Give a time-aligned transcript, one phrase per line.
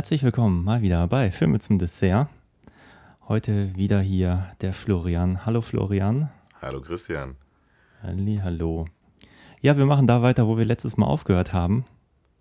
[0.00, 2.26] herzlich willkommen mal wieder bei Filme zum Dessert.
[3.28, 5.44] Heute wieder hier der Florian.
[5.44, 6.30] Hallo Florian.
[6.62, 7.36] Hallo Christian.
[8.02, 8.86] Halli, hallo.
[9.60, 11.84] Ja, wir machen da weiter, wo wir letztes Mal aufgehört haben.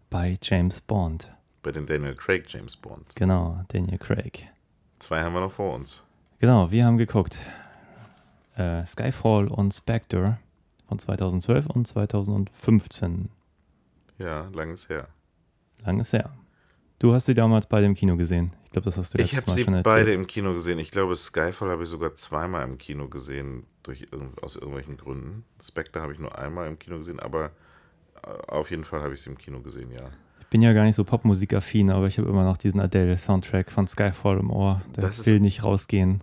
[0.09, 1.35] Bei James Bond.
[1.61, 3.13] Bei den Daniel Craig James Bond.
[3.17, 4.47] Genau, Daniel Craig.
[4.99, 6.01] Zwei haben wir noch vor uns.
[6.39, 7.39] Genau, wir haben geguckt.
[8.55, 10.37] Äh, Skyfall und Spectre
[10.87, 13.27] von 2012 und 2015.
[14.17, 15.09] Ja, langes her.
[15.83, 16.31] Langes her.
[16.99, 18.51] Du hast sie damals beide im Kino gesehen.
[18.65, 19.95] Ich glaube, das hast du letztes Ich habe Mal sie schon erzählt.
[19.95, 20.79] beide im Kino gesehen.
[20.79, 24.07] Ich glaube, Skyfall habe ich sogar zweimal im Kino gesehen, durch
[24.41, 25.45] aus irgendwelchen Gründen.
[25.61, 27.51] Spectre habe ich nur einmal im Kino gesehen, aber
[28.23, 30.09] äh, auf jeden Fall habe ich sie im Kino gesehen, ja.
[30.41, 33.87] Ich bin ja gar nicht so popmusikaffin, aber ich habe immer noch diesen Adele-Soundtrack von
[33.87, 34.81] Skyfall im Ohr.
[34.95, 36.21] Der Das ist- will nicht rausgehen.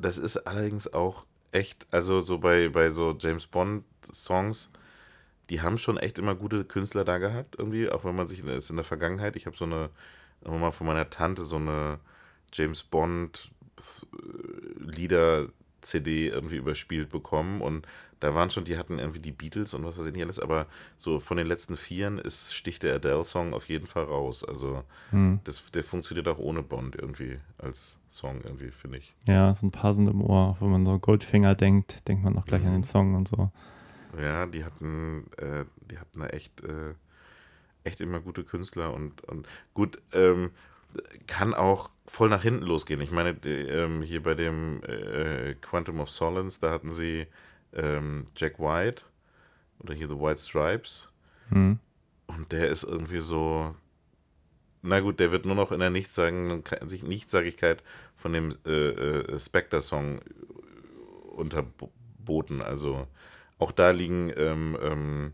[0.00, 4.70] Das ist allerdings auch echt, also so bei, bei so James Bond-Songs,
[5.50, 8.76] die haben schon echt immer gute Künstler da gehabt, irgendwie, auch wenn man sich in
[8.76, 9.90] der Vergangenheit, ich habe so eine,
[10.44, 11.98] mal von meiner Tante so eine
[12.52, 17.86] James Bond äh, Lieder-CD irgendwie überspielt bekommen und
[18.20, 20.66] da waren schon, die hatten irgendwie die Beatles und was weiß ich nicht alles, aber
[20.96, 24.44] so von den letzten Vieren ist, sticht der Adele-Song auf jeden Fall raus.
[24.44, 25.38] Also Hm.
[25.44, 29.14] das, der funktioniert auch ohne Bond irgendwie als Song irgendwie, finde ich.
[29.26, 30.56] Ja, so ein paar sind im Ohr.
[30.58, 33.52] Wenn man so Goldfinger denkt, denkt man auch gleich an den Song und so.
[34.16, 36.94] Ja, die hatten, äh, die hatten da echt, äh,
[37.84, 40.50] echt immer gute Künstler und, und gut, ähm,
[41.26, 43.00] kann auch voll nach hinten losgehen.
[43.00, 47.26] Ich meine, die, ähm, hier bei dem äh, Quantum of Solace, da hatten sie
[47.74, 49.02] ähm, Jack White
[49.80, 51.10] oder hier The White Stripes
[51.50, 51.78] Hm.
[52.26, 53.74] und der ist irgendwie so,
[54.82, 56.62] na gut, der wird nur noch in der Nichtsagen,
[57.02, 57.82] Nichtssagigkeit
[58.16, 60.20] von dem äh, äh, Spectre-Song
[61.32, 62.60] unterboten.
[62.60, 63.06] Also
[63.58, 65.32] auch da liegen, ähm, ähm,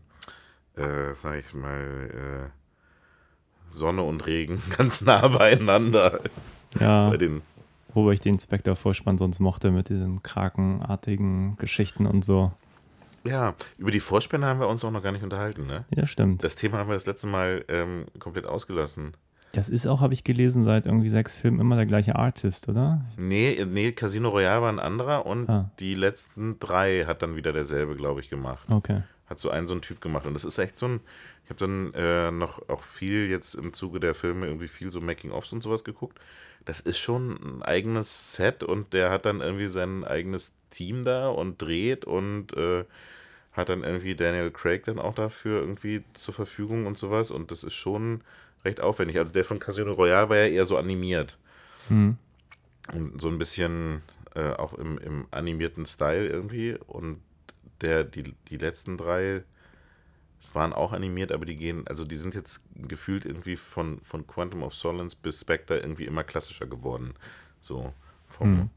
[0.75, 2.49] äh, sag ich mal, äh,
[3.69, 6.19] Sonne und Regen ganz nah beieinander.
[6.79, 7.41] Ja, Bei den,
[7.93, 12.51] wobei ich den Spectre-Vorspann sonst mochte mit diesen krakenartigen Geschichten und so.
[13.23, 15.85] ja, über die Vorspänne haben wir uns auch noch gar nicht unterhalten, ne?
[15.95, 16.43] Ja, stimmt.
[16.43, 19.15] Das Thema haben wir das letzte Mal ähm, komplett ausgelassen.
[19.55, 23.05] Das ist auch, habe ich gelesen, seit irgendwie sechs Filmen immer der gleiche Artist, oder?
[23.17, 25.69] Nee, nee, Casino Royale war ein anderer und Ah.
[25.79, 28.67] die letzten drei hat dann wieder derselbe, glaube ich, gemacht.
[28.69, 29.03] Okay.
[29.27, 30.25] Hat so einen so einen Typ gemacht.
[30.25, 30.99] Und das ist echt so ein.
[31.45, 34.99] Ich habe dann äh, noch auch viel jetzt im Zuge der Filme irgendwie viel so
[35.01, 36.19] Making-ofs und sowas geguckt.
[36.65, 41.29] Das ist schon ein eigenes Set und der hat dann irgendwie sein eigenes Team da
[41.29, 42.85] und dreht und äh,
[43.53, 47.29] hat dann irgendwie Daniel Craig dann auch dafür irgendwie zur Verfügung und sowas.
[47.31, 48.21] Und das ist schon
[48.65, 49.17] recht aufwendig.
[49.17, 51.37] Also der von Casino Royale war ja eher so animiert.
[51.87, 52.17] Hm.
[52.93, 54.01] Und so ein bisschen
[54.35, 56.75] äh, auch im, im animierten Style irgendwie.
[56.87, 57.21] Und
[57.81, 59.43] der, die, die letzten drei
[60.53, 64.63] waren auch animiert, aber die gehen, also die sind jetzt gefühlt irgendwie von, von Quantum
[64.63, 67.13] of Solace bis Spectre irgendwie immer klassischer geworden.
[67.59, 67.93] So
[68.27, 68.69] vom, Mhm.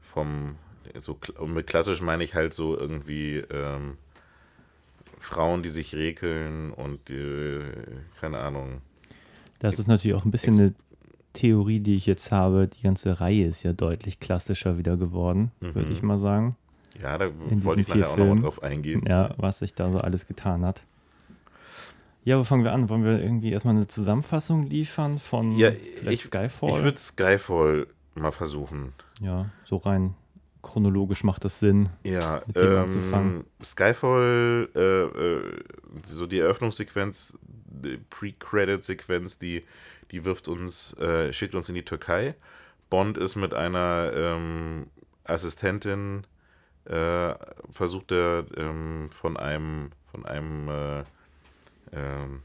[0.00, 0.56] vom
[0.98, 3.98] so, mit klassisch meine ich halt so irgendwie ähm,
[5.18, 7.60] Frauen, die sich rekeln und die,
[8.20, 8.80] keine Ahnung.
[9.58, 10.74] Das ist natürlich auch ein bisschen eine
[11.32, 12.68] Theorie, die ich jetzt habe.
[12.68, 15.92] Die ganze Reihe ist ja deutlich klassischer wieder geworden, würde Mhm.
[15.92, 16.56] ich mal sagen.
[17.00, 19.04] Ja, da wollte ich nachher auch nochmal drauf eingehen.
[19.06, 20.84] Ja, was sich da so alles getan hat.
[22.24, 22.88] Ja, wo fangen wir an?
[22.88, 25.70] Wollen wir irgendwie erstmal eine Zusammenfassung liefern von Ja,
[26.04, 26.70] ich, Skyfall?
[26.70, 28.92] ich würde Skyfall mal versuchen.
[29.20, 30.14] ja, so rein
[30.60, 31.88] chronologisch macht das Sinn.
[32.02, 33.44] Ja, mit dem ähm, anzufangen.
[33.62, 35.40] Skyfall, äh, äh,
[36.04, 37.38] so die Eröffnungssequenz,
[38.10, 39.64] Pre-Credit-Sequenz, die,
[40.10, 42.34] die wirft uns, äh, schickt uns in die Türkei.
[42.90, 44.86] Bond ist mit einer ähm,
[45.24, 46.26] Assistentin,
[46.86, 47.34] äh,
[47.70, 51.04] versucht er ähm, von einem, von einem äh,
[51.92, 52.42] ähm,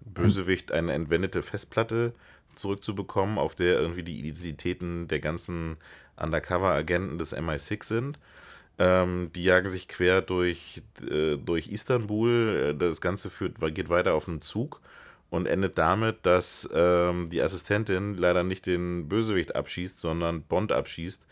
[0.00, 2.14] Bösewicht eine entwendete Festplatte
[2.54, 5.76] zurückzubekommen, auf der irgendwie die Identitäten der ganzen
[6.16, 8.18] Undercover-Agenten des MI6 sind.
[8.78, 12.74] Ähm, die jagen sich quer durch, äh, durch Istanbul.
[12.74, 14.80] Äh, Das Ganze führt, geht weiter auf einen Zug
[15.30, 21.26] und endet damit, dass ähm, die Assistentin leider nicht den Bösewicht abschießt, sondern Bond abschießt.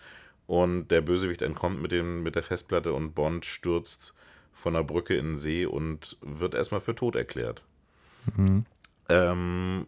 [0.46, 4.14] Und der Bösewicht entkommt mit, dem, mit der Festplatte und Bond stürzt
[4.52, 7.62] von der Brücke in den See und wird erstmal für tot erklärt.
[8.37, 8.67] Mhm.
[9.08, 9.87] Ähm,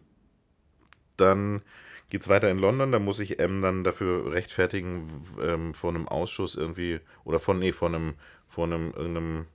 [1.15, 1.61] dann
[2.09, 6.07] geht es weiter in London, da muss ich M dann dafür rechtfertigen, ähm, von einem
[6.07, 8.13] Ausschuss irgendwie, oder von, nee, von einem,
[8.47, 9.45] von einem, irgendeinem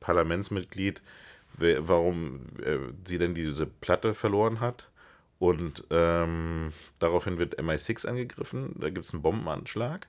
[0.00, 1.00] Parlamentsmitglied,
[1.56, 4.88] warum äh, sie denn diese Platte verloren hat.
[5.38, 8.76] Und ähm, daraufhin wird MI6 angegriffen.
[8.78, 10.06] Da gibt es einen Bombenanschlag.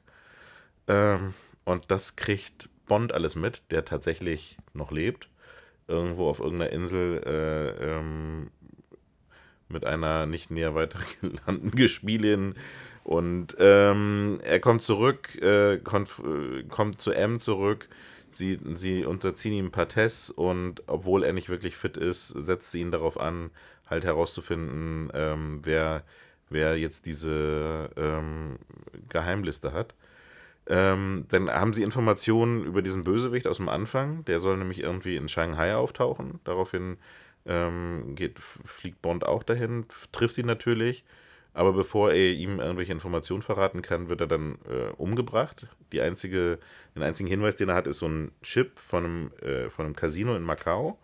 [0.88, 1.34] Ähm,
[1.66, 5.30] und das kriegt Bond alles mit, der tatsächlich noch lebt.
[5.88, 8.52] Irgendwo auf irgendeiner Insel äh, ähm,
[9.74, 12.56] mit einer nicht näher weiter genannten Gespielin.
[13.04, 17.90] Und ähm, er kommt zurück, äh, kommt, äh, kommt zu M zurück.
[18.32, 22.72] Sie, sie unterziehen ihm ein paar Tests und obwohl er nicht wirklich fit ist, setzt
[22.72, 23.52] sie ihn darauf an,
[23.88, 26.04] halt herauszufinden, ähm, wer,
[26.50, 28.58] wer jetzt diese ähm,
[29.10, 29.94] Geheimliste hat.
[30.66, 34.24] Ähm, dann haben sie Informationen über diesen Bösewicht aus dem Anfang.
[34.26, 36.40] Der soll nämlich irgendwie in Shanghai auftauchen.
[36.46, 36.98] Daraufhin
[37.46, 41.04] ähm, geht, fliegt Bond auch dahin, trifft ihn natürlich.
[41.56, 45.68] Aber bevor er ihm irgendwelche Informationen verraten kann, wird er dann äh, umgebracht.
[45.92, 46.58] Die einzige,
[46.96, 49.96] den einzigen Hinweis, den er hat, ist so ein Chip von einem, äh, von einem
[49.96, 50.98] Casino in Macau.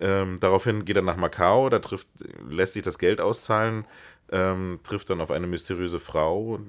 [0.00, 2.08] Ähm, daraufhin geht er nach Macau, da trifft,
[2.48, 3.84] lässt sich das Geld auszahlen,
[4.30, 6.60] ähm, trifft dann auf eine mysteriöse Frau,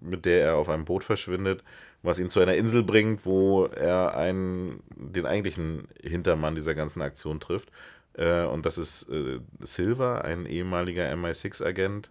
[0.00, 1.64] mit der er auf einem Boot verschwindet,
[2.02, 7.40] was ihn zu einer Insel bringt, wo er einen, den eigentlichen Hintermann dieser ganzen Aktion
[7.40, 7.70] trifft.
[8.18, 12.10] Äh, und das ist äh, Silver, ein ehemaliger MI6-Agent,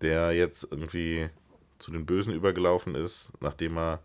[0.00, 1.28] der jetzt irgendwie
[1.78, 4.00] zu den Bösen übergelaufen ist, nachdem er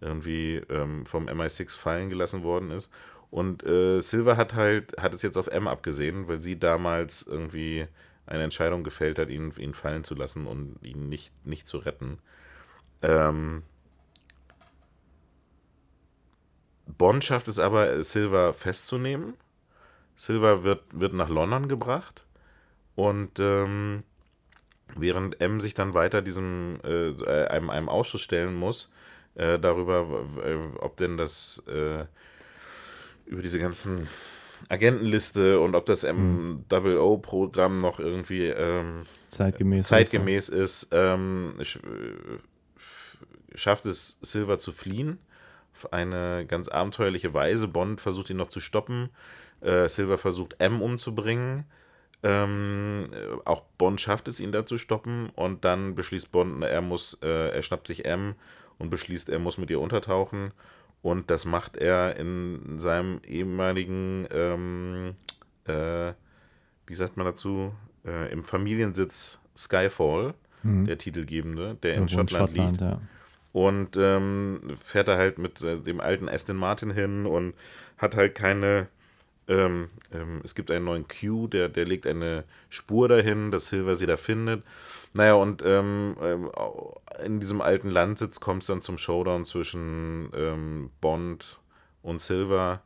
[0.00, 2.88] irgendwie ähm, vom MI6 fallen gelassen worden ist.
[3.30, 7.86] Und äh, Silver hat halt, hat es jetzt auf M abgesehen, weil sie damals irgendwie
[8.26, 12.18] eine Entscheidung gefällt hat, ihn, ihn fallen zu lassen und ihn nicht, nicht zu retten.
[13.02, 13.64] Ähm,
[16.86, 19.34] Bond schafft es aber, Silver festzunehmen.
[20.20, 22.26] Silver wird, wird nach London gebracht
[22.94, 24.02] und ähm,
[24.94, 28.92] während M sich dann weiter diesem äh, einem, einem Ausschuss stellen muss,
[29.34, 30.26] äh, darüber,
[30.80, 32.04] ob denn das äh,
[33.24, 34.08] über diese ganzen
[34.68, 41.54] Agentenliste und ob das MOO-Programm noch irgendwie ähm, Zeitgemäß, zeitgemäß ist, ähm,
[43.54, 45.18] schafft es Silver zu fliehen.
[45.74, 47.68] Auf eine ganz abenteuerliche Weise.
[47.68, 49.08] Bond versucht ihn noch zu stoppen.
[49.60, 51.64] Äh, Silver versucht M umzubringen.
[52.22, 53.04] Ähm,
[53.44, 55.30] auch Bond schafft es, ihn da zu stoppen.
[55.30, 58.34] Und dann beschließt Bond, er muss, äh, er schnappt sich M
[58.78, 60.52] und beschließt, er muss mit ihr untertauchen.
[61.02, 65.14] Und das macht er in seinem ehemaligen, ähm,
[65.64, 66.12] äh,
[66.86, 67.72] wie sagt man dazu,
[68.04, 70.84] äh, im Familiensitz Skyfall, mhm.
[70.84, 72.80] der Titelgebende, der in Schottland, Schottland, liegt.
[72.82, 73.00] Ja.
[73.52, 77.54] Und ähm, fährt er halt mit äh, dem alten Aston Martin hin und
[77.98, 78.88] hat halt keine.
[79.50, 83.96] Ähm, ähm es gibt einen neuen Q, der, der legt eine Spur dahin, dass Silver
[83.96, 84.62] sie da findet.
[85.12, 86.50] Naja, und ähm, ähm,
[87.24, 91.58] in diesem alten Landsitz kommt es dann zum Showdown zwischen ähm, Bond
[92.02, 92.80] und Silver,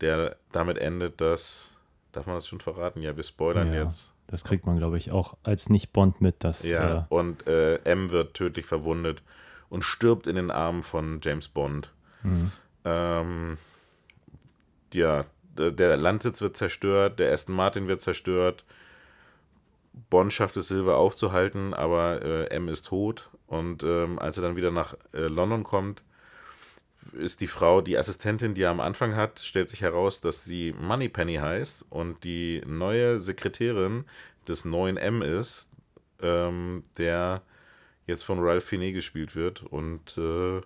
[0.00, 1.66] der damit endet, dass.
[2.12, 3.02] Darf man das schon verraten?
[3.02, 4.12] Ja, wir spoilern ja, jetzt.
[4.26, 6.42] Das kriegt man, glaube ich, auch als Nicht-Bond mit.
[6.42, 9.22] Dass, ja, äh, und äh, M wird tödlich verwundet
[9.68, 11.92] und stirbt in den Armen von James Bond.
[12.24, 12.52] Mhm.
[12.84, 13.58] Ähm,
[14.92, 15.24] ja,
[15.68, 18.64] der Landsitz wird zerstört, der Aston Martin wird zerstört,
[20.08, 23.30] Bond schafft es, Silver aufzuhalten, aber äh, M ist tot.
[23.46, 26.02] Und ähm, als er dann wieder nach äh, London kommt,
[27.12, 30.72] ist die Frau, die Assistentin, die er am Anfang hat, stellt sich heraus, dass sie
[30.78, 34.04] Moneypenny heißt und die neue Sekretärin
[34.46, 35.68] des neuen M ist,
[36.20, 37.42] ähm, der
[38.06, 39.62] jetzt von Ralph Finney gespielt wird.
[39.62, 40.60] Und äh,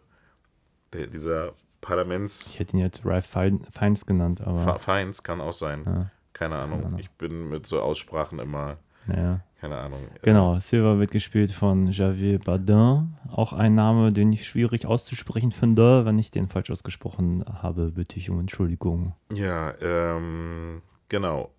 [0.92, 2.50] der, dieser Parlaments.
[2.50, 4.78] Ich hätte ihn jetzt Ralph Fiennes genannt, aber.
[4.78, 5.82] Fiennes kann auch sein.
[5.86, 6.10] Ja.
[6.32, 6.78] Keine, Ahnung.
[6.78, 6.98] Keine Ahnung.
[6.98, 9.40] Ich bin mit so Aussprachen immer ja.
[9.60, 10.08] Keine Ahnung.
[10.22, 13.14] Genau, Silver wird gespielt von Javier Bardin.
[13.30, 16.04] Auch ein Name, den ich schwierig auszusprechen finde.
[16.04, 19.14] Wenn ich den falsch ausgesprochen habe, bitte ich um Entschuldigung.
[19.32, 21.50] Ja, ähm, genau.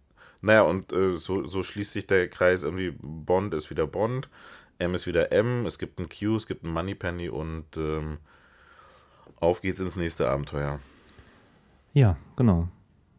[0.41, 2.93] Naja, und äh, so, so schließt sich der Kreis irgendwie.
[3.01, 4.29] Bond ist wieder Bond,
[4.77, 8.19] M ist wieder M, es gibt ein Q, es gibt ein Moneypenny und ähm,
[9.39, 10.79] auf geht's ins nächste Abenteuer.
[11.93, 12.67] Ja, genau.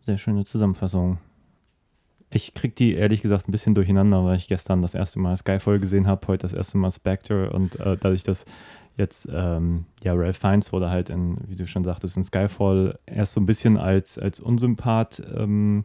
[0.02, 1.18] Sehr schöne Zusammenfassung.
[2.30, 5.78] Ich krieg die ehrlich gesagt ein bisschen durcheinander, weil ich gestern das erste Mal Skyfall
[5.78, 8.44] gesehen habe, heute das erste Mal Spectre und äh, dadurch, dass
[8.96, 13.34] jetzt, ähm, ja, Ralph Fiennes wurde halt in, wie du schon sagtest, in Skyfall erst
[13.34, 15.84] so ein bisschen als, als Unsympath ähm,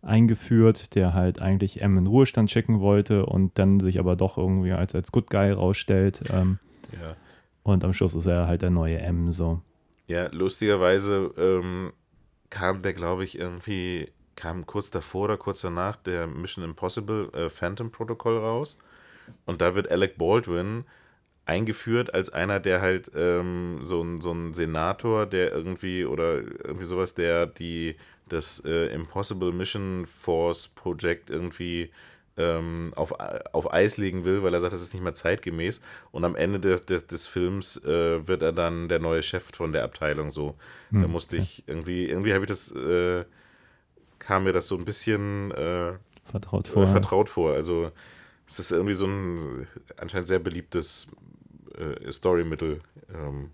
[0.00, 4.72] eingeführt, der halt eigentlich M in Ruhestand schicken wollte und dann sich aber doch irgendwie
[4.72, 6.22] als, als Good Guy rausstellt.
[6.32, 6.58] Ähm,
[6.92, 7.16] ja.
[7.62, 9.60] Und am Schluss ist er halt der neue M, so.
[10.12, 11.90] Ja, lustigerweise ähm,
[12.50, 17.48] kam der, glaube ich, irgendwie kam kurz davor oder kurz danach der Mission Impossible äh,
[17.48, 18.76] Phantom Protocol raus.
[19.46, 20.84] Und da wird Alec Baldwin
[21.46, 26.84] eingeführt als einer, der halt ähm, so, ein, so ein Senator, der irgendwie oder irgendwie
[26.84, 27.96] sowas, der die
[28.28, 31.90] das äh, Impossible Mission Force Project irgendwie
[32.36, 33.12] ähm, auf,
[33.52, 35.80] auf Eis legen will, weil er sagt, das ist nicht mehr zeitgemäß.
[36.10, 39.72] Und am Ende des, des, des Films äh, wird er dann der neue Chef von
[39.72, 40.30] der Abteilung.
[40.30, 40.56] So,
[40.90, 43.24] da musste ich irgendwie, irgendwie habe ich das, äh,
[44.18, 45.92] kam mir das so ein bisschen äh,
[46.24, 46.86] Vertraut äh, vor.
[46.86, 47.52] vertraut vor.
[47.52, 47.90] Also
[48.46, 51.08] es ist irgendwie so ein anscheinend sehr beliebtes
[51.76, 52.80] äh, Storymittel.
[53.12, 53.50] Ähm,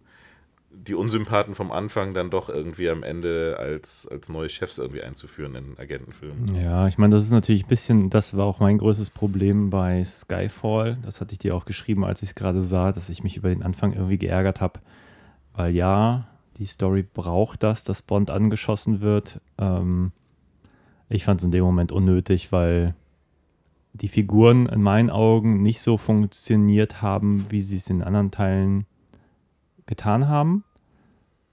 [0.70, 5.54] die Unsympathen vom Anfang dann doch irgendwie am Ende als, als neue Chefs irgendwie einzuführen
[5.54, 6.54] in Agentenfilmen.
[6.54, 10.04] Ja, ich meine, das ist natürlich ein bisschen, das war auch mein größtes Problem bei
[10.04, 10.98] Skyfall.
[11.02, 13.48] Das hatte ich dir auch geschrieben, als ich es gerade sah, dass ich mich über
[13.48, 14.80] den Anfang irgendwie geärgert habe.
[15.54, 19.40] Weil ja, die Story braucht das, dass Bond angeschossen wird.
[19.58, 20.12] Ähm,
[21.08, 22.94] ich fand es in dem Moment unnötig, weil
[23.94, 28.86] die Figuren in meinen Augen nicht so funktioniert haben, wie sie es in anderen Teilen
[29.88, 30.64] getan haben.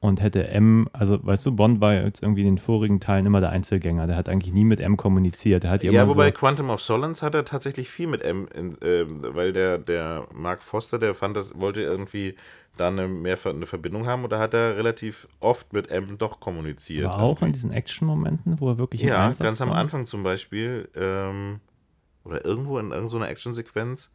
[0.01, 3.42] Und hätte M, also weißt du, Bond war jetzt irgendwie in den vorigen Teilen immer
[3.42, 4.06] der Einzelgänger.
[4.06, 5.63] Der hat eigentlich nie mit M kommuniziert.
[5.63, 8.48] Der hat Ja, immer wobei so, Quantum of Solace hat er tatsächlich viel mit M,
[8.54, 12.36] in, ähm, weil der, der Mark Foster, der fand das, wollte irgendwie
[12.77, 17.06] da eine, mehr eine Verbindung haben da hat er relativ oft mit M doch kommuniziert.
[17.06, 19.77] aber auch in diesen Action-Momenten, wo er wirklich Ja, ganz am war.
[19.77, 21.62] Anfang zum Beispiel, ähm,
[22.25, 24.12] oder irgendwo in irgendeiner Actionsequenz,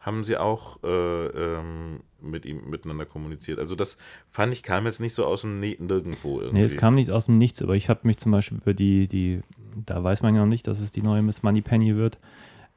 [0.00, 3.58] haben sie auch äh, ähm, mit ihm miteinander kommuniziert.
[3.58, 6.58] Also das fand ich, kam jetzt nicht so aus dem Ne- Nirgendwo irgendwie.
[6.60, 9.08] Nee, es kam nicht aus dem Nichts, aber ich habe mich zum Beispiel über die,
[9.08, 9.40] die,
[9.86, 12.18] da weiß man ja noch nicht, dass es die neue Miss Moneypenny wird,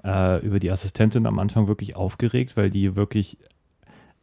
[0.03, 3.37] äh, über die Assistentin am Anfang wirklich aufgeregt, weil die wirklich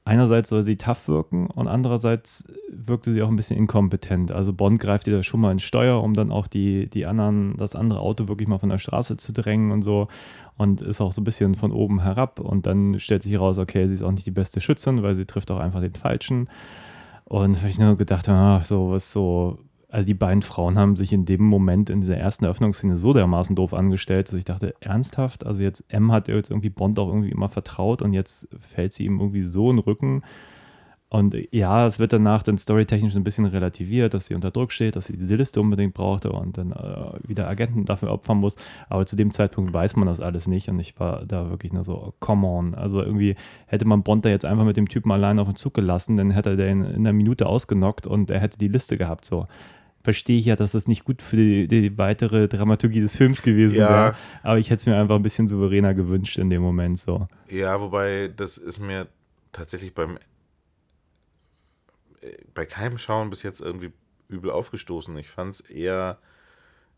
[0.05, 4.33] einerseits soll sie tough wirken und andererseits wirkte sie auch ein bisschen inkompetent.
[4.33, 7.57] Also Bond greift ihr da schon mal ins Steuer, um dann auch die, die anderen,
[7.57, 10.09] das andere Auto wirklich mal von der Straße zu drängen und so
[10.61, 13.89] und ist auch so ein bisschen von oben herab und dann stellt sich heraus, okay,
[13.89, 16.51] sie ist auch nicht die beste Schützin, weil sie trifft auch einfach den Falschen.
[17.25, 19.59] Und habe ich nur gedacht, ach, so was so.
[19.89, 23.57] Also die beiden Frauen haben sich in dem Moment in dieser ersten Eröffnungsszene so dermaßen
[23.57, 27.31] doof angestellt, dass ich dachte, ernsthaft, also jetzt M hat jetzt irgendwie Bond auch irgendwie
[27.31, 30.23] immer vertraut und jetzt fällt sie ihm irgendwie so in den Rücken.
[31.13, 34.95] Und ja, es wird danach dann storytechnisch ein bisschen relativiert, dass sie unter Druck steht,
[34.95, 38.55] dass sie diese Liste unbedingt brauchte und dann äh, wieder Agenten dafür opfern muss.
[38.89, 41.83] Aber zu dem Zeitpunkt weiß man das alles nicht und ich war da wirklich nur
[41.83, 42.77] so, oh, come on.
[42.77, 43.35] Also irgendwie
[43.67, 46.31] hätte man Bond da jetzt einfach mit dem Typen allein auf den Zug gelassen, dann
[46.31, 49.25] hätte er den in einer Minute ausgenockt und er hätte die Liste gehabt.
[49.25, 49.49] So
[50.05, 53.79] verstehe ich ja, dass das nicht gut für die, die weitere Dramaturgie des Films gewesen
[53.81, 53.89] Ja.
[53.91, 54.15] wäre.
[54.45, 57.27] Aber ich hätte es mir einfach ein bisschen souveräner gewünscht in dem Moment so.
[57.51, 59.09] Ja, wobei das ist mir
[59.53, 60.21] tatsächlich beim äh,
[62.55, 63.93] bei keinem Schauen bis jetzt irgendwie
[64.29, 65.17] übel aufgestoßen.
[65.17, 66.19] Ich fand es eher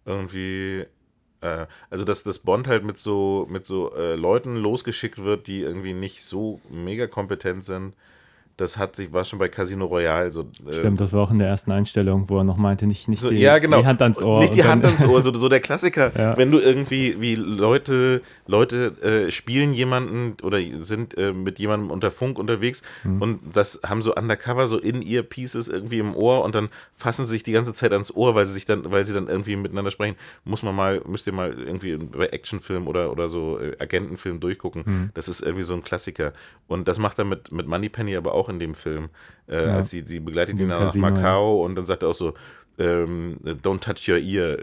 [0.04, 0.86] irgendwie
[1.42, 5.60] äh, also dass das Bond halt mit so mit so äh, Leuten losgeschickt wird, die
[5.60, 7.94] irgendwie nicht so mega kompetent sind.
[8.56, 11.38] Das hat sich war schon bei Casino Royale so äh, Stimmt, das war auch in
[11.38, 13.80] der ersten Einstellung, wo er noch meinte, nicht, nicht so, die, ja, genau.
[13.80, 14.40] die Hand ans Ohr.
[14.40, 16.12] Nicht die Hand ans Ohr, so, so der Klassiker.
[16.16, 16.36] Ja.
[16.36, 22.10] Wenn du irgendwie, wie Leute, Leute äh, spielen jemanden oder sind äh, mit jemandem unter
[22.10, 23.22] Funk unterwegs Mhm.
[23.22, 27.24] und das haben so undercover so in ear Pieces irgendwie im Ohr und dann fassen
[27.24, 29.56] sie sich die ganze Zeit ans Ohr, weil sie sich dann, weil sie dann irgendwie
[29.56, 30.16] miteinander sprechen.
[30.44, 34.82] Muss man mal, müsst ihr mal irgendwie bei Actionfilm oder, oder so äh, Agentenfilm durchgucken.
[34.84, 35.10] Mhm.
[35.14, 36.32] Das ist irgendwie so ein Klassiker.
[36.68, 39.08] Und das macht er mit, mit Moneypenny aber auch in dem Film.
[39.48, 39.76] Äh, Ja.
[39.76, 40.94] Als sie, sie begleitet ihn dann nach.
[40.94, 42.34] Macau und dann sagt er auch so,
[42.78, 44.56] ähm, don't touch your ear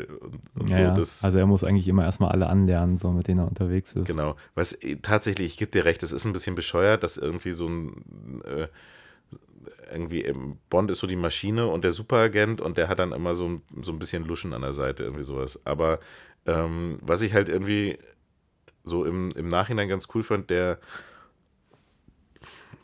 [0.55, 1.01] und, Ja, so.
[1.01, 4.07] Das, also er muss eigentlich immer erstmal alle anlernen, so mit denen er unterwegs ist.
[4.07, 4.35] genau.
[4.55, 7.67] Was äh, tatsächlich, ich gebe dir recht, es ist ein bisschen bescheuert, dass irgendwie so
[7.67, 8.67] ein äh,
[9.91, 10.31] irgendwie
[10.69, 13.61] Bond ist so die Maschine und der Superagent und der hat dann immer so ein,
[13.81, 15.59] so ein bisschen Luschen an der Seite, irgendwie sowas.
[15.65, 15.99] Aber
[16.45, 17.97] ähm, was ich halt irgendwie
[18.83, 20.79] so im, im Nachhinein ganz cool fand, der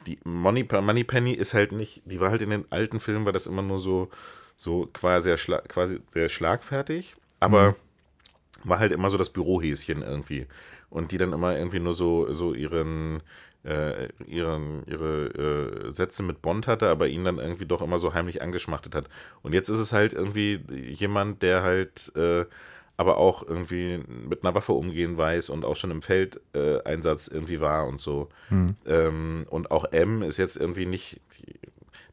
[0.06, 3.48] die Money, Moneypenny ist halt nicht, die war halt in den alten Filmen, war das
[3.48, 4.10] immer nur so,
[4.58, 7.76] so quasi sehr, quasi sehr schlagfertig, aber
[8.64, 10.48] war halt immer so das Bürohäschen irgendwie.
[10.90, 13.22] Und die dann immer irgendwie nur so, so ihren,
[13.64, 18.14] äh, ihren, ihre äh, Sätze mit Bond hatte, aber ihn dann irgendwie doch immer so
[18.14, 19.10] heimlich angeschmachtet hat.
[19.42, 22.46] Und jetzt ist es halt irgendwie jemand, der halt äh,
[22.98, 27.60] aber auch irgendwie mit einer Waffe umgehen weiß und auch schon im Feldeinsatz Einsatz irgendwie
[27.60, 28.30] war und so.
[28.86, 31.20] Ähm, und auch M ist jetzt irgendwie nicht,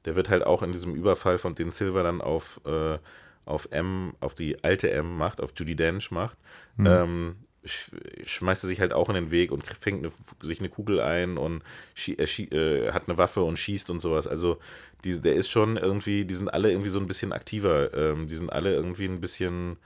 [0.05, 2.99] der wird halt auch in diesem Überfall, von den Silver dann auf, äh,
[3.45, 6.37] auf M, auf die alte M macht, auf Judy Dench macht,
[6.79, 7.93] ähm, sch
[8.25, 10.13] schmeißt er sich halt auch in den Weg und fängt eine,
[10.43, 11.63] sich eine Kugel ein und
[12.09, 14.27] äh, äh, hat eine Waffe und schießt und sowas.
[14.27, 14.59] Also
[15.05, 17.95] die, der ist schon irgendwie, die sind alle irgendwie so ein bisschen aktiver.
[17.95, 19.77] Ähm, die sind alle irgendwie ein bisschen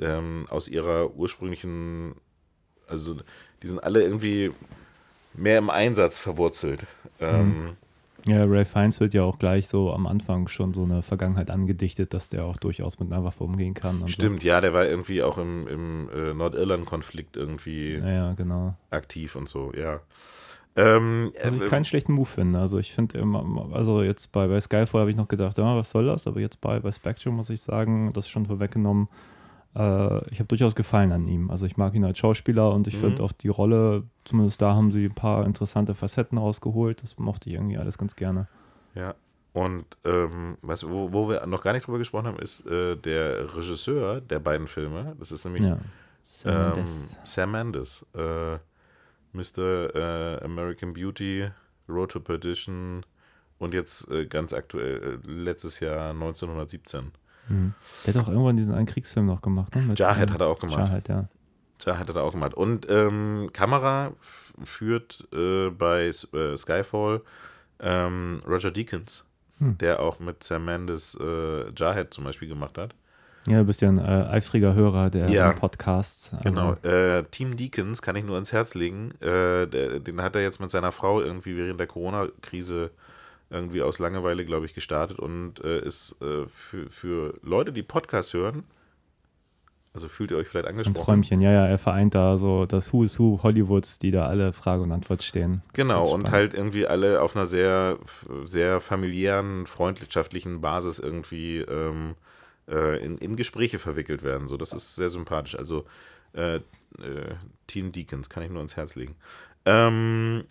[0.00, 2.14] ähm, aus ihrer ursprünglichen,
[2.86, 3.16] also
[3.62, 4.52] die sind alle irgendwie
[5.34, 6.86] mehr im Einsatz verwurzelt.
[7.20, 7.76] Ähm,
[8.26, 12.14] Ja, Ray Fiennes wird ja auch gleich so am Anfang schon so eine Vergangenheit angedichtet,
[12.14, 14.08] dass der auch durchaus mit einer Waffe umgehen kann.
[14.08, 18.06] Stimmt, ja, der war irgendwie auch im, im äh, Nordirland-Konflikt irgendwie So.
[18.06, 18.74] Ja, genau.
[18.90, 20.00] aktiv und so, ja.
[20.76, 22.58] Ähm, Was ich äh, keinen schlechten Move finde.
[22.58, 25.90] Also ich finde immer, also jetzt bei, bei Skyfall habe ich noch gedacht, ja, was
[25.90, 26.26] soll das?
[26.26, 29.08] Aber jetzt bei, bei Spectre muss ich sagen, das ist schon vorweggenommen.
[29.74, 31.50] Äh, ich habe durchaus Gefallen an ihm.
[31.50, 33.00] Also ich mag ihn als Schauspieler und ich Mhm.
[33.00, 37.02] finde auch die Rolle, zumindest da haben sie ein paar interessante Facetten rausgeholt.
[37.02, 38.46] Das mochte ich irgendwie alles ganz gerne.
[38.94, 39.14] Ja.
[39.52, 43.54] Und ähm, was, wo, wo wir noch gar nicht drüber gesprochen haben, ist äh, der
[43.56, 45.14] Regisseur der beiden Filme.
[45.18, 45.78] Das ist nämlich Ja.
[46.24, 47.16] Sam ähm, Mendes.
[47.24, 48.06] Sam Mendes.
[48.16, 48.58] Äh,
[49.32, 49.94] Mr.
[49.94, 51.48] Äh, American Beauty,
[51.88, 53.04] Road to Perdition
[53.58, 57.12] und jetzt äh, ganz aktuell, äh, letztes Jahr 1917.
[57.48, 57.74] Mhm.
[58.06, 59.74] Der hat auch irgendwann diesen einen Kriegsfilm noch gemacht.
[59.74, 59.82] Ne?
[59.82, 60.78] Mit, Jarhead ähm, hat er auch gemacht.
[60.78, 61.24] Jarhead, ja.
[61.84, 62.54] Da hat er auch gemacht.
[62.54, 64.12] Und ähm, Kamera
[64.62, 67.20] führt äh, bei äh, Skyfall
[67.80, 69.24] ähm, Roger Deakins,
[69.58, 69.78] Hm.
[69.78, 72.94] der auch mit Sam Mendes äh, Jarhead zum Beispiel gemacht hat.
[73.46, 75.52] Ja, du bist ja ein äh, eifriger Hörer der Ja.
[75.52, 76.32] Podcasts.
[76.34, 76.72] Also, Genau.
[76.82, 79.12] Äh, Team Deakins kann ich nur ans Herz legen.
[79.20, 79.66] Äh,
[80.00, 82.90] den hat er jetzt mit seiner Frau irgendwie während der Corona-Krise
[83.54, 88.34] irgendwie aus Langeweile, glaube ich, gestartet und äh, ist äh, für, für Leute, die Podcasts
[88.34, 88.64] hören,
[89.94, 91.04] also fühlt ihr euch vielleicht Ein angesprochen.
[91.04, 94.52] Träumchen, ja, ja, er vereint da so das Who is Who Hollywoods, die da alle
[94.52, 95.62] Frage und Antwort stehen.
[95.68, 97.98] Das Genau, und halt irgendwie alle auf einer sehr,
[98.44, 102.16] sehr familiären, freundschaftlichen Basis irgendwie ähm,
[102.68, 104.48] äh, in, in Gespräche verwickelt werden.
[104.48, 105.56] So, das ist sehr sympathisch.
[105.56, 105.84] Also
[106.32, 106.60] äh, äh,
[107.68, 109.14] Team Deacons kann ich nur ans Herz legen.
[109.64, 110.44] Ähm,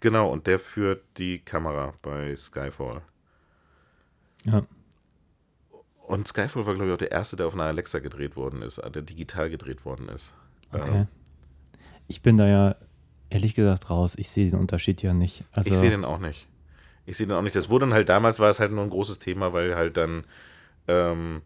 [0.00, 3.02] genau, und der führt die Kamera bei Skyfall.
[4.44, 4.64] Ja.
[6.06, 8.78] Und Skyfall war, glaube ich, auch der erste, der auf einer Alexa gedreht worden ist,
[8.78, 10.32] der digital gedreht worden ist.
[10.72, 11.06] Okay.
[12.06, 12.76] Ich bin da ja
[13.30, 14.14] ehrlich gesagt raus.
[14.16, 15.44] Ich sehe den Unterschied ja nicht.
[15.52, 16.48] Also, Ich sehe den auch nicht.
[17.04, 17.56] Ich sehe den auch nicht.
[17.56, 20.24] Das wurde dann halt, damals war es halt nur ein großes Thema, weil halt dann
[20.86, 21.42] ähm,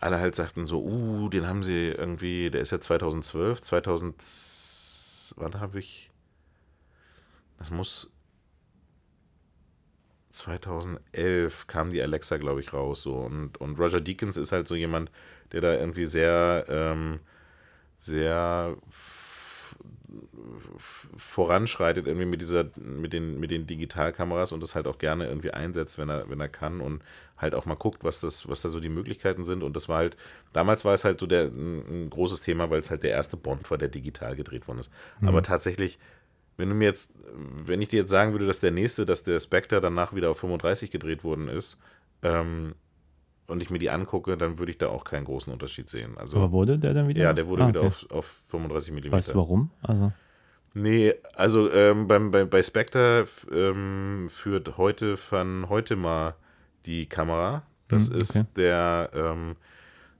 [0.00, 5.60] alle halt sagten so, uh, den haben sie irgendwie, der ist ja 2012, 2000, wann
[5.60, 6.09] habe ich,
[7.60, 8.10] das muss
[10.30, 13.02] 2011 kam die Alexa, glaube ich, raus.
[13.02, 13.14] So.
[13.16, 15.10] Und, und Roger Deakins ist halt so jemand,
[15.52, 17.20] der da irgendwie sehr, ähm,
[17.98, 18.76] sehr
[21.16, 25.52] voranschreitet irgendwie mit dieser, mit den, mit den Digitalkameras und das halt auch gerne irgendwie
[25.52, 27.02] einsetzt, wenn er, wenn er kann und
[27.36, 29.62] halt auch mal guckt, was das, was da so die Möglichkeiten sind.
[29.62, 30.16] Und das war halt,
[30.52, 33.36] damals war es halt so der, ein, ein großes Thema, weil es halt der erste
[33.36, 34.90] Bond war, der digital gedreht worden ist.
[35.22, 35.98] Aber tatsächlich,
[36.56, 37.12] wenn du mir jetzt,
[37.64, 40.38] wenn ich dir jetzt sagen würde, dass der nächste, dass der Spectre danach wieder auf
[40.40, 41.78] 35 gedreht worden ist,
[42.22, 42.74] ähm,
[43.46, 46.16] und ich mir die angucke, dann würde ich da auch keinen großen Unterschied sehen.
[46.16, 47.20] Also, aber wurde der dann wieder?
[47.20, 47.88] ja, der wurde Ah, wieder okay.
[47.88, 49.10] auf, auf 35 mm.
[49.12, 49.70] Weißt du warum?
[49.82, 50.12] Also,
[50.72, 56.36] Nee, also ähm, beim, bei, bei Spectre ähm, führt heute von heute mal
[56.86, 57.64] die Kamera.
[57.88, 58.20] Das Hm, okay.
[58.20, 59.56] ist der ähm,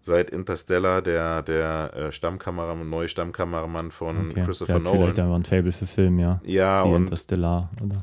[0.02, 4.34] seit Interstellar der, der äh, Stammkameramann, neue Stammkameramann von okay.
[4.34, 5.00] Der Christopher hat Nolan.
[5.00, 6.40] vielleicht einfach ein Fable für Film, ja.
[6.44, 8.00] Ja, Siehe und Interstellar, oder?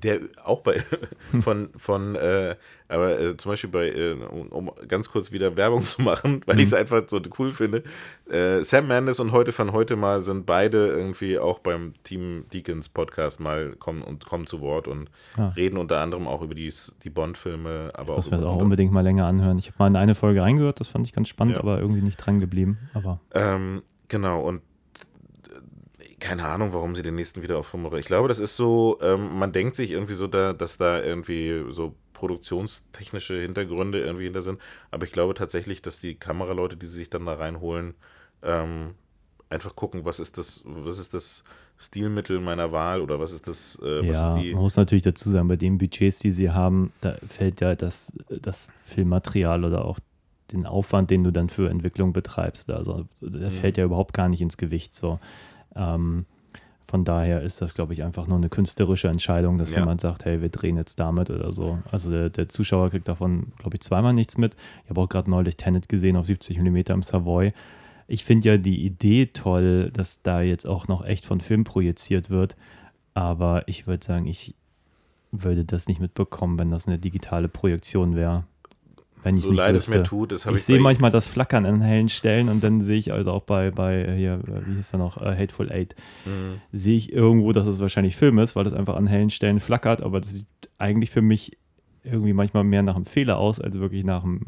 [0.00, 0.82] Der auch bei
[1.40, 2.56] von von äh,
[2.88, 6.58] aber äh, zum Beispiel bei äh, um, um ganz kurz wieder Werbung zu machen, weil
[6.60, 7.82] ich es einfach so cool finde.
[8.30, 12.88] Äh, Sam Mendes und heute von heute mal sind beide irgendwie auch beim Team Deacons
[12.88, 15.48] Podcast mal kommen und kommen zu Wort und Ah.
[15.48, 18.60] reden unter anderem auch über die die Bond-Filme, aber auch Muss mir das über auch
[18.60, 19.58] unbedingt mal länger anhören.
[19.58, 21.62] Ich habe mal in eine Folge reingehört, das fand ich ganz spannend, Ja.
[21.62, 22.78] aber irgendwie nicht dran geblieben.
[22.94, 24.60] Aber Ähm, genau, und
[26.24, 28.04] keine Ahnung, warum sie den nächsten wieder auf 35.
[28.04, 31.64] Ich glaube, das ist so, ähm, man denkt sich irgendwie so, da, dass da irgendwie
[31.70, 34.58] so produktionstechnische Hintergründe irgendwie hinter sind.
[34.90, 37.94] Aber ich glaube tatsächlich, dass die Kameraleute, die sie sich dann da reinholen,
[38.42, 38.94] ähm,
[39.50, 41.44] einfach gucken, was ist das, was ist das
[41.76, 44.52] Stilmittel meiner Wahl oder was ist das, äh, was ja, ist die.
[44.54, 48.12] man muss natürlich dazu sagen, bei den Budgets, die sie haben, da fällt ja das,
[48.28, 49.98] das Filmmaterial oder auch
[50.52, 53.54] den Aufwand, den du dann für Entwicklung betreibst, also der Mhm.
[53.54, 54.94] fällt ja überhaupt gar nicht ins Gewicht.
[54.94, 55.18] So.
[55.76, 56.26] Ähm,
[56.86, 59.80] von daher ist das, glaube ich, einfach nur eine künstlerische Entscheidung, dass Ja.
[59.80, 61.78] jemand sagt, hey, wir drehen jetzt damit oder so.
[61.90, 64.54] Also der, der Zuschauer kriegt davon, glaube ich, zweimal nichts mit.
[64.84, 67.52] Ich habe auch gerade neulich Tenet gesehen auf 70 mm im Savoy.
[68.06, 72.28] Ich finde ja die Idee toll, dass da jetzt auch noch echt von Film projiziert
[72.28, 72.54] wird.
[73.14, 74.54] Aber ich würde sagen, ich
[75.32, 78.44] würde das nicht mitbekommen, wenn das eine digitale Projektion wäre.
[79.24, 79.98] Wenn ich so nicht leid es wüsste.
[79.98, 82.80] mir tut, das habe Ich ich, sehe manchmal das Flackern an hellen Stellen und dann
[82.80, 86.60] sehe ich also auch bei, bei hier, wie hieß er noch, äh, Hateful Eight, Mhm.
[86.72, 90.02] sehe ich irgendwo, dass es wahrscheinlich Film ist, weil das einfach an hellen Stellen flackert,
[90.02, 90.46] aber das sieht
[90.78, 91.56] eigentlich für mich
[92.04, 94.46] irgendwie manchmal mehr nach einem Fehler aus, als wirklich nach einem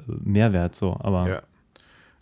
[0.00, 0.96] äh, Mehrwert so.
[1.00, 1.42] Aber Ja.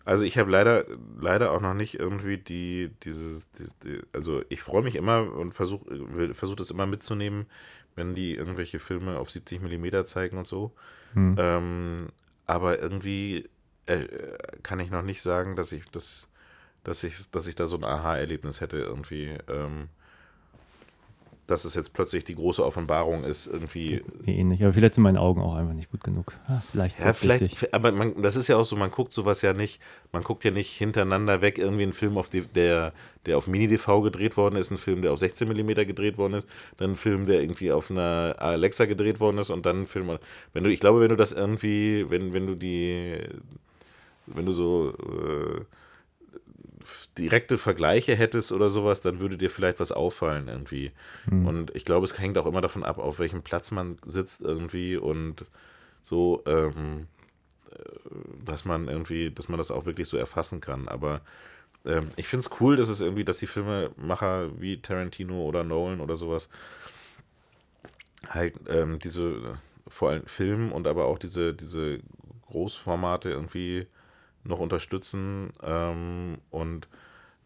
[0.05, 0.85] Also ich habe leider,
[1.21, 5.53] leider auch noch nicht irgendwie die, dieses, dieses die, also ich freue mich immer und
[5.53, 5.85] versuche
[6.33, 7.47] versuch das immer mitzunehmen,
[7.97, 10.71] wenn die irgendwelche Filme auf 70 mm zeigen und so.
[11.15, 11.37] Hm.
[11.39, 11.97] Ähm,
[12.47, 13.49] aber irgendwie
[13.87, 14.07] äh,
[14.63, 16.29] kann ich noch nicht sagen, dass ich das,
[16.85, 19.37] dass ich, dass ich da so ein Aha-Erlebnis hätte irgendwie.
[19.49, 19.89] Ähm,
[21.47, 24.03] dass es jetzt plötzlich die große Offenbarung ist, irgendwie.
[24.25, 24.63] Nee, ähnlich.
[24.65, 26.33] Aber vielleicht sind meine Augen auch einfach nicht gut genug.
[26.49, 26.99] Ah, vielleicht.
[26.99, 29.81] Ja, vielleicht, aber man, das ist ja auch so, man guckt sowas ja nicht,
[30.11, 32.93] man guckt ja nicht hintereinander weg irgendwie einen Film, auf die, der,
[33.27, 36.49] der auf Mini-DV gedreht worden ist, ein Film, der auf 16 mm gedreht worden ist,
[36.79, 40.19] dann ein Film, der irgendwie auf einer Alexa gedreht worden ist und dann ein Film.
[40.53, 43.21] Wenn du, ich glaube, wenn du das irgendwie, wenn, wenn du die,
[44.27, 45.65] wenn du so äh,
[47.19, 50.93] direkte Vergleiche hättest oder sowas, dann würde dir vielleicht was auffallen irgendwie.
[51.29, 51.47] Hm.
[51.47, 54.97] Und ich glaube, es hängt auch immer davon ab, auf welchem Platz man sitzt irgendwie
[54.97, 55.45] und
[56.03, 57.07] so, ähm,
[57.71, 57.79] äh,
[58.45, 60.89] dass man irgendwie, dass man das auch wirklich so erfassen kann.
[60.89, 61.23] Aber
[61.85, 66.01] ähm, ich finde es cool, dass es irgendwie, dass die Filmemacher wie Tarantino oder Nolan
[66.01, 66.49] oder sowas
[68.29, 72.01] halt ähm, diese vor allem Film und aber auch diese, diese
[72.49, 73.87] Großformate irgendwie
[74.49, 75.53] noch unterstützen.
[75.63, 76.89] Ähm, und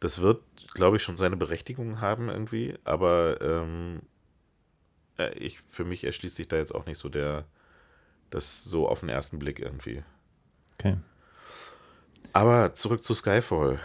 [0.00, 0.42] das wird,
[0.74, 2.78] glaube ich, schon seine Berechtigung haben irgendwie.
[2.84, 4.00] Aber ähm,
[5.18, 7.44] äh, ich, für mich erschließt sich da jetzt auch nicht so der,
[8.30, 10.02] das so auf den ersten Blick irgendwie.
[10.74, 10.96] Okay.
[12.32, 13.78] Aber zurück zu Skyfall.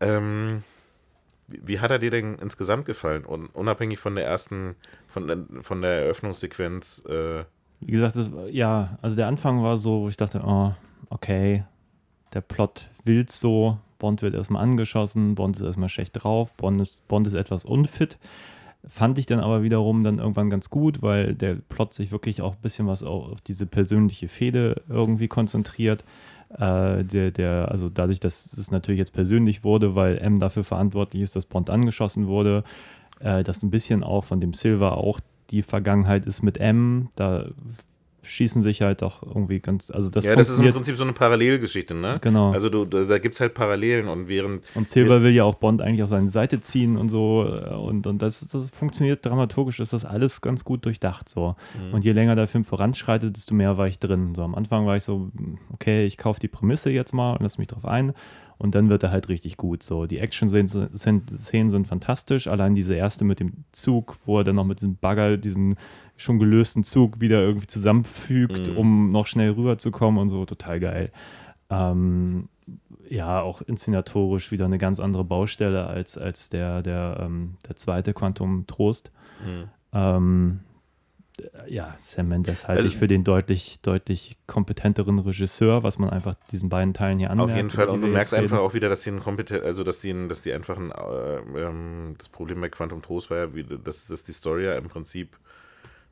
[0.00, 0.62] Ähm,
[1.48, 3.24] wie, hat er dir denn insgesamt gefallen?
[3.24, 7.44] Und unabhängig von der ersten, von der, von der Eröffnungssequenz, äh,
[7.80, 10.74] Wie gesagt, das, ja, also der Anfang war so, wo ich dachte, oh,
[11.08, 11.64] okay,
[12.34, 13.78] der Plot will so.
[13.98, 18.18] Bond wird erstmal angeschossen, Bond ist erstmal schlecht drauf, Bond ist, Bond ist etwas unfit.
[18.86, 22.54] Fand ich dann aber wiederum dann irgendwann ganz gut, weil der Plot sich wirklich auch
[22.54, 26.04] ein bisschen was auf diese persönliche Fehde irgendwie konzentriert.
[26.50, 31.22] Äh, der, der, also dadurch, dass es natürlich jetzt persönlich wurde, weil M dafür verantwortlich
[31.22, 32.62] ist, dass Bond angeschossen wurde,
[33.18, 35.18] äh, dass ein bisschen auch von dem Silver auch
[35.50, 37.46] die Vergangenheit ist mit M, da
[38.26, 40.72] schießen sich halt auch irgendwie ganz, also das ja, das ist im.
[40.72, 42.18] Prinzip so eine Parallelgeschichte, ne?
[42.20, 42.52] Genau.
[42.52, 45.80] Also du, da gibt es halt Parallelen und während Und Silver will ja auch Bond
[45.80, 47.46] eigentlich auf seine Seite ziehen und so.
[47.46, 51.56] äh, Und, und das, das funktioniert dramaturgisch, ist das alles ganz gut durchdacht so.
[51.78, 51.94] Mhm.
[51.94, 54.34] Und je länger der Film voranschreitet, desto mehr war ich drin.
[54.34, 55.30] So am Anfang war ich so,
[55.72, 58.12] okay, ich kaufe die Prämisse jetzt mal und lass mich drauf ein.
[58.58, 59.82] Und dann wird er halt richtig gut.
[59.82, 62.48] So, die Action-Szenen sind, Szenen sind fantastisch.
[62.48, 65.74] Allein diese erste mit dem Zug, wo er dann noch mit diesem Bagger diesen
[66.16, 68.76] schon gelösten Zug wieder irgendwie zusammenfügt, Mhm.
[68.78, 71.10] um noch schnell rüberzukommen und so, total geil.
[71.70, 72.48] Ähm,
[73.08, 78.12] ja, auch inszenatorisch wieder eine ganz andere Baustelle als, als der, der, ähm, der zweite
[78.14, 79.12] Quantum Trost.
[79.44, 79.68] Mhm.
[79.92, 80.60] Ähm,
[81.68, 86.34] ja, Sam Mendes halte Also- ich für den deutlich, deutlich kompetenteren Regisseur, was man einfach
[86.50, 87.50] diesen beiden Teilen hier anmerkt.
[87.50, 87.88] Auf jeden Fall.
[87.88, 88.66] Und du merkst einfach reden.
[88.66, 92.14] auch wieder, dass die ein kompetent, also dass die, dass die einfach ein, äh, ähm,
[92.16, 95.36] das Problem bei Quantum Trost war ja, wie, dass, dass die Story ja im Prinzip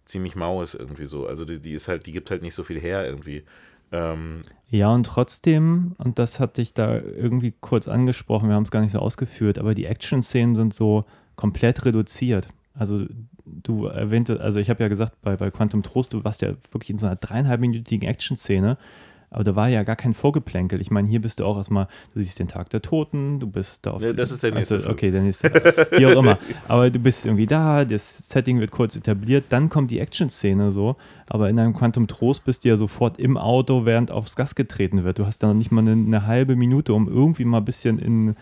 [0.05, 1.27] ziemlich mau ist irgendwie so.
[1.27, 3.45] Also die, die ist halt, die gibt halt nicht so viel her irgendwie.
[3.93, 8.71] Ähm, Ja, und trotzdem, und das hatte ich da irgendwie kurz angesprochen, wir haben es
[8.71, 11.05] gar nicht so ausgeführt, aber die Action-Szenen sind so
[11.37, 12.49] komplett reduziert.
[12.75, 13.07] Also
[13.45, 16.91] du erwähnte, also ich habe ja gesagt, bei, bei Quantum Trost, du warst ja wirklich
[16.91, 18.77] in so einer dreieinhalbminütigen Action-Szene,
[19.35, 20.81] aber da war ja gar kein Vorgeplänkel.
[20.81, 23.85] Ich meine, hier bist du auch erstmal, du siehst den Tag der Toten, du bist
[23.85, 24.91] da auf Ja, das ist der nächste also.
[24.91, 25.53] Okay, der nächste,
[25.99, 26.39] wie auch immer.
[26.69, 30.95] Aber du bist irgendwie da, das Setting wird kurz etabliert, dann kommt die Action-Szene so,
[31.29, 35.03] aber in einem Quantum Trost bist du ja sofort im Auto, während aufs Gas getreten
[35.03, 35.19] wird.
[35.19, 37.99] Du hast da noch nicht mal eine, eine halbe Minute, um irgendwie mal ein bisschen
[37.99, 38.37] in,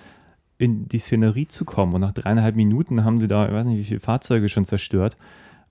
[0.58, 1.94] in die Szenerie zu kommen.
[1.94, 5.16] Und nach dreieinhalb Minuten haben sie da, ich weiß nicht, wie viele Fahrzeuge schon zerstört.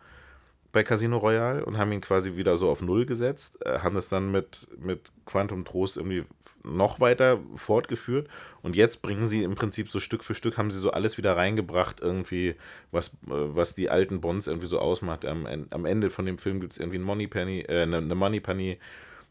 [0.71, 4.07] bei Casino Royale und haben ihn quasi wieder so auf Null gesetzt, äh, haben das
[4.07, 6.23] dann mit, mit Quantum Trost irgendwie
[6.63, 8.27] noch weiter fortgeführt
[8.61, 11.35] und jetzt bringen sie im Prinzip so Stück für Stück, haben sie so alles wieder
[11.35, 12.55] reingebracht, irgendwie,
[12.91, 15.25] was, äh, was die alten Bonds irgendwie so ausmacht.
[15.25, 18.15] Am, am Ende von dem Film gibt es irgendwie ein Money Penny, äh, eine, eine
[18.15, 18.77] Money Penny,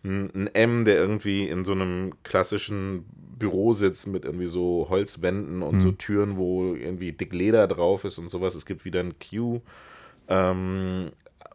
[0.02, 3.04] ein M, der irgendwie in so einem klassischen
[3.38, 8.18] Büro sitzt mit irgendwie so Holzwänden und so Türen, wo irgendwie dick Leder drauf ist
[8.18, 8.54] und sowas.
[8.54, 9.60] Es gibt wieder ein Q.
[10.28, 11.10] Ähm,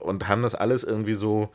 [0.06, 1.50] und haben das alles irgendwie so.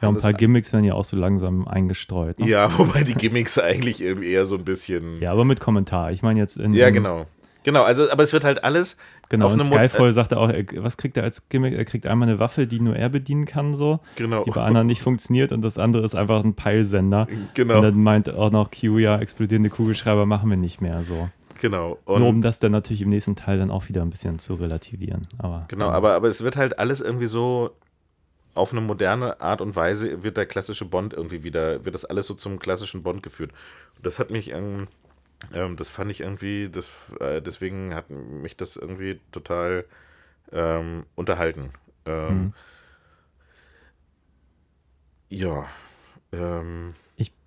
[0.00, 2.40] Ja, ein paar Gimmicks werden ja auch so langsam eingestreut.
[2.40, 2.48] Ne?
[2.48, 5.20] Ja, wobei die Gimmicks eigentlich eher so ein bisschen.
[5.20, 6.10] Ja, aber mit Kommentar.
[6.10, 6.74] Ich meine jetzt in.
[6.74, 7.26] Ja, genau.
[7.64, 8.96] Genau, also, aber es wird halt alles
[9.32, 11.72] Genau, und Skyfall sagt er auch, er, was kriegt er als Gimmick?
[11.72, 14.42] Er kriegt einmal eine Waffe, die nur er bedienen kann, so, Genau.
[14.42, 17.26] die bei anderen nicht funktioniert und das andere ist einfach ein Peilsender.
[17.54, 17.76] Genau.
[17.76, 21.30] Und dann meint auch noch Q, ja, explodierende Kugelschreiber machen wir nicht mehr, so.
[21.62, 22.00] Genau.
[22.08, 24.56] Nur um Und, das dann natürlich im nächsten Teil dann auch wieder ein bisschen zu
[24.56, 25.28] relativieren.
[25.38, 27.70] Aber genau, aber, aber es wird halt alles irgendwie so
[28.54, 32.26] auf eine moderne Art und Weise wird der klassische Bond irgendwie wieder, wird das alles
[32.26, 33.52] so zum klassischen Bond geführt.
[33.96, 34.88] Und das hat mich, ähm,
[35.54, 39.84] ähm, das fand ich irgendwie, das, äh, deswegen hat mich das irgendwie total
[40.50, 41.70] ähm, unterhalten.
[42.06, 42.52] Ähm, Mhm.
[45.28, 45.66] Ja.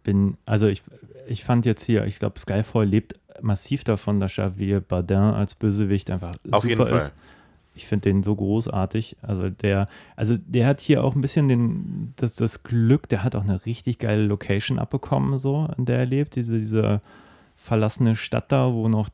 [0.06, 0.82] Bin, also ich,
[1.28, 6.10] ich fand jetzt hier, ich glaube, Skyfall lebt massiv davon, dass Javier Bardin als Bösewicht
[6.10, 6.98] einfach Auf super jeden Fall.
[6.98, 7.14] ist.
[7.74, 9.18] Ich finde den so großartig.
[9.22, 13.36] Also der, also der hat hier auch ein bisschen den, das, das Glück, der hat
[13.36, 16.38] auch eine richtig geile Location abbekommen, so, in der er lebt.
[16.38, 17.02] Diese, diese
[17.58, 19.10] verlassene Stadt da, wo noch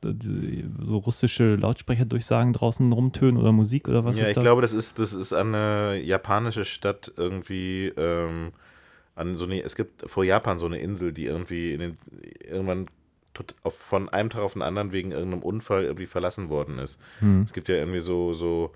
[0.81, 4.43] so russische Lautsprecherdurchsagen draußen rumtönen oder Musik oder was ja, ich das?
[4.43, 8.51] glaube, das ist, das ist eine japanische Stadt irgendwie, ähm,
[9.15, 11.97] an so eine, es gibt vor Japan so eine Insel, die irgendwie in den,
[12.43, 12.87] irgendwann
[13.33, 16.99] tot, auf, von einem Tag auf den anderen wegen irgendeinem Unfall irgendwie verlassen worden ist.
[17.19, 17.43] Hm.
[17.43, 18.71] Es gibt ja irgendwie so, so,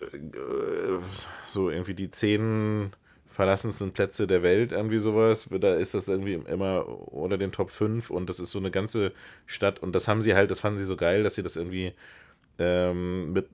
[0.00, 0.98] äh,
[1.46, 2.92] so irgendwie die zehn
[3.38, 5.48] verlassensten Plätze der Welt, irgendwie sowas.
[5.48, 9.12] Da ist das irgendwie immer unter den Top 5 und das ist so eine ganze
[9.46, 11.92] Stadt und das haben sie halt, das fanden sie so geil, dass sie das irgendwie
[12.60, 13.48] ähm, mit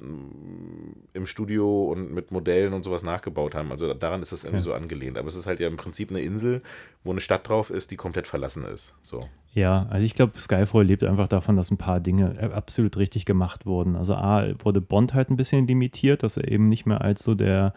[1.12, 3.70] im Studio und mit Modellen und sowas nachgebaut haben.
[3.70, 4.64] Also daran ist das irgendwie Ja.
[4.64, 5.18] so angelehnt.
[5.18, 6.62] Aber es ist halt ja im Prinzip eine Insel,
[7.04, 8.94] wo eine Stadt drauf ist, die komplett verlassen ist.
[9.02, 9.28] So.
[9.52, 13.24] Ja, also ich glaube, Skyfall lebt einfach davon, dass ein paar Dinge äh, absolut richtig
[13.26, 13.94] gemacht wurden.
[13.94, 17.34] Also A, wurde Bond halt ein bisschen limitiert, dass er eben nicht mehr als so
[17.34, 17.74] der,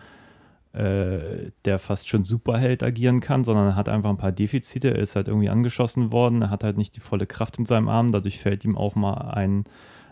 [0.74, 4.92] äh, der fast schon Superheld agieren kann, sondern er hat einfach ein paar Defizite.
[4.94, 7.90] Er ist halt irgendwie angeschossen worden, er hat halt nicht die volle Kraft in seinem
[7.90, 9.66] Arm, dadurch fällt ihm auch mal ein,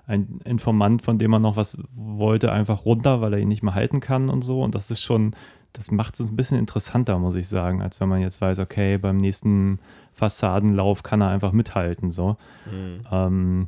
[0.08, 3.76] ein Informant, von dem er noch was wollte, einfach runter, weil er ihn nicht mehr
[3.76, 4.62] halten kann und so.
[4.62, 5.36] Und das ist schon,
[5.74, 8.98] das macht es ein bisschen interessanter, muss ich sagen, als wenn man jetzt weiß, okay,
[8.98, 9.80] beim nächsten
[10.14, 12.38] Fassadenlauf kann er einfach mithalten, so.
[13.12, 13.68] Ähm,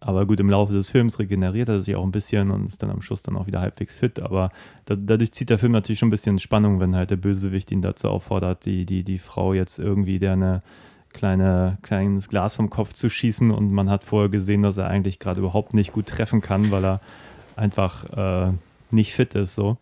[0.00, 2.90] aber gut, im Laufe des Films regeneriert er sich auch ein bisschen und ist dann
[2.90, 4.20] am Schluss dann auch wieder halbwegs fit.
[4.20, 4.50] Aber
[4.84, 7.82] da, dadurch zieht der Film natürlich schon ein bisschen Spannung, wenn halt der Bösewicht ihn
[7.82, 10.62] dazu auffordert, die, die, die Frau jetzt irgendwie der eine
[11.12, 15.18] kleine, kleines Glas vom Kopf zu schießen und man hat vorher gesehen, dass er eigentlich
[15.18, 17.00] gerade überhaupt nicht gut treffen kann, weil er
[17.56, 18.52] einfach äh,
[18.90, 19.78] nicht fit ist so.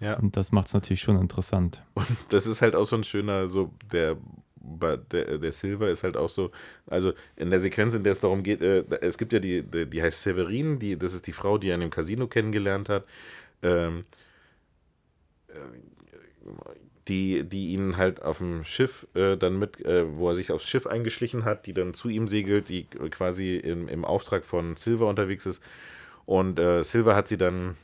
[0.00, 0.16] Ja.
[0.16, 1.82] Und das macht es natürlich schon interessant.
[2.28, 4.16] Das ist halt auch so ein schöner, so der,
[5.10, 6.50] der, der Silver ist halt auch so,
[6.86, 9.86] also in der Sequenz, in der es darum geht, äh, es gibt ja die, die,
[9.86, 13.04] die heißt Severin, die, das ist die Frau, die er in dem Casino kennengelernt hat,
[13.62, 14.02] ähm,
[15.48, 15.54] äh,
[17.08, 20.68] die, die ihn halt auf dem Schiff äh, dann mit, äh, wo er sich aufs
[20.68, 25.06] Schiff eingeschlichen hat, die dann zu ihm segelt, die quasi im, im Auftrag von Silver
[25.06, 25.62] unterwegs ist.
[26.26, 27.76] Und äh, Silver hat sie dann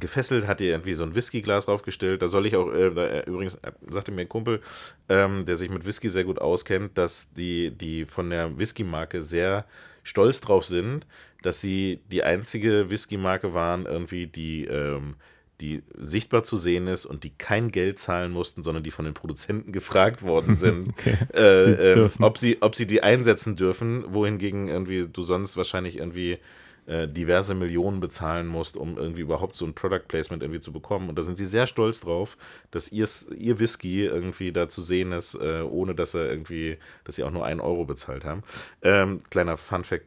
[0.00, 2.22] gefesselt, hat ihr irgendwie so ein Whiskyglas draufgestellt.
[2.22, 4.60] Da soll ich auch, äh, äh, übrigens äh, sagte mir ein Kumpel,
[5.08, 9.64] ähm, der sich mit Whisky sehr gut auskennt, dass die, die von der Whisky-Marke sehr
[10.02, 11.06] stolz drauf sind,
[11.42, 15.16] dass sie die einzige Whisky-Marke waren, irgendwie, die, ähm,
[15.60, 19.14] die sichtbar zu sehen ist und die kein Geld zahlen mussten, sondern die von den
[19.14, 21.16] Produzenten gefragt worden sind, Okay.
[21.32, 22.24] äh, ähm, dürfen.
[22.24, 26.38] ob, sie, ob sie die einsetzen dürfen, wohingegen irgendwie du sonst wahrscheinlich irgendwie
[26.86, 31.08] äh, diverse Millionen bezahlen musst, um irgendwie überhaupt so ein Product Placement irgendwie zu bekommen.
[31.08, 32.36] Und da sind sie sehr stolz drauf,
[32.70, 37.16] dass ihr, ihr Whisky irgendwie da zu sehen ist, äh, ohne dass er irgendwie, dass
[37.16, 38.42] sie auch nur einen Euro bezahlt haben.
[38.82, 40.04] Ähm, kleiner Fun Fact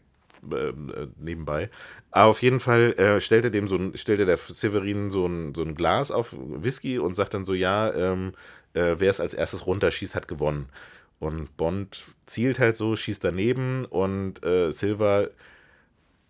[0.51, 1.71] äh, äh, nebenbei.
[2.17, 5.27] Aber auf jeden Fall äh, stellt er dem so ein, stellt er der Severin so
[5.27, 8.33] ein, so ein Glas auf Whisky und sagt dann so, ja, ähm,
[8.73, 10.67] äh, wer es als erstes runterschießt, hat gewonnen.
[11.19, 15.29] und Bond zielt halt so, schießt daneben und äh, Silver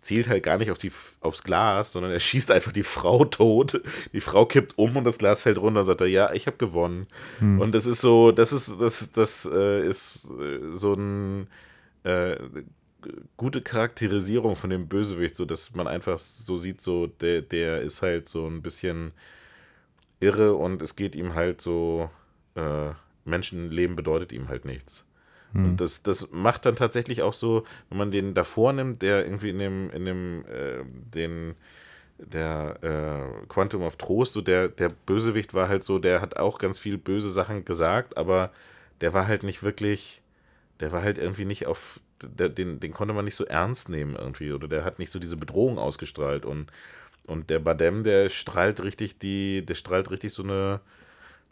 [0.02, 3.80] zielt halt gar nicht auf die, aufs Glas, sondern er schießt einfach die Frau tot.
[4.12, 6.58] Die Frau kippt um und das Glas fällt runter und sagt er, ja, ich habe
[6.58, 7.06] gewonnen.
[7.38, 7.60] Hm.
[7.60, 11.48] Und das ist so, das ist, das, das äh, ist äh, so ein
[12.04, 12.36] äh,
[13.36, 18.02] gute Charakterisierung von dem Bösewicht, so dass man einfach so sieht, so der, der ist
[18.02, 19.12] halt so ein bisschen
[20.20, 22.10] irre und es geht ihm halt so,
[22.54, 22.90] äh,
[23.24, 25.04] Menschenleben bedeutet ihm halt nichts.
[25.54, 29.50] Und das, das macht dann tatsächlich auch so, wenn man den davor nimmt, der irgendwie
[29.50, 31.54] in dem, in dem, äh, den,
[32.18, 36.58] der äh, Quantum of Trost, so der, der Bösewicht war halt so, der hat auch
[36.58, 38.50] ganz viel böse Sachen gesagt, aber
[39.00, 40.20] der war halt nicht wirklich,
[40.80, 44.52] der war halt irgendwie nicht auf, den, den konnte man nicht so ernst nehmen irgendwie,
[44.52, 46.44] oder der hat nicht so diese Bedrohung ausgestrahlt.
[46.44, 46.70] Und,
[47.26, 50.80] und der Badem, der strahlt richtig die, der strahlt richtig so eine,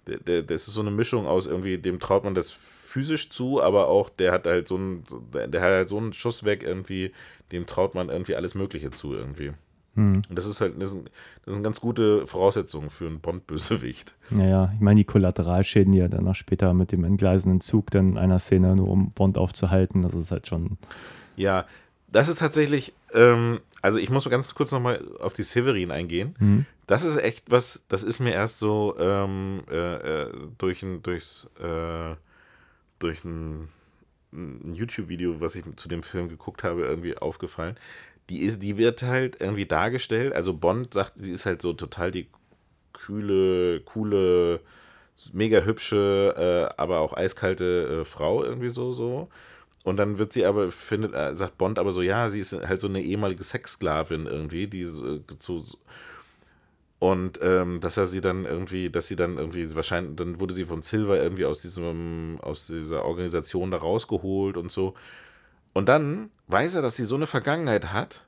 [0.07, 3.63] der, der, das ist so eine Mischung aus irgendwie, dem traut man das physisch zu,
[3.63, 7.13] aber auch der hat halt so einen, der, hat halt so einen Schuss weg irgendwie,
[7.53, 9.53] dem traut man irgendwie alles Mögliche zu irgendwie.
[9.97, 10.23] Hm.
[10.29, 11.11] Und das ist halt, das sind,
[11.45, 14.15] das sind ganz gute Voraussetzungen für einen Bond-Bösewicht.
[14.31, 18.13] Naja, ich meine, die Kollateralschäden, die er dann noch später mit dem entgleisenden Zug dann
[18.13, 20.79] in einer Szene, nur um Bond aufzuhalten, das ist halt schon.
[21.37, 21.67] Ja,
[22.09, 26.35] das ist tatsächlich, ähm, also ich muss ganz kurz nochmal auf die Severin eingehen.
[26.39, 26.67] Hm.
[26.87, 31.51] Das ist echt was, das ist mir erst so ähm, äh, äh, durch ein, durchs,
[31.61, 32.15] äh,
[32.99, 33.69] durch ein,
[34.33, 37.77] ein YouTube-Video, was ich zu dem Film geguckt habe, irgendwie aufgefallen.
[38.31, 42.11] Die, ist, die wird halt irgendwie dargestellt, also Bond sagt, sie ist halt so total
[42.11, 42.29] die
[42.93, 44.61] kühle, coole,
[45.33, 46.35] mega hübsche,
[46.77, 49.29] äh, aber auch eiskalte äh, Frau irgendwie so, so.
[49.85, 52.81] Und dann wird sie aber, findet, äh, sagt Bond aber so, ja, sie ist halt
[52.81, 55.65] so eine ehemalige Sexsklavin irgendwie, die so, so
[56.99, 60.65] und ähm, dass er sie dann irgendwie, dass sie dann irgendwie, wahrscheinlich, dann wurde sie
[60.65, 64.95] von Silver irgendwie aus diesem, aus dieser Organisation da rausgeholt und so.
[65.75, 68.25] Und dann weiß er, dass sie so eine Vergangenheit hat.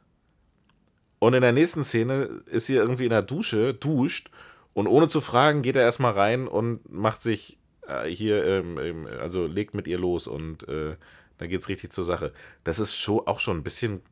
[1.18, 4.30] Und in der nächsten Szene ist sie irgendwie in der Dusche, duscht
[4.72, 9.08] und ohne zu fragen geht er erstmal rein und macht sich äh, hier, ähm, ähm,
[9.20, 10.94] also legt mit ihr los und äh,
[11.38, 12.32] dann geht's richtig zur Sache.
[12.62, 14.02] Das ist schon auch schon ein bisschen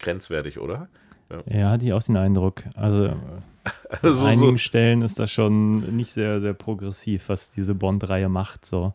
[0.00, 0.88] grenzwertig, oder?
[1.46, 2.64] Ja, hatte ich auch den Eindruck.
[2.74, 3.14] Also
[4.02, 8.28] Also an einigen so, Stellen ist das schon nicht sehr, sehr progressiv, was diese Bond-Reihe
[8.28, 8.64] macht.
[8.64, 8.94] So.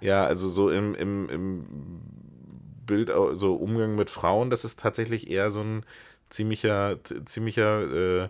[0.00, 1.66] ja, also so im, im, im
[2.86, 5.84] Bild, so Umgang mit Frauen, das ist tatsächlich eher so ein
[6.30, 8.28] ziemlicher, ziemlicher, äh,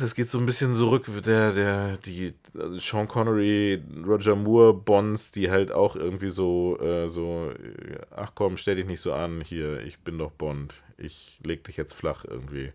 [0.00, 5.30] das geht so ein bisschen zurück, der, der, die also Sean Connery, Roger Moore Bonds,
[5.30, 9.40] die halt auch irgendwie so, äh, so, äh, ach komm, stell dich nicht so an,
[9.40, 12.72] hier, ich bin doch Bond, ich leg dich jetzt flach irgendwie.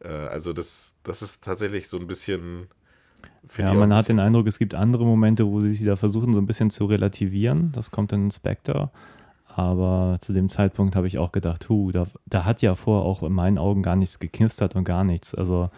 [0.00, 2.68] Äh, also das, das ist tatsächlich so ein bisschen.
[3.56, 6.40] Ja, man hat den Eindruck, es gibt andere Momente, wo sie sich da versuchen, so
[6.40, 7.72] ein bisschen zu relativieren.
[7.72, 8.90] Das kommt in Spectre.
[9.60, 13.22] Aber zu dem Zeitpunkt habe ich auch gedacht, hu, da, da hat ja vorher auch
[13.22, 15.34] in meinen Augen gar nichts geknistert und gar nichts.
[15.34, 15.68] Also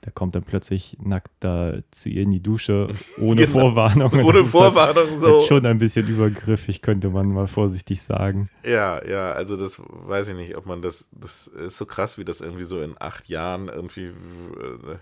[0.00, 2.88] da kommt dann plötzlich nackt da zu ihr in die Dusche,
[3.20, 3.52] ohne Genau.
[3.60, 4.10] Vorwarnung.
[4.10, 5.40] Und Ohne halt- Vorwarnung halt so.
[5.40, 8.50] schon ein bisschen übergriffig, könnte man mal vorsichtig sagen.
[8.64, 12.24] Ja, ja, also das weiß ich nicht, ob man das, das ist so krass, wie
[12.24, 14.96] das irgendwie so in acht Jahren irgendwie, äh,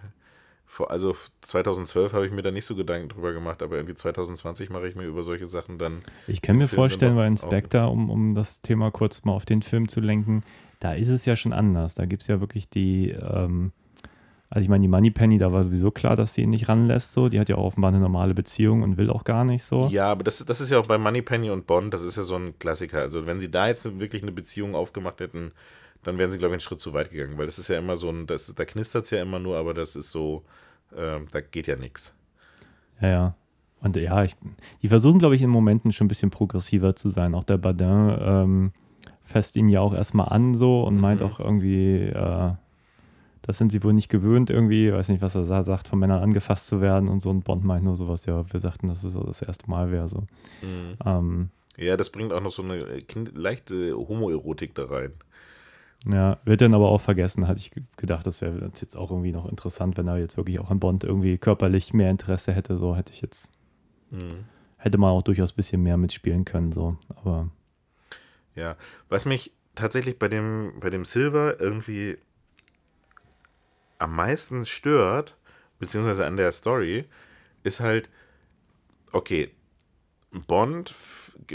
[0.77, 4.71] vor, also 2012 habe ich mir da nicht so Gedanken drüber gemacht, aber irgendwie 2020
[4.71, 8.11] mache ich mir über solche Sachen dann, Ich kann mir Film vorstellen, bei Inspector, um,
[8.11, 10.43] um das Thema kurz mal auf den Film zu lenken,
[10.81, 11.95] da ist es ja schon anders.
[11.95, 13.73] Da gibt es ja wirklich die, ähm,
[14.51, 17.31] also ich meine, die Moneypenny, da war sowieso klar, dass sie ihn nicht ranlässt, so.
[17.31, 19.87] Die hat ja auch offenbar eine normale Beziehung und will auch gar nicht so.
[19.87, 22.37] ja, aber das, das ist ja auch bei Moneypenny und Bond, das ist ja so
[22.37, 25.53] ein Klassiker, also wenn sie da jetzt wirklich eine Beziehung aufgemacht hätten,
[26.03, 27.97] dann wären sie, glaube ich, einen Schritt zu weit gegangen, weil das ist ja immer
[27.97, 30.45] so ein, das, da knistert es ja immer nur, aber das ist so,
[30.97, 32.15] ähm, da geht ja nichts.
[33.01, 33.35] Ja, ja.
[33.81, 34.35] Und ja, ich,
[34.83, 37.35] die versuchen, glaube ich, in Momenten schon ein bisschen progressiver zu sein.
[37.35, 38.73] Auch der Badin ähm,
[39.23, 41.27] fässt ihn ja auch erstmal an so und meint Mhm.
[41.27, 42.53] auch irgendwie, äh,
[43.43, 46.23] das sind sie wohl nicht gewöhnt irgendwie, weiß nicht, was er sa- sagt, von Männern
[46.23, 47.31] angefasst zu werden und so.
[47.31, 50.21] Und Bond meint nur sowas, ja, wir sagten, dass es das erste Mal wäre so.
[50.63, 50.97] Mhm.
[51.05, 55.13] Ähm, Ja, das bringt auch noch so eine kind, leichte Homoerotik da rein.
[56.05, 59.33] Ja, wird dann aber auch vergessen, hatte ich ge- gedacht, das wäre jetzt auch irgendwie
[59.33, 62.95] noch interessant, wenn er jetzt wirklich auch an Bond irgendwie körperlich mehr Interesse hätte, so
[62.97, 63.53] hätte ich jetzt,
[64.11, 64.45] Mhm.
[64.77, 66.97] hätte man auch durchaus ein bisschen mehr mitspielen können, so.
[67.09, 67.51] Aber
[68.55, 68.77] Ja,
[69.09, 72.19] was mich tatsächlich bei dem, bei dem Silver irgendwie
[73.99, 75.37] am meisten stört,
[75.79, 77.07] beziehungsweise an der Story,
[77.63, 78.09] ist halt,
[79.13, 79.51] okay,
[80.47, 80.91] Bond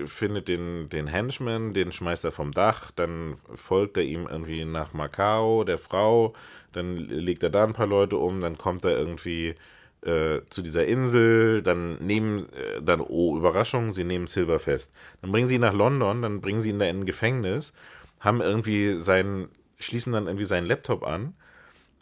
[0.06, 4.94] findet den, den Henchman, den schmeißt er vom Dach, dann folgt er ihm irgendwie nach
[4.94, 6.34] Macau, der Frau,
[6.74, 9.56] dann legt er da ein paar Leute um, dann kommt er irgendwie
[10.02, 14.94] äh, zu dieser Insel, dann nehmen, äh, dann, oh, Überraschung, sie nehmen Silver fest.
[15.22, 17.74] Dann bringen sie ihn nach London, dann bringen sie ihn da in ein Gefängnis,
[18.20, 21.36] haben irgendwie seinen, schließen dann irgendwie seinen Laptop an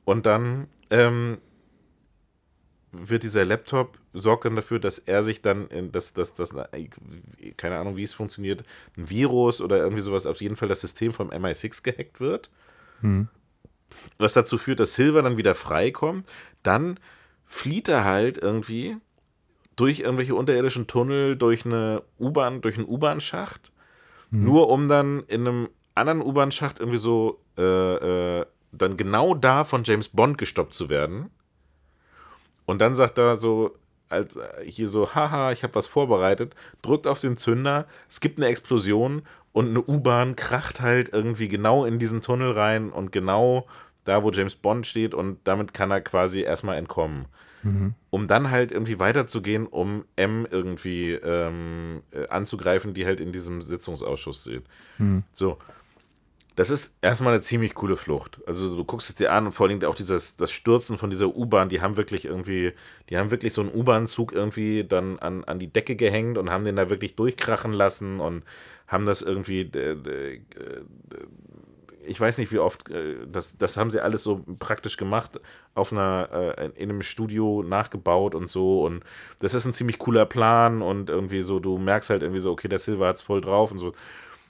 [0.06, 1.40] und dann ähm,
[2.92, 6.54] wird dieser Laptop, sorgt dann dafür, dass er sich dann, in das, das, das,
[7.58, 8.64] keine Ahnung, wie es funktioniert,
[8.98, 12.50] ein Virus oder irgendwie sowas, auf jeden Fall das System vom MI6 gehackt wird.
[14.18, 16.28] Was dazu führt, dass Silver dann wieder freikommt.
[16.64, 17.00] Dann
[17.46, 18.98] flieht er halt irgendwie
[19.76, 23.72] durch irgendwelche unterirdischen Tunnel, durch eine U-Bahn, durch einen U-Bahn-Schacht,
[24.32, 29.84] nur um dann in einem anderen U-Bahn-Schacht irgendwie so äh, äh, dann genau da von
[29.84, 31.30] James Bond gestoppt zu werden.
[32.70, 33.76] Und dann sagt er so,
[34.10, 36.54] als, hier so, haha, ich habe was vorbereitet,
[36.84, 41.84] drückt auf den Zünder, es gibt eine Explosion und eine U-Bahn kracht halt irgendwie genau
[41.84, 43.66] in diesen Tunnel rein und genau
[44.04, 47.26] da, wo James Bond steht und damit kann er quasi erstmal entkommen.
[48.12, 53.64] Um dann halt irgendwie weiterzugehen, um M irgendwie ähm, äh, anzugreifen, die halt in diesem
[53.64, 54.64] Sitzungsausschuss steht.
[55.34, 55.58] So,
[56.60, 58.42] das ist erstmal eine ziemlich coole Flucht.
[58.46, 61.34] Also du guckst es dir an und vor allem auch dieses, das Stürzen von dieser
[61.34, 62.74] U-Bahn, die haben wirklich irgendwie,
[63.10, 66.66] die haben wirklich so einen U-Bahn-Zug irgendwie dann an, an die Decke gehängt und haben
[66.66, 68.44] den da wirklich durchkrachen lassen und
[68.88, 70.42] haben das irgendwie, äh, äh,
[72.06, 75.40] ich weiß nicht wie oft, äh, das, das haben sie alles so praktisch gemacht,
[75.76, 79.06] auf einer, äh, in einem Studio nachgebaut und so und
[79.40, 82.68] das ist ein ziemlich cooler Plan und irgendwie so, du merkst halt irgendwie so, okay,
[82.68, 83.94] der Silver hat's voll drauf und so.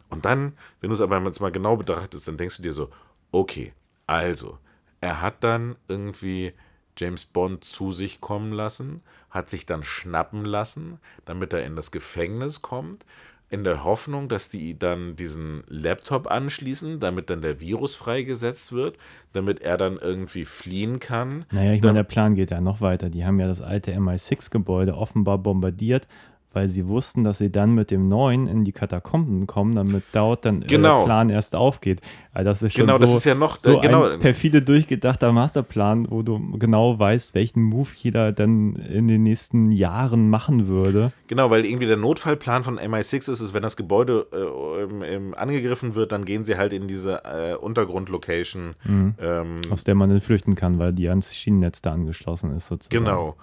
[0.09, 2.89] Und dann, wenn du es aber jetzt mal genau betrachtest, dann denkst du dir so,
[3.31, 3.73] okay,
[4.07, 4.57] also,
[5.01, 6.53] er hat dann irgendwie
[6.97, 11.91] James Bond zu sich kommen lassen, hat sich dann schnappen lassen, damit er in das
[11.91, 13.05] Gefängnis kommt,
[13.51, 18.97] in der Hoffnung, dass die dann diesen Laptop anschließen, damit dann der Virus freigesetzt wird,
[19.33, 21.45] damit er dann irgendwie fliehen kann.
[21.51, 23.09] Naja, ich meine, der Plan geht ja noch weiter.
[23.09, 26.07] Die haben ja das alte MI6-Gebäude offenbar bombardiert,
[26.51, 30.45] weil sie wussten, dass sie dann mit dem neuen in die Katakomben kommen, damit dort
[30.45, 30.99] dann äh, Genau.
[30.99, 32.01] der Plan erst aufgeht.
[32.33, 34.03] Also das ist schon Genau, so, das ist ja noch- so äh, genau.
[34.05, 39.71] ein perfide durchgedachter Masterplan, wo du genau weißt, welchen Move jeder dann in den nächsten
[39.71, 41.11] Jahren machen würde.
[41.27, 45.33] Genau, weil irgendwie der Notfallplan von MI6 ist, ist wenn das Gebäude äh, ähm, ähm,
[45.35, 48.75] angegriffen wird, dann gehen sie halt in diese äh, Untergrundlocation.
[48.87, 53.03] Ähm, aus der man dann flüchten kann, weil die ans Schienennetz da angeschlossen ist sozusagen.
[53.05, 53.35] Genau.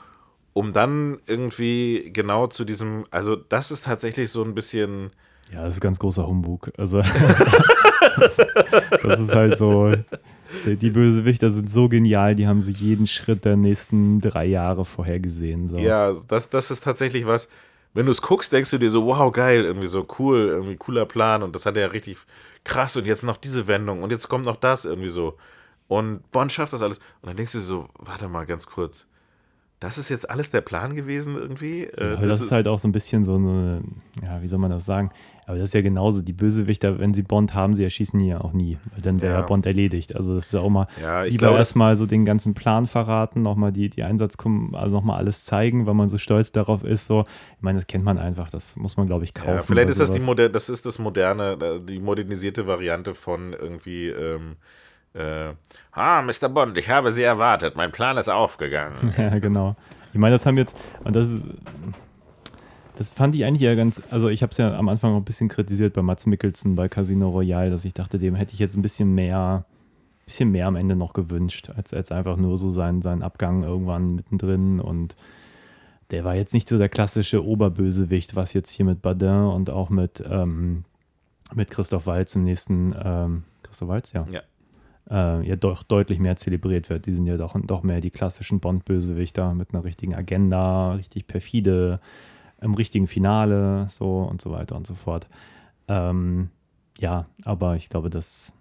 [0.57, 5.11] Um dann irgendwie genau zu diesem, also das ist tatsächlich so ein bisschen,
[5.52, 6.72] Ja, das ist ganz großer Humbug.
[6.78, 7.02] Also
[9.02, 9.92] das ist halt so,
[10.64, 15.68] die, Bösewichter sind so genial, die haben sich jeden Schritt der nächsten drei Jahre vorhergesehen.
[15.68, 15.76] So.
[15.76, 17.50] ja, das, das ist tatsächlich was,
[17.92, 21.04] wenn du es guckst, denkst du dir so, wow, geil, irgendwie so cool, irgendwie cooler
[21.04, 22.16] Plan und das hat er ja richtig
[22.64, 25.36] krass und jetzt noch diese Wendung und jetzt kommt noch das irgendwie so.
[25.86, 26.98] Und Bond schafft das alles.
[27.20, 29.07] Und dann denkst du dir so, warte mal ganz kurz.
[29.78, 31.84] Das ist jetzt alles der Plan gewesen irgendwie?
[31.84, 33.82] Äh, Aber das, ist halt auch so ein bisschen so eine,
[34.22, 35.10] ja, wie soll man das sagen?
[35.46, 38.40] Aber das ist ja genauso, die Bösewichter, wenn sie Bond haben, sie erschießen ihn ja
[38.40, 38.78] auch nie.
[38.92, 39.40] Weil Dann wäre Ja.
[39.40, 39.46] ja.
[39.46, 40.16] Bond erledigt.
[40.16, 42.86] Also das ist ja auch mal Ja, ich lieber das- erstmal so den ganzen Plan
[42.86, 44.36] verraten, nochmal die, die Einsatz
[44.72, 47.04] also nochmal alles zeigen, weil man so stolz darauf ist.
[47.06, 49.56] So, ich meine, das kennt man einfach, das muss man, glaube ich, kaufen.
[49.56, 53.52] Ja, vielleicht ist das die moder das ist das moderne, äh, die modernisierte Variante von
[53.52, 54.56] irgendwie, ähm,
[55.16, 55.54] äh,
[55.92, 56.48] ah, Mr.
[56.48, 59.14] Bond, ich habe Sie erwartet, mein Plan ist aufgegangen.
[59.18, 59.76] Ja, genau.
[60.12, 61.42] Ich meine, das haben jetzt, und das ist,
[62.96, 65.24] das fand ich eigentlich ja ganz, also ich habe es ja am Anfang auch ein
[65.24, 68.76] bisschen kritisiert bei Mats Mikkelsen bei Casino Royale, dass ich dachte, dem hätte ich jetzt
[68.76, 69.64] ein bisschen mehr,
[70.24, 74.14] bisschen mehr am Ende noch gewünscht, als, als einfach nur so seinen, seinen Abgang irgendwann
[74.14, 75.16] mittendrin und
[76.10, 79.90] der war jetzt nicht so der klassische Oberbösewicht, was jetzt hier mit Badin und auch
[79.90, 80.84] mit, ähm,
[81.54, 84.24] mit Christoph Waltz im nächsten, ähm, Christoph Waltz, ja.
[84.30, 84.40] Ja.
[85.09, 87.07] Äh, ja doch deutlich mehr zelebriert wird.
[87.07, 92.00] Die sind ja doch, doch mehr die klassischen Bond-Bösewichter mit einer richtigen Agenda, richtig perfide,
[92.61, 95.28] im richtigen Finale, so und so weiter und so fort.
[95.86, 96.50] Ähm,
[96.98, 98.52] ja, aber ich glaube, dass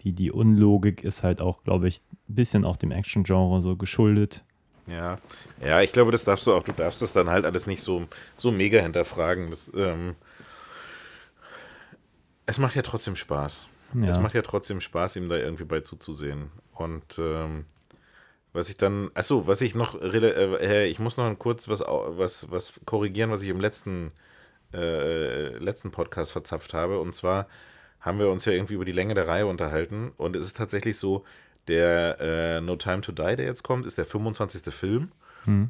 [0.00, 4.42] die, die Unlogik ist halt auch, glaube ich, ein bisschen auch dem Action-Genre so geschuldet.
[4.86, 5.18] Ja,
[5.64, 8.06] ja, ich glaube, das darfst du auch, du darfst das dann halt alles nicht so,
[8.36, 9.50] so mega hinterfragen.
[9.50, 10.14] Das, ähm,
[12.46, 13.66] es macht ja trotzdem Spaß.
[13.94, 14.08] Ja.
[14.08, 16.50] Es macht ja trotzdem Spaß, ihm da irgendwie bei zuzusehen.
[16.72, 17.64] Und ähm,
[18.52, 22.80] was ich dann, achso, was ich noch, äh, ich muss noch kurz was, was, was
[22.84, 24.12] korrigieren, was ich im letzten,
[24.74, 27.00] äh, letzten Podcast verzapft habe.
[27.00, 27.46] Und zwar
[28.00, 30.12] haben wir uns ja irgendwie über die Länge der Reihe unterhalten.
[30.16, 31.24] Und es ist tatsächlich so,
[31.66, 34.72] der äh, No Time to Die, der jetzt kommt, ist der 25.
[34.74, 35.12] Film.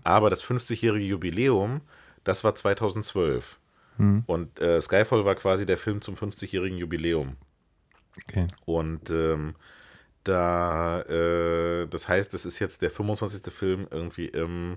[0.04, 1.82] Aber das 50-jährige Jubiläum,
[2.24, 3.58] das war 2012.
[4.26, 7.36] Und äh, Skyfall war quasi der Film zum 50-jährigen Jubiläum.
[8.24, 8.46] Okay.
[8.66, 9.54] Und ähm,
[10.24, 13.52] da, äh, das heißt, es ist jetzt der 25.
[13.52, 14.76] Film irgendwie im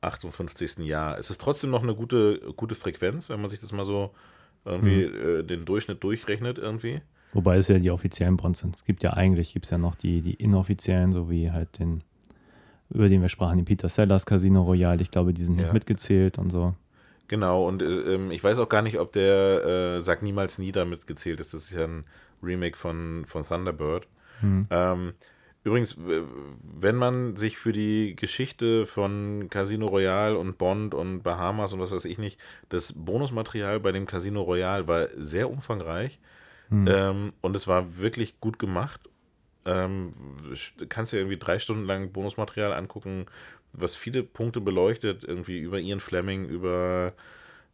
[0.00, 0.78] 58.
[0.86, 1.18] Jahr.
[1.18, 4.14] Es ist trotzdem noch eine gute, gute Frequenz, wenn man sich das mal so
[4.64, 7.00] irgendwie äh, den Durchschnitt durchrechnet irgendwie.
[7.32, 8.76] Wobei es ja die offiziellen Bonds sind.
[8.76, 12.02] Es gibt ja eigentlich, gibt es ja noch die, die inoffiziellen, so wie halt den,
[12.90, 15.02] über den wir sprachen, den Peter Sellers Casino Royale.
[15.02, 15.64] Ich glaube, die sind Ja.
[15.64, 16.74] nicht mitgezählt und so.
[17.26, 20.72] Genau, und äh, ähm, ich weiß auch gar nicht, ob der äh, Sag niemals nie
[20.72, 21.52] damit gezählt ist.
[21.52, 22.04] Das ist ja ein
[22.42, 24.06] Remake von, von Thunderbird.
[24.70, 25.12] Ähm,
[25.64, 31.80] übrigens, wenn man sich für die Geschichte von Casino Royale und Bond und Bahamas und
[31.80, 36.20] was weiß ich nicht, das Bonusmaterial bei dem Casino Royale war sehr umfangreich
[36.88, 39.00] ähm, und es war wirklich gut gemacht.
[39.64, 40.12] Ähm,
[40.88, 43.26] kannst dir irgendwie drei Stunden lang Bonusmaterial angucken,
[43.72, 47.12] was viele Punkte beleuchtet, irgendwie über Ian Fleming, über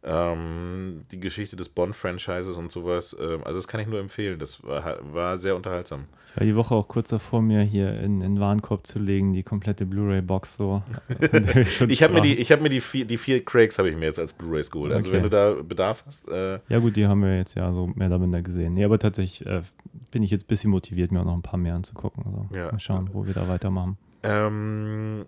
[0.07, 3.15] ähm, die Geschichte des Bond-Franchises und sowas.
[3.19, 4.37] Ähm, also das kann ich nur empfehlen.
[4.37, 6.05] Das war, war sehr unterhaltsam.
[6.29, 9.41] Ich war die Woche auch kurz davor, mir hier in den Warenkorb zu legen, die
[9.41, 10.83] komplette Blu-ray-Box so.
[11.87, 14.05] Ich habe mir die, ich habe mir die vier, die vier Craigs habe ich mir
[14.05, 14.91] jetzt als Blu-rays geholt.
[14.93, 15.17] Also Okay.
[15.17, 18.07] wenn du da Bedarf hast, äh, Ja, gut, die haben wir jetzt ja so mehr
[18.07, 18.73] oder minder gesehen.
[18.75, 19.63] Nee, aber tatsächlich äh,
[20.11, 22.23] bin ich jetzt ein bisschen motiviert, mir auch noch ein paar mehr anzugucken.
[22.23, 22.55] So.
[22.55, 22.71] Ja.
[22.71, 23.97] Mal schauen, wo wir da weitermachen.
[24.23, 25.25] Ähm,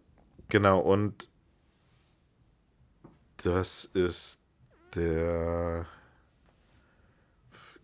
[0.49, 1.30] genau, und
[3.43, 4.39] das ist
[4.97, 5.85] der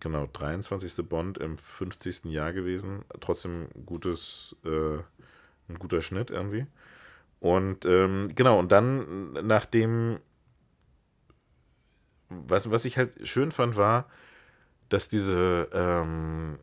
[0.04, 1.08] genau 23.
[1.08, 2.26] Bond im 50.
[2.26, 3.06] Jahr gewesen.
[3.22, 4.98] Trotzdem gutes, äh,
[5.70, 6.68] ein guter Schnitt irgendwie.
[7.40, 10.20] Und ähm, genau, und dann, nachdem,
[12.30, 14.10] was, was ich halt schön fand, war,
[14.90, 16.60] dass diese, ähm,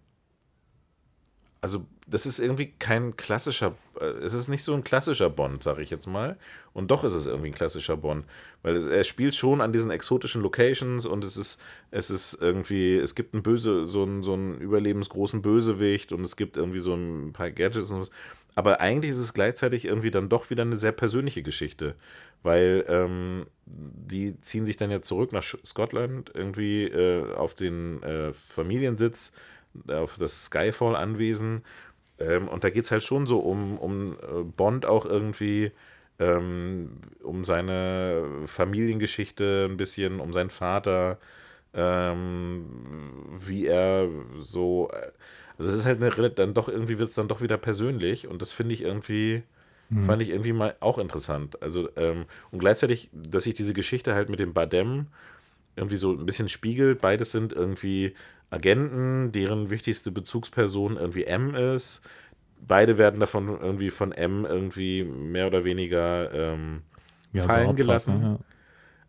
[1.60, 5.90] also das ist irgendwie kein klassischer, es ist nicht so ein klassischer Bond, sag ich
[5.90, 6.36] jetzt mal.
[6.72, 8.24] Und doch ist es irgendwie ein klassischer Bond,
[8.62, 12.96] weil es, er spielt schon an diesen exotischen Locations und es ist, es ist irgendwie,
[12.96, 16.94] es gibt einen böse, so einen, so einen überlebensgroßen Bösewicht und es gibt irgendwie so
[16.94, 18.10] ein paar Gadgets und was.
[18.54, 21.94] Aber eigentlich ist es gleichzeitig irgendwie dann doch wieder eine sehr persönliche Geschichte,
[22.42, 28.32] weil ähm, die ziehen sich dann ja zurück nach Scotland irgendwie äh, auf den äh,
[28.32, 29.32] Familiensitz,
[29.86, 31.62] auf das Skyfall-Anwesen.
[32.20, 35.72] Ähm, und da geht es halt schon so um, um äh, Bond auch irgendwie,
[36.18, 41.18] ähm, um seine Familiengeschichte ein bisschen, um seinen Vater,
[41.74, 42.66] ähm,
[43.46, 44.90] wie er so.
[44.92, 45.12] äh,
[45.58, 48.42] Also es ist halt eine, dann doch irgendwie wird es dann doch wieder persönlich und
[48.42, 49.42] das finde ich irgendwie.
[50.00, 51.62] Fand ich irgendwie mal auch interessant.
[51.62, 55.08] Also, ähm, und gleichzeitig, dass sich diese Geschichte halt mit dem Badem
[55.80, 57.00] irgendwie so ein bisschen spiegelt.
[57.00, 58.14] Beides sind irgendwie
[58.50, 62.02] Agenten, deren wichtigste Bezugsperson irgendwie M ist.
[62.60, 66.82] Beide werden davon irgendwie von M irgendwie mehr oder weniger ähm,
[67.32, 68.20] Ja, fallen gelassen.
[68.20, 68.38] ne?
[68.38, 68.38] Ja.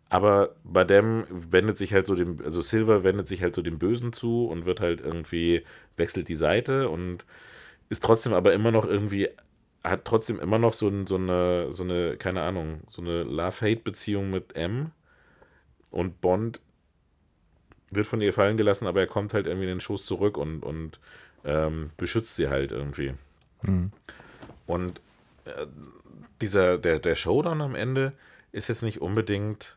[0.08, 4.12] Aber Badem wendet sich halt so dem, also Silver wendet sich halt so dem Bösen
[4.12, 5.64] zu und wird halt irgendwie,
[5.96, 7.24] wechselt die Seite und
[7.90, 9.28] ist trotzdem aber immer noch irgendwie,
[9.84, 14.30] hat trotzdem immer noch so, ein, so eine, so eine, keine Ahnung, so eine Love-Hate-Beziehung
[14.30, 14.92] mit M.
[15.92, 16.60] Und Bond
[17.92, 20.62] wird von ihr fallen gelassen, aber er kommt halt irgendwie in den Schoß zurück und,
[20.62, 20.98] und
[21.44, 23.14] ähm, beschützt sie halt irgendwie.
[24.66, 25.00] Und
[25.44, 25.66] äh,
[26.40, 28.12] dieser, der, der Showdown am Ende
[28.50, 29.76] ist jetzt nicht unbedingt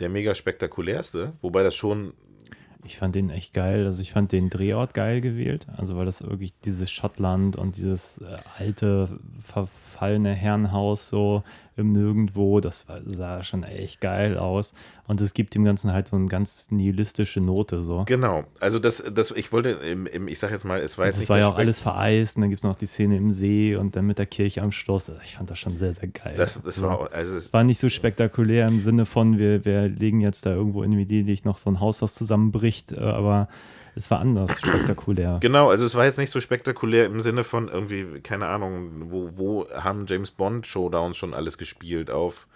[0.00, 2.14] der mega spektakulärste, wobei das schon,
[2.84, 3.84] Ich fand den echt geil.
[3.84, 5.66] Also ich fand den Drehort geil gewählt.
[5.76, 11.44] Also weil das wirklich dieses Schottland und dieses äh, alte, verfallene Herrenhaus so
[11.76, 14.74] im Nirgendwo, das war, sah schon echt geil aus.
[15.06, 18.04] Und es gibt dem Ganzen halt so eine ganz nihilistische Note so.
[18.06, 21.16] genau, also das, das ich wollte, im, im, ich sag jetzt mal, es war jetzt
[21.16, 23.16] Das nicht war der ja auch alles vereist und dann gibt es noch die Szene
[23.16, 25.08] im See und dann mit der Kirche am Schloss.
[25.10, 26.34] Also Ich fand das schon sehr, sehr geil.
[26.36, 26.86] das, das So.
[26.86, 30.46] war, also es, Es war nicht so spektakulär im Sinne von, wir, wir legen jetzt
[30.46, 33.48] da irgendwo in Venedig noch so ein Haus, was zusammenbricht, äh, aber
[34.00, 35.38] es war anders spektakulär.
[35.40, 39.30] Genau, also es war jetzt nicht so spektakulär im Sinne von irgendwie, keine Ahnung, wo,
[39.36, 42.48] wo haben James Bond Showdowns schon alles gespielt auf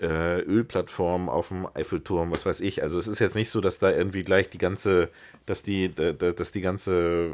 [0.00, 2.82] äh, Ölplattformen, auf dem Eiffelturm, was weiß ich.
[2.82, 5.08] Also es ist jetzt nicht so, dass da irgendwie gleich die ganze,
[5.46, 6.92] dass die, da- da- dass die ganze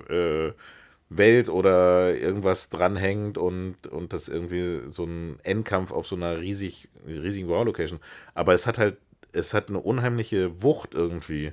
[0.08, 0.52] äh,
[1.10, 6.88] Welt oder irgendwas dranhängt und, und das irgendwie so ein Endkampf auf so einer riesig,
[7.06, 8.00] riesigen Wow-Location.
[8.34, 8.96] Aber es hat halt,
[9.32, 11.52] es hat eine unheimliche Wucht irgendwie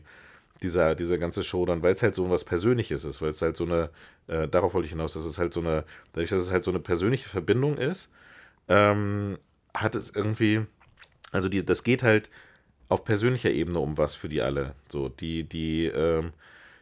[0.62, 3.66] dieser, dieser ganze Showdown, weil es halt so was Persönliches ist, weil es halt so
[3.66, 3.90] eine,
[4.28, 6.72] äh, darauf wollte ich hinaus, dass es halt so eine, dadurch, dass es halt so
[6.72, 8.12] eine persönliche Verbindung ist,
[8.68, 9.38] ähm,
[9.74, 10.66] hat es irgendwie,
[11.32, 12.30] also die, das geht halt
[12.90, 14.76] auf persönlicher Ebene um was für die alle.
[14.90, 16.34] So, die, die, ähm,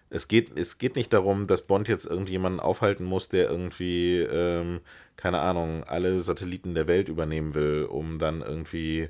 [0.09, 4.81] es geht, es geht nicht darum, dass Bond jetzt irgendjemanden aufhalten muss, der irgendwie, ähm,
[5.17, 9.09] keine Ahnung, alle Satelliten der Welt übernehmen will, um dann irgendwie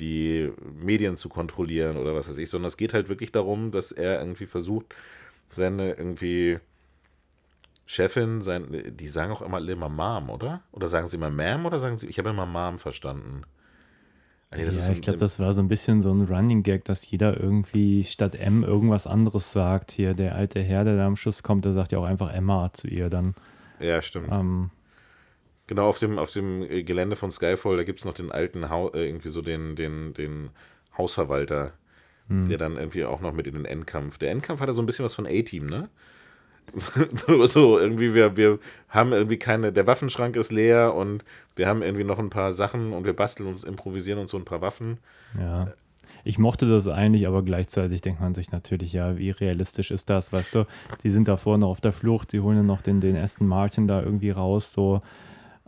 [0.00, 3.92] die Medien zu kontrollieren oder was weiß ich, sondern es geht halt wirklich darum, dass
[3.92, 4.94] er irgendwie versucht,
[5.50, 6.58] seine irgendwie
[7.86, 10.62] Chefin, sein, die sagen auch immer immer Mom, oder?
[10.72, 13.42] Oder sagen sie immer Ma'am oder sagen sie, ich habe immer Mom verstanden.
[14.50, 16.84] Ah, nee, ja, ist ich glaube, das war so ein bisschen so ein Running Gag,
[16.84, 19.92] dass jeder irgendwie statt M irgendwas anderes sagt.
[19.92, 22.72] Hier der alte Herr, der da am Schluss kommt, der sagt ja auch einfach Emma
[22.72, 23.34] zu ihr dann.
[23.78, 24.28] Ja, stimmt.
[24.30, 24.70] Ähm,
[25.70, 28.70] Genau, auf dem, auf dem äh, Gelände von Skyfall, da gibt es noch den alten,
[28.70, 30.50] Hau äh, irgendwie so den, den, den
[30.98, 31.74] Hausverwalter,
[32.28, 34.18] der dann irgendwie auch noch mit in den Endkampf.
[34.18, 35.88] Der Endkampf hat ja so ein bisschen was von A-Team, ne?
[37.46, 38.58] so, irgendwie, wir, wir
[38.88, 41.22] haben irgendwie keine, der Waffenschrank ist leer und
[41.54, 44.44] wir haben irgendwie noch ein paar Sachen und wir basteln uns, improvisieren uns so ein
[44.44, 44.98] paar Waffen.
[45.38, 45.72] ja.
[46.24, 50.32] Ich mochte das eigentlich, aber gleichzeitig denkt man sich natürlich, ja, wie realistisch ist das,
[50.32, 50.66] weißt du?
[51.02, 53.86] Die sind da vorne auf der Flucht, sie holen dann noch den, den Aston Martin
[53.86, 55.00] da irgendwie raus, so.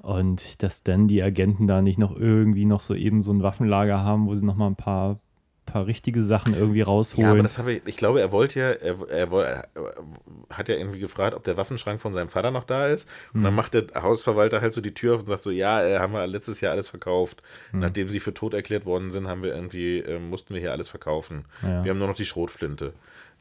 [0.02, 4.02] Und dass dann die Agenten da nicht noch irgendwie noch so eben so ein Waffenlager
[4.02, 5.20] haben, wo sie noch mal ein paar,
[5.64, 7.28] paar richtige Sachen irgendwie rausholen.
[7.28, 9.68] Ja, aber das habe ich, ich glaube, er wollte ja, er, er, woll- er
[10.50, 13.08] hat ja irgendwie gefragt, ob der Waffenschrank von seinem Vater noch da ist.
[13.32, 16.00] Und dann macht der Hausverwalter halt so die Tür auf und sagt so, ja, äh,
[16.00, 17.40] haben wir letztes Jahr alles verkauft.
[17.70, 20.88] Nachdem sie für tot erklärt worden sind, haben wir irgendwie, äh, mussten wir hier alles
[20.88, 21.44] verkaufen.
[21.62, 21.84] Ja.
[21.84, 22.92] Wir haben nur noch die Schrotflinte.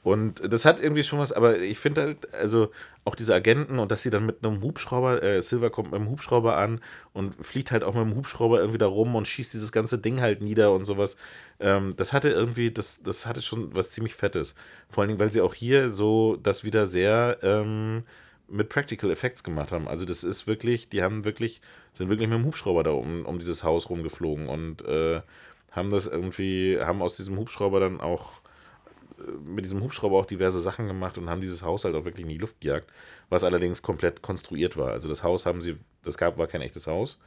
[0.03, 2.71] Und das hat irgendwie schon was, aber ich finde halt, also
[3.05, 6.09] auch diese Agenten und dass sie dann mit einem Hubschrauber, äh, Silver kommt mit einem
[6.09, 6.81] Hubschrauber an
[7.13, 10.19] und fliegt halt auch mit dem Hubschrauber irgendwie da rum und schießt dieses ganze Ding
[10.19, 11.17] halt nieder und sowas.
[11.59, 14.55] Ähm, das hatte irgendwie, das, das hatte schon was ziemlich Fettes.
[14.89, 18.03] Vor allen Dingen, weil sie auch hier so das wieder sehr ähm,
[18.47, 19.87] mit Practical Effects gemacht haben.
[19.87, 21.61] Also das ist wirklich, die haben wirklich,
[21.93, 25.21] sind wirklich mit dem Hubschrauber da um, um dieses Haus rumgeflogen und äh,
[25.71, 28.41] haben das irgendwie, haben aus diesem Hubschrauber dann auch
[29.43, 32.29] mit diesem Hubschrauber auch diverse Sachen gemacht und haben dieses Haus halt auch wirklich in
[32.29, 32.91] die Luft gejagt,
[33.29, 34.91] was allerdings komplett konstruiert war.
[34.91, 37.21] Also das Haus haben sie, das gab, war kein echtes Haus,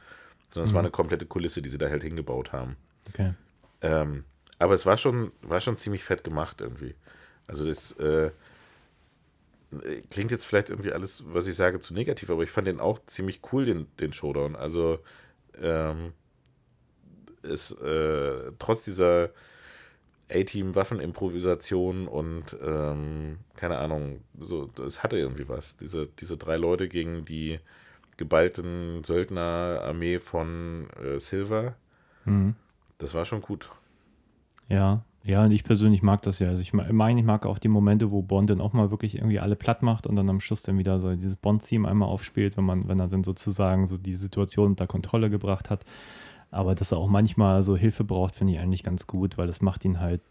[0.51, 2.75] sondern es war eine komplette Kulisse, die sie da halt hingebaut haben.
[3.09, 3.33] okay.
[3.81, 4.23] Ähm,
[4.57, 6.95] aber es war schon, war schon ziemlich fett gemacht irgendwie.
[7.47, 8.31] Also das äh,
[10.09, 12.99] klingt jetzt vielleicht irgendwie alles, was ich sage, zu negativ, aber ich fand den auch
[13.05, 14.55] ziemlich cool, den, den Showdown.
[14.55, 14.99] Also
[15.61, 16.13] ähm,
[17.43, 19.29] ist äh, trotz dieser
[20.29, 25.75] A-Team-Waffenimprovisation und ähm, keine Ahnung, so, es hatte irgendwie was.
[25.77, 27.59] Diese, diese drei Leute gegen die
[28.17, 31.75] geballten Söldnerarmee von äh, Silver,
[32.25, 32.55] Mhm.
[32.97, 33.69] das war schon gut.
[34.67, 36.49] Ja, ja, und ich persönlich mag das ja.
[36.49, 39.17] Also ich me- meine, ich mag auch die Momente, wo Bond dann auch mal wirklich
[39.17, 42.57] irgendwie alle platt macht und dann am Schluss dann wieder so dieses Bond-Theme einmal aufspielt,
[42.57, 45.83] wenn man, wenn er dann sozusagen so die Situation unter Kontrolle gebracht hat.
[46.55, 49.61] Aber dass er auch manchmal so Hilfe braucht, finde ich eigentlich ganz gut, weil das
[49.61, 50.21] macht ihn halt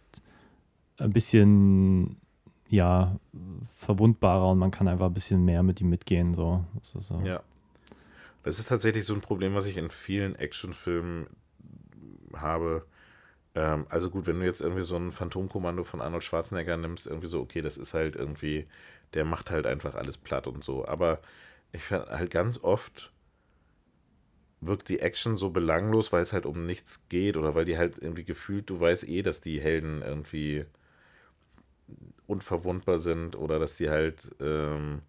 [0.98, 2.16] ein bisschen,
[2.70, 3.16] ja,
[3.74, 6.32] verwundbarer und man kann einfach ein bisschen mehr mit ihm mitgehen.
[6.32, 6.64] So.
[6.78, 7.20] Das so.
[7.24, 7.42] Ja.
[8.42, 11.26] Das ist tatsächlich so ein Problem, was ich in vielen Actionfilmen
[12.34, 12.86] habe.
[13.54, 17.28] Ähm, also gut, wenn du jetzt irgendwie so ein Phantomkommando von Arnold Schwarzenegger nimmst, irgendwie
[17.28, 18.66] so, okay, das ist halt irgendwie,
[19.12, 20.86] der macht halt einfach alles platt und so.
[20.86, 21.20] Aber
[21.72, 23.13] ich finde halt ganz oft
[24.66, 27.98] wirkt die Action so belanglos, weil es halt um nichts geht oder weil die halt
[27.98, 30.64] irgendwie gefühlt, du weißt eh, dass die Helden irgendwie
[32.26, 35.02] unverwundbar sind oder dass die halt, ähm,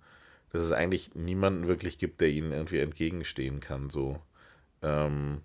[0.51, 4.21] dass es eigentlich niemanden wirklich gibt, der ihnen irgendwie entgegenstehen kann, so.
[4.81, 5.41] Ähm,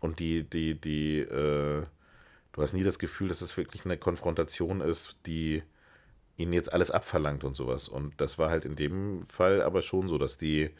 [0.00, 1.84] und die, die, die, äh,
[2.52, 5.62] du hast nie das Gefühl, dass es wirklich eine Konfrontation ist, die
[6.36, 7.88] ihnen jetzt alles abverlangt und sowas.
[7.88, 10.70] Und das war halt in dem Fall aber schon so, dass die,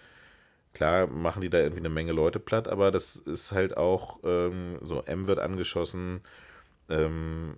[0.74, 4.78] klar machen die da irgendwie eine Menge Leute platt, aber das ist halt auch ähm,
[4.82, 6.20] so, M wird angeschossen,
[6.88, 7.56] ähm,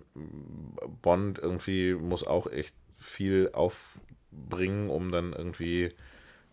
[1.01, 5.89] Bond irgendwie muss auch echt viel aufbringen, um dann irgendwie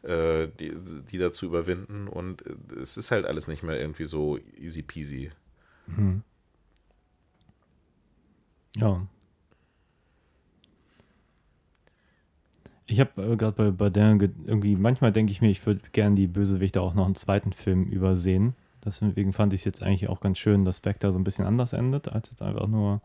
[0.02, 0.74] äh, die,
[1.10, 2.08] die da zu überwinden.
[2.08, 5.30] Und äh, es ist halt alles nicht mehr irgendwie so easy peasy.
[8.76, 9.06] Ja.
[12.86, 16.16] Ich habe äh, gerade bei, der ge- irgendwie, manchmal denke ich mir, ich würde gerne
[16.16, 18.54] die Bösewichte auch noch einen zweiten Film übersehen.
[18.84, 21.72] Deswegen fand ich es jetzt eigentlich auch ganz schön, dass Spectre so ein bisschen anders
[21.72, 23.00] endet, als jetzt einfach nur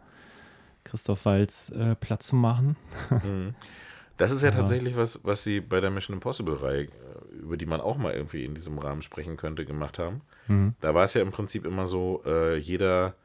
[0.84, 2.76] Christoph Waltz äh, Platz zu machen.
[4.18, 4.56] Das ist ja, Ja.
[4.56, 6.90] tatsächlich was, was sie bei der Mission Impossible-Reihe, äh,
[7.42, 10.20] über die man auch mal irgendwie in diesem Rahmen sprechen könnte, gemacht haben.
[10.50, 10.74] Mhm.
[10.82, 13.16] Da war es ja im Prinzip immer so, äh, jeder,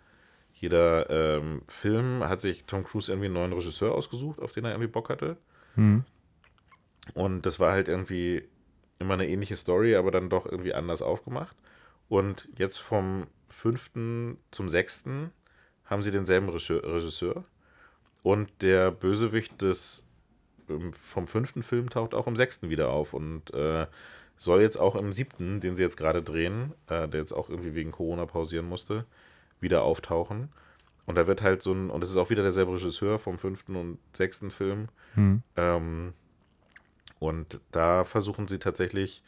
[0.54, 4.70] jeder ähm, Film hat sich Tom Cruise irgendwie einen neuen Regisseur ausgesucht, auf den er
[4.70, 5.36] irgendwie Bock hatte.
[5.74, 6.04] Mhm.
[7.12, 8.48] Und das war halt irgendwie
[8.98, 11.56] immer eine ähnliche Story, aber dann doch irgendwie anders aufgemacht.
[12.08, 15.30] Und jetzt vom fünften zum sechsten
[15.84, 17.44] haben sie denselben Regisseur-.
[18.22, 20.06] Und der Bösewicht des,
[20.68, 23.86] ähm, vom fünften Film taucht auch im sechsten wieder auf und äh,
[24.36, 27.74] soll jetzt auch im siebten, den sie jetzt gerade drehen, äh, der jetzt auch irgendwie
[27.74, 29.04] wegen Corona pausieren musste,
[29.60, 30.48] wieder auftauchen.
[31.06, 33.76] Und da wird halt so ein, und es ist auch wieder derselbe Regisseur vom fünften
[33.76, 34.88] und sechsten Film.
[35.14, 35.42] Mhm.
[35.56, 36.14] Ähm,
[37.24, 39.22] und da versuchen sie tatsächlich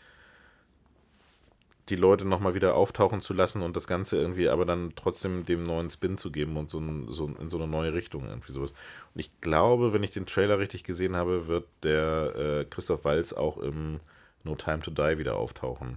[1.88, 5.62] die Leute nochmal wieder auftauchen zu lassen und das Ganze irgendwie aber dann trotzdem dem
[5.62, 8.72] neuen Spin zu geben und so, ein, so in so eine neue Richtung irgendwie sowas.
[9.14, 13.32] Und ich glaube, wenn ich den Trailer richtig gesehen habe, wird der äh, Christoph Walz
[13.32, 14.00] auch im
[14.42, 15.96] No Time to Die wieder auftauchen.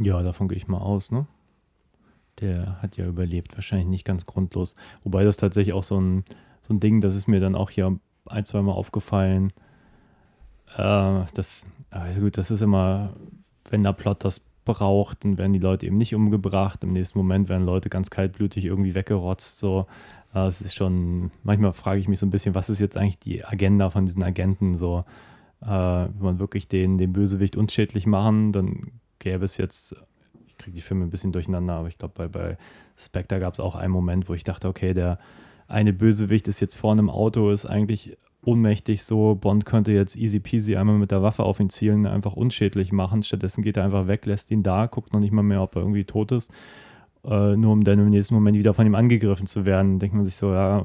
[0.00, 1.26] Ja, davon gehe ich mal aus, ne?
[2.40, 4.74] Der hat ja überlebt, wahrscheinlich nicht ganz grundlos.
[5.04, 6.24] Wobei das tatsächlich auch so ein,
[6.62, 9.50] so ein Ding, das ist mir dann auch hier ein, zwei Mal aufgefallen.
[9.50, 9.71] Äh,
[10.76, 13.10] das, also gut, das ist immer,
[13.68, 16.84] wenn der Plot das braucht, dann werden die Leute eben nicht umgebracht.
[16.84, 19.58] Im nächsten Moment werden Leute ganz kaltblütig irgendwie weggerotzt.
[19.58, 19.86] So,
[20.34, 23.18] äh, es ist schon, manchmal frage ich mich so ein bisschen, was ist jetzt eigentlich
[23.18, 24.74] die Agenda von diesen Agenten?
[24.74, 25.04] So,
[25.62, 29.96] äh, wenn man wirklich den, den Bösewicht unschädlich machen, dann gäbe es jetzt,
[30.46, 32.58] ich kriege die Filme ein bisschen durcheinander, aber ich glaube, bei, bei
[32.96, 35.18] Spectre gab es auch einen Moment, wo ich dachte, okay, der
[35.68, 39.34] eine Bösewicht ist jetzt vorne im Auto, ist eigentlich ohnmächtig so.
[39.34, 43.22] Bond könnte jetzt easy peasy einmal mit der Waffe auf ihn zielen, einfach unschädlich machen.
[43.22, 45.82] Stattdessen geht er einfach weg, lässt ihn da, guckt noch nicht mal mehr, ob er
[45.82, 46.50] irgendwie tot ist.
[47.24, 49.98] Äh, nur um dann im nächsten Moment wieder von ihm angegriffen zu werden.
[49.98, 50.84] Denkt man sich so, ja,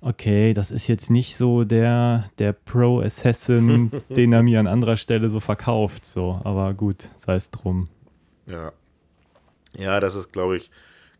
[0.00, 5.30] okay, das ist jetzt nicht so der, der Pro-Assassin, den er mir an anderer Stelle
[5.30, 6.04] so verkauft.
[6.04, 7.88] So, aber gut, sei es drum.
[8.46, 8.72] Ja.
[9.78, 10.70] Ja, das ist, glaube ich,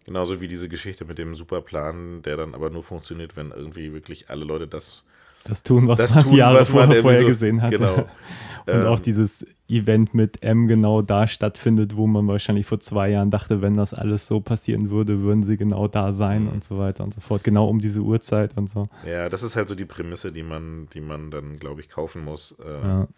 [0.04, 4.30] genauso wie diese Geschichte mit dem Superplan, der dann aber nur funktioniert, wenn irgendwie wirklich
[4.30, 5.02] alle Leute das
[5.44, 7.62] das tun, was Das man tun, die Jahre was man vorher, irgendwie vorher so- gesehen
[7.62, 7.76] hatte.
[7.78, 8.08] genau.
[8.66, 13.10] Und Ähm, auch dieses Event mit M genau da stattfindet, wo man wahrscheinlich vor zwei
[13.10, 16.16] Jahren dachte, wenn das alles so passieren würde, würden sie genau da Mhm.
[16.16, 17.44] sein und so weiter und so fort.
[17.44, 18.88] Genau um diese Uhrzeit und so.
[19.06, 22.24] Ja, das ist halt so die Prämisse, die man, die man dann, glaube ich, kaufen
[22.24, 23.08] muss, äh, Ja.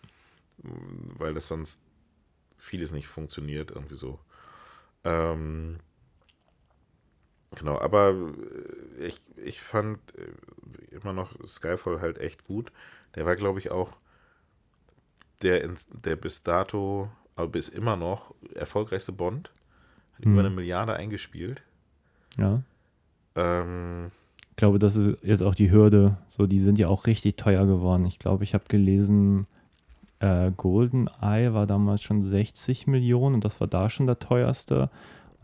[1.16, 1.80] weil das sonst
[2.56, 4.18] vieles nicht funktioniert, irgendwie so.
[5.04, 5.76] Ähm,
[7.54, 8.14] genau, aber
[8.98, 12.72] äh, ich, ich fand äh, immer noch Skyfall halt echt gut.
[13.14, 13.92] Der war, glaube ich, auch
[15.42, 15.68] der,
[16.04, 19.50] der bis dato, aber bis immer noch erfolgreichste Bond.
[20.16, 20.32] Hat Mhm.
[20.32, 21.62] über eine Milliarde eingespielt.
[22.38, 22.62] ja.
[23.34, 24.10] Ähm,
[24.50, 26.16] Ich glaube, das ist jetzt auch die Hürde.
[26.28, 28.06] So, die sind ja auch richtig teuer geworden.
[28.06, 29.46] Ich glaube, ich habe gelesen,
[30.20, 34.88] äh, Golden Eye war damals schon 60 Millionen und das war da schon der teuerste.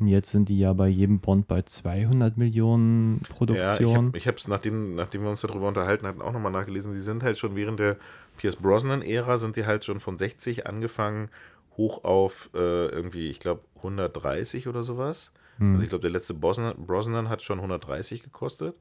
[0.02, 4.06] Und jetzt sind die ja bei jedem Bond bei 200 Millionen Produktion.
[4.06, 6.92] Ja, ich habe es, nachdem, nachdem wir uns darüber unterhalten hatten, auch nochmal nachgelesen.
[6.92, 7.98] Die sind halt schon während der
[8.36, 11.28] Pierce Brosnan-Ära sind die halt schon von 60 angefangen
[11.76, 15.30] hoch auf äh, irgendwie, ich glaube, 130 oder sowas.
[15.58, 15.74] Hm.
[15.74, 18.74] Also ich glaube, der letzte Brosnan, Brosnan hat schon 130 gekostet.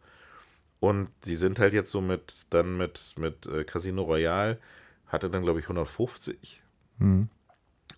[0.80, 4.58] Und die sind halt jetzt so mit, dann mit, mit äh, Casino Royale,
[5.06, 6.64] hatte dann, glaube ich, 150.
[6.98, 7.30] Hm.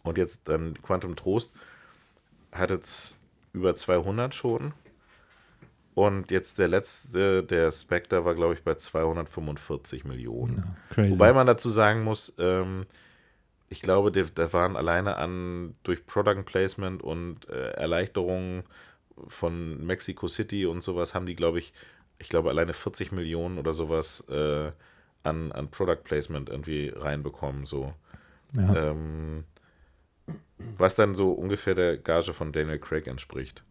[0.04, 1.54] Und jetzt dann Quantum Trost
[2.54, 3.18] hat jetzt
[3.52, 4.74] über 200 schon.
[5.96, 10.76] Und jetzt der letzte, der Spectre, war, glaube ich, bei 245 Millionen.
[10.98, 11.10] Ja.
[11.12, 12.86] Wobei man dazu sagen muss, ähm,
[13.70, 18.64] ich glaube, da da waren alleine an durch Product Placement und äh, Erleichterungen
[19.28, 21.74] von Mexico City und sowas haben die, glaube ich,
[22.18, 24.72] ich glaube, alleine 40 Millionen oder sowas äh,
[25.24, 27.66] an, an Product Placement irgendwie reinbekommen.
[27.66, 27.94] So.
[28.56, 28.92] ja.
[28.92, 29.46] Ähm,
[30.78, 33.64] was dann so ungefähr der Gage von Daniel Craig entspricht.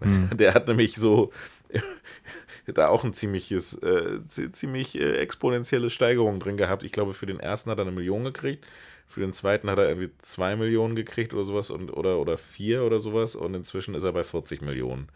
[0.32, 1.32] Der hat nämlich so
[2.66, 6.82] da auch ein ziemliches, äh, zi- ziemlich äh, exponentielle Steigerung drin gehabt.
[6.82, 8.66] Ich glaube, für den ersten hat er eine Million gekriegt,
[9.06, 12.84] für den zweiten hat er irgendwie zwei Millionen gekriegt oder sowas und oder, oder vier
[12.84, 15.08] oder sowas und inzwischen ist er bei 40 Millionen.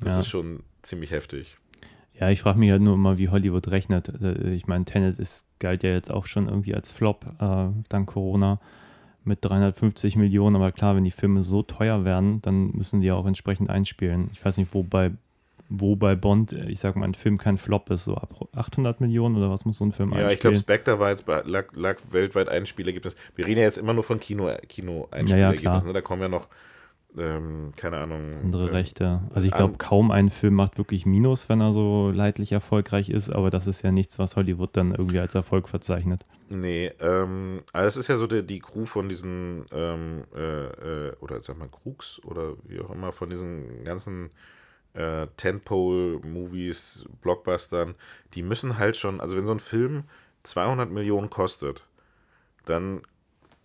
[0.00, 0.20] Das Ja.
[0.20, 1.56] ist schon ziemlich heftig.
[2.18, 4.08] Ja, ich frage mich halt nur immer, wie Hollywood rechnet.
[4.20, 8.08] Äh, Ich meine, Tenet ist, galt ja jetzt auch schon irgendwie als Flop, äh, dank
[8.08, 8.60] Corona,
[9.30, 10.56] mit 350 Millionen.
[10.56, 14.28] Aber klar, wenn die Filme so teuer werden, dann müssen die ja auch entsprechend einspielen.
[14.32, 15.12] Ich weiß nicht, wo bei,
[15.70, 19.00] wo bei Bond, äh, ich sag mal, ein Film kein Flop ist, so ab 800
[19.00, 20.56] Millionen oder was muss so ein Film Ja, ich glaube, einspielen?
[20.56, 23.16] Spectre war jetzt bei, lag, lag weltweit Einspielergebnis.
[23.36, 25.62] Wir reden ja jetzt immer nur von Kino, Kino Einspielergebnissen.
[25.62, 25.84] klar.
[25.86, 25.92] ne?
[25.94, 26.48] Da kommen ja noch,
[27.16, 28.38] ähm, keine Ahnung.
[28.40, 29.22] andere äh, Rechte.
[29.34, 33.30] Also ich glaube, kaum ein Film macht wirklich Minus, wenn er so leidlich erfolgreich ist,
[33.30, 36.24] aber das ist ja nichts, was Hollywood dann irgendwie als Erfolg verzeichnet.
[36.48, 41.12] Nee, ähm, aber es ist ja so der, die Crew von diesen, ähm, äh, äh,
[41.20, 44.30] oder sag mal Krux oder wie auch immer, von diesen ganzen
[44.94, 47.94] äh, Tentpole-Movies, Blockbustern,
[48.34, 50.04] die müssen halt schon, also wenn so ein Film
[50.42, 51.84] 200 Millionen kostet,
[52.64, 53.02] dann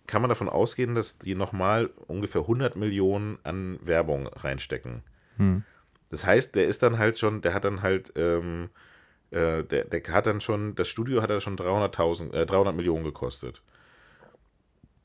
[0.06, 5.02] kann man davon ausgehen, dass die nochmal ungefähr 100 Millionen an Werbung reinstecken.
[5.36, 5.64] Hm.
[6.08, 8.70] Das heißt, der ist dann halt schon, der hat dann halt, ähm,
[9.30, 13.04] äh, der, der hat dann schon, das Studio hat dann schon 300.000, äh, 300 Millionen
[13.04, 13.62] gekostet.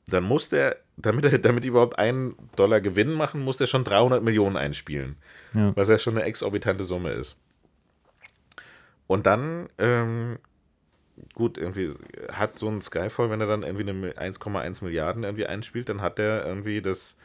[0.06, 3.84] Dann muss der, damit er, damit die überhaupt einen Dollar Gewinn machen, muss der schon
[3.84, 5.16] 300 Millionen einspielen.
[5.54, 5.74] Ja.
[5.76, 7.36] Was ja schon eine exorbitante Summe ist.
[9.06, 10.38] Und dann, ähm,
[11.34, 11.90] gut, irgendwie
[12.32, 16.18] hat so ein Skyfall, wenn er dann irgendwie eine 1,1 Milliarden irgendwie einspielt, dann hat
[16.18, 17.16] der irgendwie das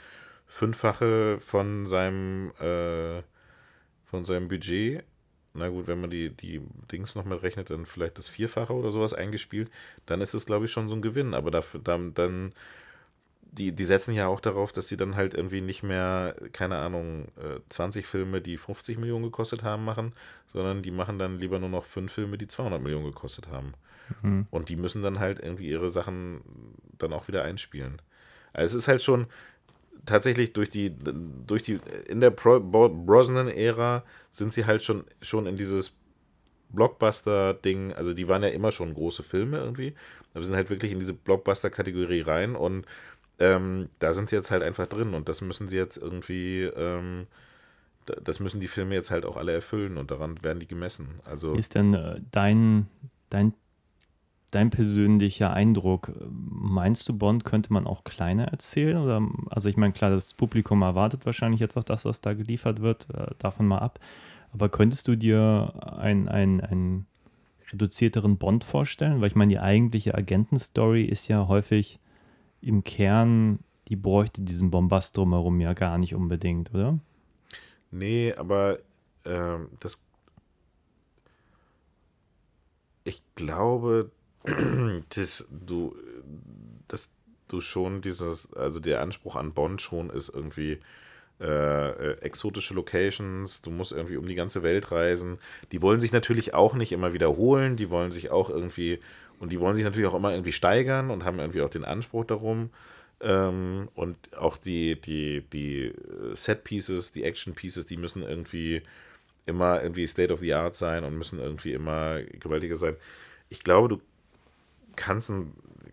[0.46, 3.22] Fünffache von seinem, äh,
[4.06, 5.04] von seinem Budget.
[5.54, 6.62] Na gut, wenn man die, die
[6.92, 9.72] Dings noch mit rechnet, dann vielleicht das Vierfache oder sowas eingespielt,
[10.06, 11.34] dann ist es, glaube ich, schon so ein Gewinn.
[11.34, 12.54] Aber dafür, dann, dann
[13.52, 17.28] die, die setzen ja auch darauf, dass sie dann halt irgendwie nicht mehr, keine Ahnung,
[17.70, 20.14] 20 äh, Filme, die 50 Millionen gekostet haben, machen,
[20.48, 23.74] sondern die machen dann lieber nur noch fünf Filme, die 200 Millionen gekostet haben.
[24.22, 24.48] Mhm.
[24.52, 26.42] Und die müssen dann halt irgendwie ihre Sachen
[26.98, 28.02] dann auch wieder einspielen.
[28.54, 29.28] Also es ist halt schon
[30.06, 30.96] tatsächlich durch die,
[31.46, 35.98] durch die, in der Brosnan-Ära sind sie halt schon, schon in dieses
[36.70, 39.94] Blockbuster-Ding, also die waren ja immer schon große Filme irgendwie,
[40.34, 42.86] aber sind halt wirklich in diese Blockbuster-Kategorie rein und
[43.40, 47.28] ähm, da sind sie jetzt halt einfach drin und das müssen sie jetzt irgendwie, ähm,
[48.24, 51.20] das müssen die Filme jetzt halt auch alle erfüllen und daran werden die gemessen.
[51.26, 52.88] Also ist denn äh, dein,
[53.30, 53.54] dein,
[54.52, 56.12] dein persönlicher Eindruck?
[56.30, 58.98] Meinst du, Bond könnte man auch kleiner erzählen?
[58.98, 62.82] Oder, also ich meine, klar, das Publikum erwartet wahrscheinlich jetzt auch das, was da geliefert
[62.82, 64.00] wird, äh, davon mal ab.
[64.54, 67.06] Aber könntest du dir ein, ein, ein
[67.72, 69.22] reduzierteren Bond vorstellen?
[69.22, 72.00] Weil ich meine, die eigentliche Agentenstory ist ja häufig
[72.62, 77.00] im Kern, die bräuchte diesen Bombast drumherum ja gar nicht unbedingt, oder?
[77.92, 78.80] Nee, aber
[79.26, 80.00] ähm, das.
[83.04, 84.12] Ich glaube,
[85.16, 85.96] dass du,
[86.88, 87.10] dass
[87.48, 90.80] du schon dieses, also der Anspruch an Bond schon ist irgendwie
[91.40, 95.38] äh, exotische Locations, du musst irgendwie um die ganze Welt reisen.
[95.72, 99.00] Die wollen sich natürlich auch nicht immer wiederholen, die wollen sich auch irgendwie
[99.40, 102.26] und die wollen sich natürlich auch immer irgendwie steigern und haben irgendwie auch den Anspruch
[102.26, 102.72] darum.
[103.20, 105.94] Ähm, und auch die, die, die
[106.34, 108.84] Set-Pieces, die Action-Pieces, die müssen irgendwie
[109.46, 112.96] immer irgendwie State of the Art sein und müssen irgendwie immer gewaltiger sein.
[113.50, 114.02] Ich glaube, du
[114.96, 115.32] kannst,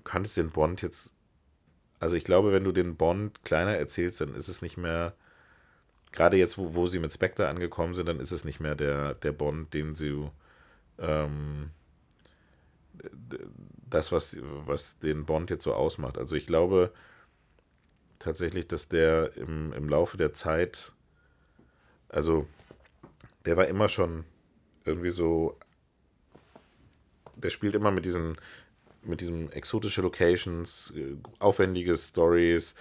[0.03, 1.15] kannst den Bond jetzt,
[2.01, 5.15] also ich glaube, wenn du den Bond kleiner erzählst, dann ist es nicht mehr,
[6.13, 9.15] gerade jetzt, wo, wo sie mit Spectre angekommen sind, dann ist es nicht mehr der,
[9.15, 10.29] der Bond, den sie
[10.99, 11.71] ähm,
[13.89, 16.19] das, was, was den Bond jetzt so ausmacht.
[16.19, 16.93] Also ich glaube
[18.19, 20.93] tatsächlich, dass der im, im Laufe der Zeit,
[22.09, 22.47] also
[23.45, 24.25] der war immer schon
[24.85, 25.59] irgendwie so,
[27.37, 28.37] der spielt immer mit diesen,
[29.03, 30.93] mit diesen exotische Locations,
[31.39, 32.75] aufwendige Stories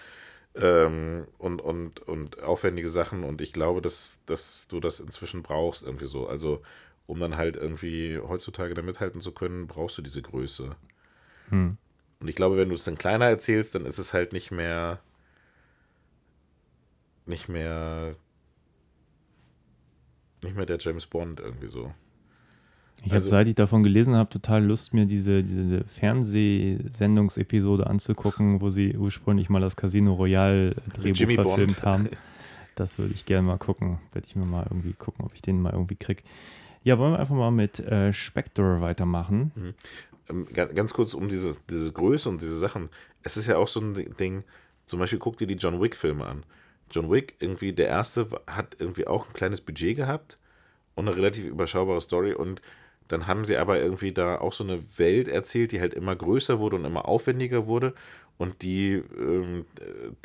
[0.56, 5.84] ähm, und, und, und aufwendige Sachen und ich glaube, dass, dass du das inzwischen brauchst
[5.84, 6.28] irgendwie so.
[6.28, 6.62] Also
[7.08, 10.76] um dann halt irgendwie heutzutage da mithalten zu können, brauchst du diese Größe.
[11.50, 11.78] Hm.
[12.20, 15.00] Und ich glaube, wenn du es dann kleiner erzählst, dann ist es halt nicht mehr
[17.26, 18.16] nicht mehr
[20.44, 21.94] nicht mehr der James Bond irgendwie so.
[23.06, 28.62] Ich also, habe, seit ich davon gelesen habe, total Lust, mir diese, diese Fernsehsendungsepisode anzugucken,
[28.62, 31.86] wo sie ursprünglich mal das Casino Royale Drehbuch verfilmt Bond.
[31.86, 32.10] haben.
[32.76, 34.00] Das würde ich gerne mal gucken.
[34.14, 36.24] Werde ich mir mal irgendwie gucken, ob ich den mal irgendwie kriege.
[36.84, 39.52] Ja, wollen wir einfach mal mit äh, Spectre weitermachen.
[39.56, 39.74] Mhm.
[40.30, 42.90] Ähm, ganz kurz um diese, diese Größe und diese Sachen.
[43.24, 44.44] Es ist ja auch so ein Ding,
[44.86, 46.46] zum Beispiel guck dir die John Wick-Filme an.
[46.92, 50.38] John Wick, irgendwie der erste, hat irgendwie auch ein kleines Budget gehabt
[50.96, 52.62] und eine relativ überschaubare Story und
[53.08, 56.60] dann haben sie aber irgendwie da auch so eine Welt erzählt, die halt immer größer
[56.60, 57.94] wurde und immer aufwendiger wurde
[58.38, 59.66] und die, ähm,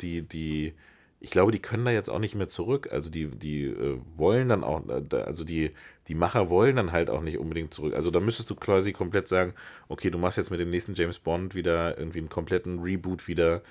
[0.01, 0.73] die, die,
[1.21, 2.89] ich glaube, die können da jetzt auch nicht mehr zurück.
[2.91, 5.71] Also die, die äh, wollen dann auch, äh, also die,
[6.07, 7.93] die Macher wollen dann halt auch nicht unbedingt zurück.
[7.93, 9.53] Also da müsstest du quasi komplett sagen,
[9.89, 13.61] okay, du machst jetzt mit dem nächsten James Bond wieder irgendwie einen kompletten Reboot wieder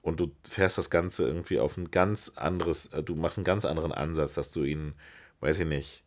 [0.00, 3.66] und du fährst das Ganze irgendwie auf ein ganz anderes, äh, du machst einen ganz
[3.66, 4.94] anderen Ansatz, dass du ihn,
[5.40, 6.02] weiß ich nicht,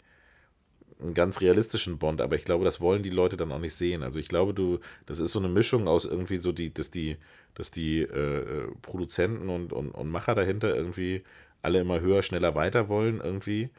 [1.02, 4.04] einen ganz realistischen Bond, aber ich glaube, das wollen die Leute dann auch nicht sehen.
[4.04, 7.18] Also ich glaube, du, das ist so eine Mischung aus irgendwie so die, dass die,
[7.60, 11.24] dass die äh, äh, Produzenten und, und, und Macher dahinter irgendwie
[11.62, 13.70] alle immer höher, schneller weiter wollen irgendwie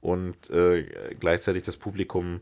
[0.00, 0.84] und äh,
[1.18, 2.40] gleichzeitig das Publikum,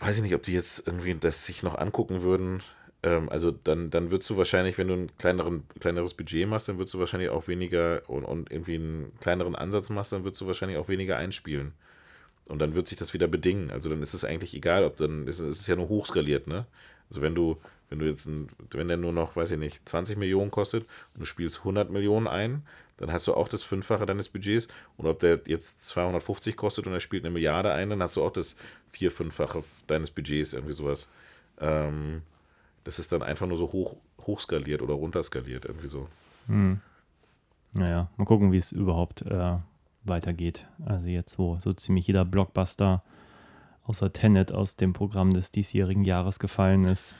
[0.00, 2.62] weiß ich nicht, ob die jetzt irgendwie das sich noch angucken würden.
[3.04, 6.78] Ähm, also dann, dann würdest du wahrscheinlich, wenn du ein kleineren, kleineres Budget machst, dann
[6.78, 10.46] würdest du wahrscheinlich auch weniger und, und irgendwie einen kleineren Ansatz machst, dann würdest du
[10.48, 11.72] wahrscheinlich auch weniger einspielen.
[12.48, 13.70] Und dann wird sich das wieder bedingen.
[13.70, 16.66] Also dann ist es eigentlich egal, ob dann, ist, ist es ja nur hochskaliert, ne?
[17.08, 17.60] Also wenn du,
[17.92, 21.20] wenn du jetzt, ein, wenn der nur noch, weiß ich nicht, 20 Millionen kostet und
[21.20, 22.62] du spielst 100 Millionen ein,
[22.96, 24.68] dann hast du auch das Fünffache deines Budgets.
[24.96, 28.22] Und ob der jetzt 250 kostet und er spielt eine Milliarde ein, dann hast du
[28.22, 28.56] auch das
[28.88, 31.06] Vier-, Fünffache deines Budgets, irgendwie sowas.
[31.60, 32.22] Ähm,
[32.84, 36.08] das ist dann einfach nur so hoch, hochskaliert oder runterskaliert, irgendwie so.
[36.46, 36.80] Hm.
[37.74, 39.58] Naja, mal gucken, wie es überhaupt äh,
[40.04, 40.66] weitergeht.
[40.86, 43.02] Also jetzt, wo so ziemlich jeder Blockbuster
[43.84, 47.16] außer Tenet aus dem Programm des diesjährigen Jahres gefallen ist.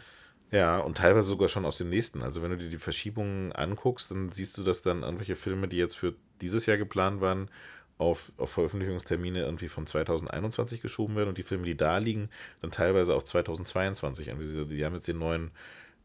[0.52, 2.22] Ja, und teilweise sogar schon aus dem nächsten.
[2.22, 5.78] Also wenn du dir die Verschiebungen anguckst, dann siehst du, dass dann irgendwelche Filme, die
[5.78, 7.50] jetzt für dieses Jahr geplant waren,
[7.96, 12.28] auf, auf Veröffentlichungstermine irgendwie von 2021 geschoben werden und die Filme, die da liegen,
[12.60, 14.28] dann teilweise auf 2022.
[14.28, 15.52] Irgendwie, die haben jetzt den neuen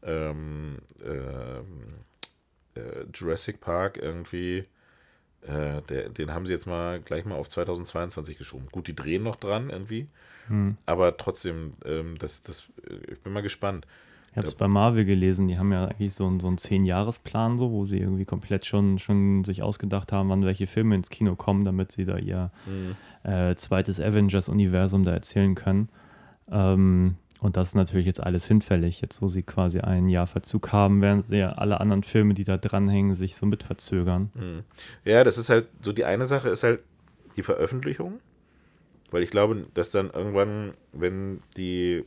[0.02, 1.58] ähm, äh,
[2.80, 4.64] äh, Jurassic Park irgendwie,
[5.42, 8.68] äh, der, den haben sie jetzt mal gleich mal auf 2022 geschoben.
[8.72, 10.08] Gut, die drehen noch dran irgendwie,
[10.86, 12.68] aber trotzdem, ähm, das, das,
[13.10, 13.86] ich bin mal gespannt.
[14.38, 17.58] Ich habe es bei Marvel gelesen, die haben ja eigentlich so einen, so einen Zehn-Jahres-Plan,
[17.58, 21.36] so, wo sie irgendwie komplett schon, schon sich ausgedacht haben, wann welche Filme ins Kino
[21.36, 22.50] kommen, damit sie da ihr
[23.24, 25.88] äh, zweites Avengers-Universum da erzählen können.
[26.50, 30.72] Ähm, und das ist natürlich jetzt alles hinfällig, jetzt wo sie quasi ein Jahr Verzug
[30.72, 34.64] haben, während sie ja alle anderen Filme, die da dranhängen, sich so mit verzögern.
[35.04, 36.80] Ja, das ist halt so die eine Sache ist halt
[37.36, 38.20] die Veröffentlichung,
[39.10, 42.04] weil ich glaube, dass dann irgendwann, wenn die,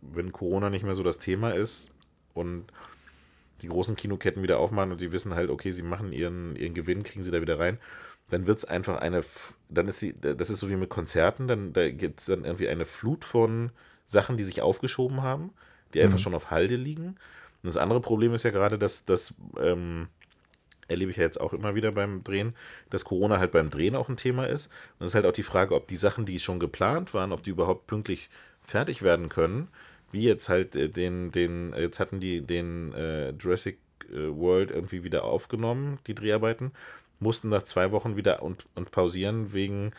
[0.00, 1.90] wenn Corona nicht mehr so das Thema ist
[2.34, 2.66] und
[3.62, 7.02] die großen Kinoketten wieder aufmachen und die wissen halt, okay, sie machen ihren, ihren Gewinn,
[7.02, 7.78] kriegen sie da wieder rein,
[8.30, 9.22] dann wird es einfach eine,
[9.68, 12.68] dann ist sie, das ist so wie mit Konzerten, dann da gibt es dann irgendwie
[12.68, 13.70] eine Flut von
[14.06, 15.52] Sachen, die sich aufgeschoben haben,
[15.92, 17.16] die einfach schon auf Halde liegen.
[17.62, 20.08] Und das andere Problem ist ja gerade, dass das ähm,
[20.88, 22.54] erlebe ich ja jetzt auch immer wieder beim Drehen,
[22.90, 24.66] dass Corona halt beim Drehen auch ein Thema ist.
[24.98, 27.42] Und es ist halt auch die Frage, ob die Sachen, die schon geplant waren, ob
[27.42, 28.30] die überhaupt pünktlich
[28.62, 29.68] fertig werden können.
[30.12, 33.78] Wie jetzt halt äh, den, den, jetzt hatten die den äh, Jurassic
[34.10, 36.72] äh, World irgendwie wieder aufgenommen, die Dreharbeiten,
[37.20, 39.92] mussten nach zwei Wochen wieder und, und pausieren wegen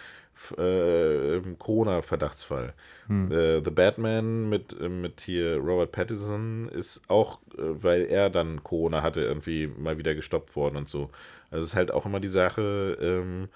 [0.58, 2.74] äh, Corona-Verdachtsfall.
[3.10, 8.64] Äh, The Batman mit, äh, mit hier Robert Pattinson ist auch, äh, weil er dann
[8.64, 11.10] Corona hatte, irgendwie mal wieder gestoppt worden und so.
[11.52, 13.50] Also es ist halt auch immer die Sache, ähm,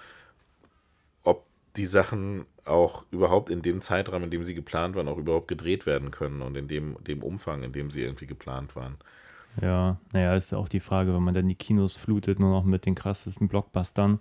[1.78, 5.86] die Sachen auch überhaupt in dem Zeitraum, in dem sie geplant waren, auch überhaupt gedreht
[5.86, 8.98] werden können und in dem, dem Umfang, in dem sie irgendwie geplant waren.
[9.62, 12.64] Ja, naja, ist ja auch die Frage, wenn man dann die Kinos flutet, nur noch
[12.64, 14.20] mit den krassesten Blockbustern,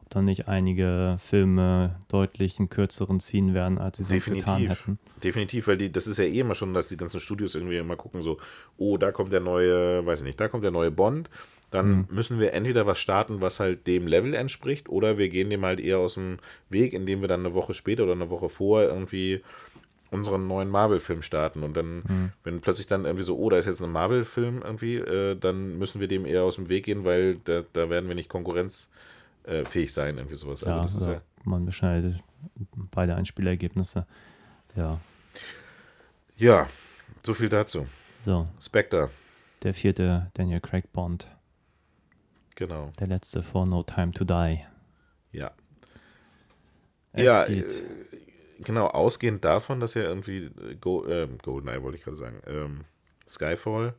[0.00, 4.98] ob dann nicht einige Filme deutlich einen kürzeren ziehen werden, als sie sonst getan hätten.
[5.22, 7.96] Definitiv, weil die, das ist ja eh immer schon, dass die ganzen Studios irgendwie immer
[7.96, 8.38] gucken, so,
[8.76, 11.30] oh, da kommt der neue, weiß ich nicht, da kommt der neue Bond.
[11.72, 15.64] Dann müssen wir entweder was starten, was halt dem Level entspricht, oder wir gehen dem
[15.64, 18.82] halt eher aus dem Weg, indem wir dann eine Woche später oder eine Woche vor
[18.82, 19.42] irgendwie
[20.10, 21.62] unseren neuen Marvel-Film starten.
[21.62, 25.34] Und dann, wenn plötzlich dann irgendwie so, oh, da ist jetzt ein Marvel-Film irgendwie, äh,
[25.34, 28.28] dann müssen wir dem eher aus dem Weg gehen, weil da, da werden wir nicht
[28.28, 30.62] konkurrenzfähig sein, irgendwie sowas.
[30.62, 31.22] Also Ja, das ist oder ja.
[31.44, 32.22] man beschneidet
[32.90, 34.06] beide Einspielergebnisse.
[34.76, 35.00] Ja,
[36.36, 36.68] Ja,
[37.22, 37.86] so viel dazu.
[38.20, 39.08] so, Spectre,
[39.62, 41.30] der vierte Daniel Craig Bond,
[42.56, 42.92] genau.
[42.98, 44.60] der letzte vor No Time to Die.
[45.32, 45.52] Ja.
[47.12, 47.76] Es ja, geht.
[47.76, 52.40] äh, genau, ausgehend davon, dass ja irgendwie äh, Go, äh, Goldeneye wollte ich gerade sagen,
[52.46, 52.84] ähm,
[53.26, 53.94] Skyfall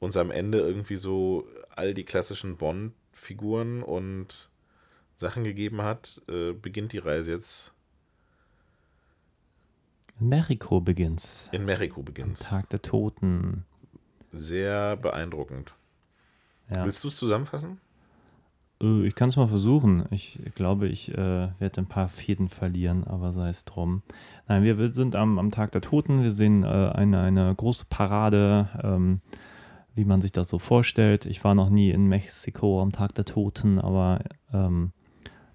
[0.00, 4.50] uns am Ende irgendwie so all die klassischen Bond-Figuren und
[5.16, 7.72] Sachen gegeben hat, äh, beginnt die Reise jetzt
[10.18, 11.48] In Mexiko beginnt's.
[11.52, 12.40] in Mexiko beginnt.
[12.40, 13.64] Tag der Toten.
[14.32, 15.74] Sehr beeindruckend.
[16.74, 16.84] Ja.
[16.84, 17.78] Willst du es zusammenfassen?
[18.82, 20.06] Äh, Ich kann es mal versuchen.
[20.10, 24.02] Ich glaube, ich äh, werde ein paar Fäden verlieren, aber sei es drum.
[24.48, 26.22] Nein, wir wir sind am, am Tag der Toten.
[26.22, 29.20] Wir sehen äh, eine, eine große Parade, ähm,
[29.94, 31.26] wie man sich das so vorstellt.
[31.26, 34.20] Ich war noch nie in Mexiko am Tag der Toten, aber
[34.52, 34.92] ähm,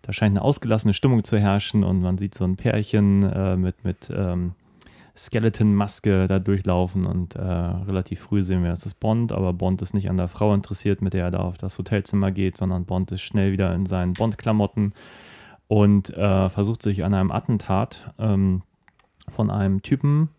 [0.03, 3.83] da scheint eine ausgelassene Stimmung zu herrschen und man sieht so ein Pärchen äh, mit,
[3.83, 4.53] mit ähm,
[5.17, 9.93] Skeleton-Maske da durchlaufen und äh, relativ früh sehen wir, es ist Bond, aber Bond ist
[9.93, 13.11] nicht an der Frau interessiert, mit der er da auf das Hotelzimmer geht, sondern Bond
[13.11, 14.93] ist schnell wieder in seinen Bond-Klamotten
[15.67, 18.61] und äh, versucht sich an einem Attentat ähm,
[19.27, 20.29] von einem Typen,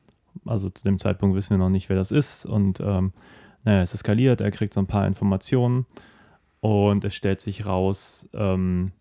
[0.46, 3.12] also zu dem Zeitpunkt wissen wir noch nicht, wer das ist und ähm,
[3.64, 5.86] naja, es eskaliert, er kriegt so ein paar Informationen
[6.60, 8.92] und es stellt sich raus, ähm,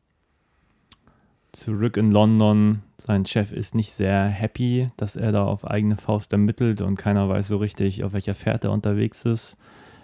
[1.58, 2.84] zurück in London.
[2.98, 7.28] Sein Chef ist nicht sehr happy, dass er da auf eigene Faust ermittelt und keiner
[7.28, 9.58] weiß so richtig, auf welcher Fährte er unterwegs ist.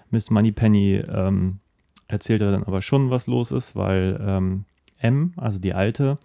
[0.10, 1.60] Miss Moneypenny ähm,
[2.08, 4.66] erzählt er dann aber schon, was los ist, weil ähm,
[5.00, 6.18] M, also die Alte,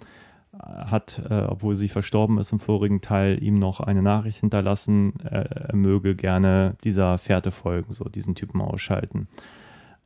[0.59, 5.68] hat, äh, obwohl sie verstorben ist im vorigen Teil, ihm noch eine Nachricht hinterlassen, er,
[5.68, 9.29] er möge gerne dieser Fährte folgen, so diesen Typen ausschalten.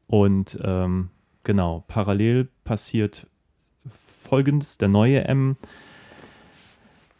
[0.06, 1.10] Und ähm,
[1.44, 3.26] genau, parallel passiert
[3.90, 5.56] folgendes: Der neue M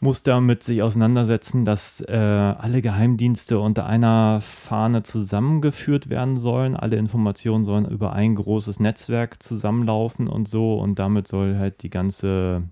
[0.03, 6.75] muss damit sich auseinandersetzen, dass äh, alle Geheimdienste unter einer Fahne zusammengeführt werden sollen.
[6.75, 10.75] Alle Informationen sollen über ein großes Netzwerk zusammenlaufen und so.
[10.75, 12.63] Und damit soll halt die ganze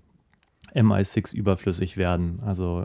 [0.74, 2.40] MI6 überflüssig werden.
[2.42, 2.84] Also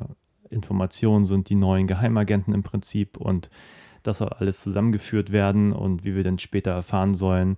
[0.50, 3.50] Informationen sind die neuen Geheimagenten im Prinzip und
[4.04, 7.58] das soll alles zusammengeführt werden und wie wir dann später erfahren sollen,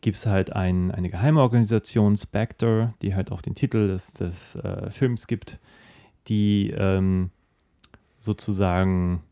[0.00, 4.90] gibt es halt ein, eine Geheimorganisation, Spectre, die halt auch den Titel des, des äh,
[4.90, 5.58] Films gibt,
[6.28, 7.30] die ähm,
[8.18, 9.22] sozusagen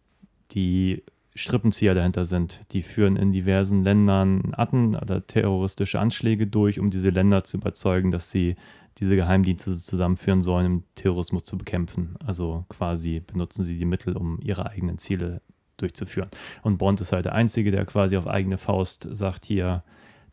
[0.53, 1.03] die
[1.35, 2.61] Strippenzieher dahinter sind.
[2.73, 8.11] Die führen in diversen Ländern Atten oder terroristische Anschläge durch, um diese Länder zu überzeugen,
[8.11, 8.57] dass sie
[8.99, 12.17] diese Geheimdienste zusammenführen sollen, um Terrorismus zu bekämpfen.
[12.25, 15.43] Also quasi benutzen sie die Mittel, um ihre eigenen Ziele
[15.77, 16.31] durchzuführen.
[16.62, 19.83] Und Bond ist halt der Einzige, der quasi auf eigene Faust sagt, hier,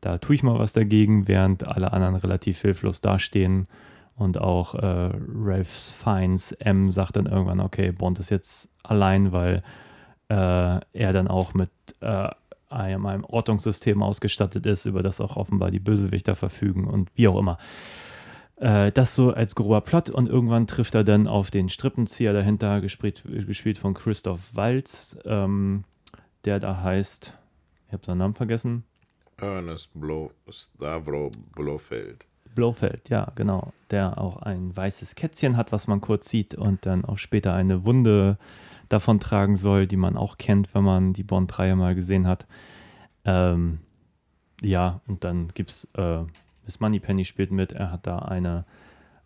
[0.03, 3.65] da tue ich mal was dagegen, während alle anderen relativ hilflos dastehen.
[4.15, 9.63] Und auch äh, Ralph Fiennes M sagt dann irgendwann, okay, Bond ist jetzt allein, weil
[10.27, 11.69] äh, er dann auch mit
[12.01, 12.29] äh,
[12.69, 17.39] einem, einem Ortungssystem ausgestattet ist, über das auch offenbar die Bösewichter verfügen und wie auch
[17.39, 17.57] immer.
[18.57, 22.81] Äh, das so als grober Plot und irgendwann trifft er dann auf den Strippenzieher dahinter,
[22.81, 25.85] gespielt, gespielt von Christoph Waltz, ähm,
[26.45, 27.33] der da heißt,
[27.87, 28.83] ich habe seinen Namen vergessen,
[29.37, 32.25] Ernest Blo Stavro Blofeld.
[32.55, 33.73] Blofeld, ja, genau.
[33.89, 37.83] Der auch ein weißes Kätzchen hat, was man kurz sieht und dann auch später eine
[37.85, 38.37] Wunde
[38.89, 42.45] davon tragen soll, die man auch kennt, wenn man die Bond-Reihe mal gesehen hat.
[43.25, 43.79] Ähm,
[44.61, 46.23] ja, und dann gibt es äh,
[46.65, 48.65] Miss Moneypenny spielt mit, er hat da eine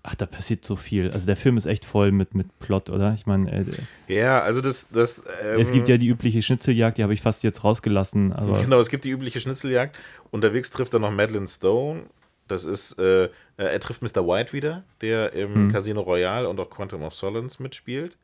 [0.08, 1.12] ach, da passiert so viel.
[1.12, 3.14] Also der Film ist echt voll mit, mit Plot, oder?
[3.14, 3.66] Ich meine, äh,
[4.08, 4.88] Ja, also das.
[4.90, 8.34] das ähm, es gibt ja die übliche Schnitzeljagd, die habe ich fast jetzt rausgelassen.
[8.62, 9.98] Genau, es gibt die übliche Schnitzeljagd.
[10.32, 12.04] Unterwegs trifft er noch Madeline Stone.
[12.48, 14.26] Das ist, äh, äh, er trifft Mr.
[14.26, 18.18] White wieder, der im Casino Royale und auch Quantum of Solace mitspielt.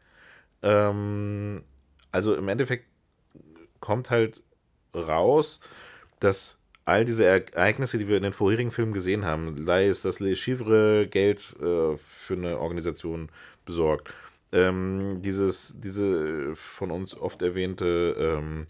[0.61, 1.63] Ähm,
[2.13, 2.85] also im Endeffekt
[3.81, 4.41] kommt halt
[4.95, 5.59] raus,
[6.21, 10.19] dass all diese Ereignisse, die wir in den vorherigen Filmen gesehen haben, sei es, dass
[10.19, 13.29] Le Chivre Geld äh, für eine Organisation
[13.65, 14.13] besorgt,
[14.51, 18.65] ähm, dieses, diese von uns oft erwähnte ähm,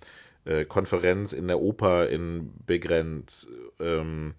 [0.46, 3.48] äh, Konferenz in der Oper in Begrenz,
[3.80, 4.34] ähm,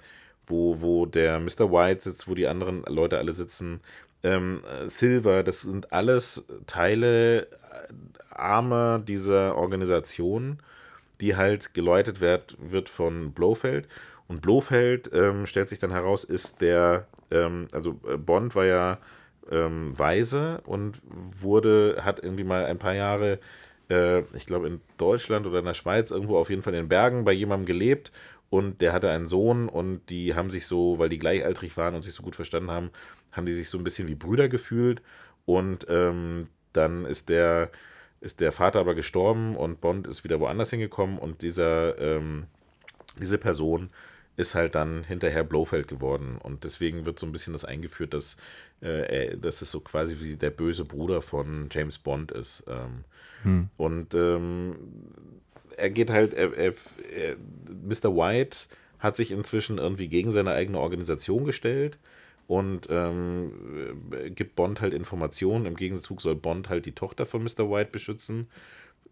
[0.47, 1.71] wo, wo der Mr.
[1.71, 3.81] White sitzt, wo die anderen Leute alle sitzen,
[4.23, 7.47] ähm, Silver, das sind alles Teile, äh,
[8.31, 10.59] Arme dieser Organisation,
[11.21, 13.89] die halt geläutet wird, wird von Blofeld.
[14.27, 18.99] Und Blofeld ähm, stellt sich dann heraus, ist der, ähm, also äh, Bond war ja
[19.51, 23.39] ähm, Weise und wurde, hat irgendwie mal ein paar Jahre,
[23.91, 26.89] äh, ich glaube in Deutschland oder in der Schweiz, irgendwo auf jeden Fall in den
[26.89, 28.13] Bergen bei jemandem gelebt
[28.49, 32.03] und der hatte einen Sohn und die haben sich so, weil die gleichaltrig waren und
[32.03, 32.91] sich so gut verstanden haben,
[33.33, 35.03] haben die sich so ein bisschen wie Brüder gefühlt
[35.45, 37.71] und ähm, dann ist der
[38.25, 42.47] ist der Vater aber gestorben und Bond ist wieder woanders hingekommen und dieser, ähm,
[43.21, 43.91] diese Person
[44.37, 48.37] ist halt dann hinterher Blofeld geworden und deswegen wird so ein bisschen das eingeführt, dass,
[48.83, 52.65] äh, er, dass es so quasi wie der böse Bruder von James Bond ist.
[52.67, 53.05] Ähm,
[53.45, 53.69] Hm.
[53.77, 54.77] Und ähm,
[55.77, 56.75] er geht halt, er, er,
[57.15, 57.37] er,
[57.83, 58.17] Mr.
[58.17, 58.57] White
[58.99, 61.99] hat sich inzwischen irgendwie gegen seine eigene Organisation gestellt
[62.47, 63.51] und ähm,
[64.13, 65.67] äh, gibt Bond halt Informationen.
[65.67, 67.71] Im Gegenzug soll Bond halt die Tochter von Mr.
[67.71, 68.49] White beschützen,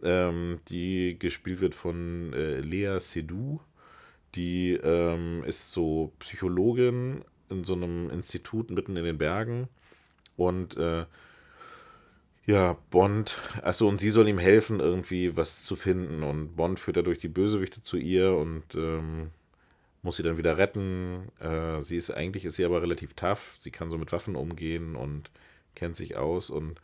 [0.03, 3.61] ähm, die gespielt wird von äh, Lea Seydoux.
[4.35, 9.68] Die ähm, ist so Psychologin in so einem Institut mitten in den Bergen
[10.37, 11.05] und äh,
[12.45, 16.22] ja, Bond, achso, und sie soll ihm helfen, irgendwie was zu finden.
[16.24, 19.30] Und Bond führt er durch die Bösewichte zu ihr und ähm,
[20.03, 21.30] muss sie dann wieder retten.
[21.41, 23.57] Äh, sie ist, eigentlich ist sie aber relativ tough.
[23.58, 25.30] Sie kann so mit Waffen umgehen und
[25.74, 26.80] kennt sich aus und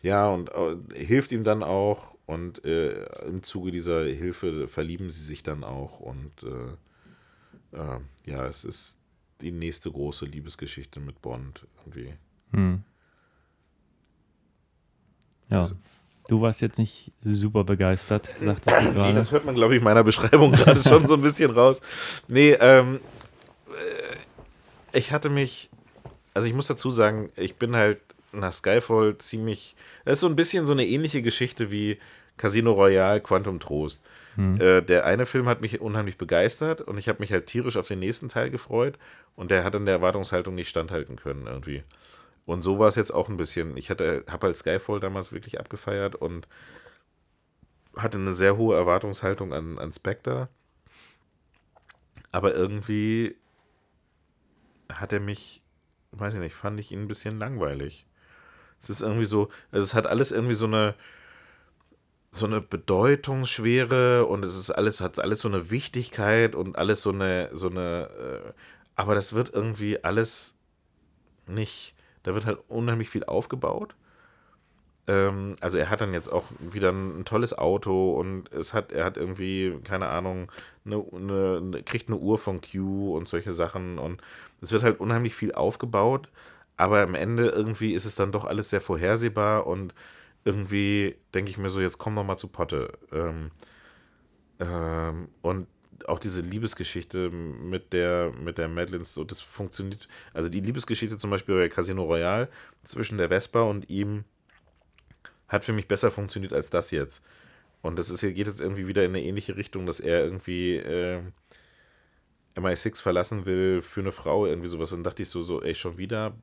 [0.00, 2.14] ja, und äh, hilft ihm dann auch.
[2.26, 6.00] Und äh, im Zuge dieser Hilfe verlieben sie sich dann auch.
[6.00, 8.98] Und äh, äh, ja, es ist
[9.40, 12.14] die nächste große Liebesgeschichte mit Bond irgendwie.
[12.52, 12.82] Hm.
[15.50, 15.70] Ja.
[16.28, 19.14] Du warst jetzt nicht super begeistert, sagtest du Nee, gerade.
[19.14, 21.80] das hört man, glaube ich, in meiner Beschreibung gerade schon so ein bisschen raus.
[22.28, 23.00] Nee, ähm,
[23.68, 25.68] äh, ich hatte mich,
[26.32, 27.98] also ich muss dazu sagen, ich bin halt
[28.32, 31.98] nach Skyfall ziemlich, das ist so ein bisschen so eine ähnliche Geschichte wie
[32.36, 34.02] Casino Royale, Quantum Trost.
[34.36, 37.86] Äh, der eine Film hat mich unheimlich begeistert und ich habe mich halt tierisch auf
[37.86, 38.98] den nächsten Teil gefreut
[39.36, 41.84] und der hat an der Erwartungshaltung nicht standhalten können irgendwie.
[42.46, 43.76] Und so war es jetzt auch ein bisschen.
[43.76, 46.46] Ich hatte, habe halt Skyfall damals wirklich abgefeiert und
[47.96, 50.48] hatte eine sehr hohe Erwartungshaltung an, an Spectre.
[52.32, 53.36] Aber irgendwie
[54.92, 55.62] hat er mich,
[56.12, 58.06] weiß ich nicht, fand ich ihn ein bisschen langweilig.
[58.80, 60.94] Es ist irgendwie so, also es hat alles irgendwie so eine,
[62.32, 67.10] so eine Bedeutungsschwere und es ist alles, hat alles so eine Wichtigkeit und alles so
[67.10, 68.52] eine, so eine, äh,
[68.96, 70.56] aber das wird irgendwie alles
[71.46, 71.93] nicht,
[72.24, 73.94] da wird halt unheimlich viel aufgebaut
[75.06, 78.92] ähm, also er hat dann jetzt auch wieder ein, ein, tolles Auto und es hat,
[78.92, 80.50] er hat irgendwie, keine Ahnung,
[80.86, 84.22] eine, eine, kriegt eine Uhr von Q und solche Sachen und
[84.62, 86.30] es wird halt unheimlich viel aufgebaut,
[86.76, 89.94] aber am Ende irgendwie ist es dann doch alles sehr vorhersehbar und
[90.44, 92.92] irgendwie denke ich mir so, jetzt komm doch mal zu Potte.
[93.12, 93.50] Ähm,
[94.60, 95.66] ähm, und
[96.06, 100.08] auch diese Liebesgeschichte mit der, mit der Madeline, so, das funktioniert.
[100.32, 102.48] Also die Liebesgeschichte zum Beispiel bei Casino Royale
[102.82, 104.24] zwischen der Vespa und ihm
[105.48, 107.24] hat für mich besser funktioniert als das jetzt.
[107.82, 111.20] Und das ist geht jetzt irgendwie wieder in eine ähnliche Richtung, dass er irgendwie äh,
[112.56, 114.92] MI6 verlassen will für eine Frau, irgendwie sowas.
[114.92, 116.34] Und dachte ich so, so, ey, schon wieder,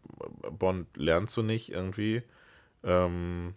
[0.52, 2.24] Bond lernst du nicht irgendwie.
[2.84, 3.56] Ähm,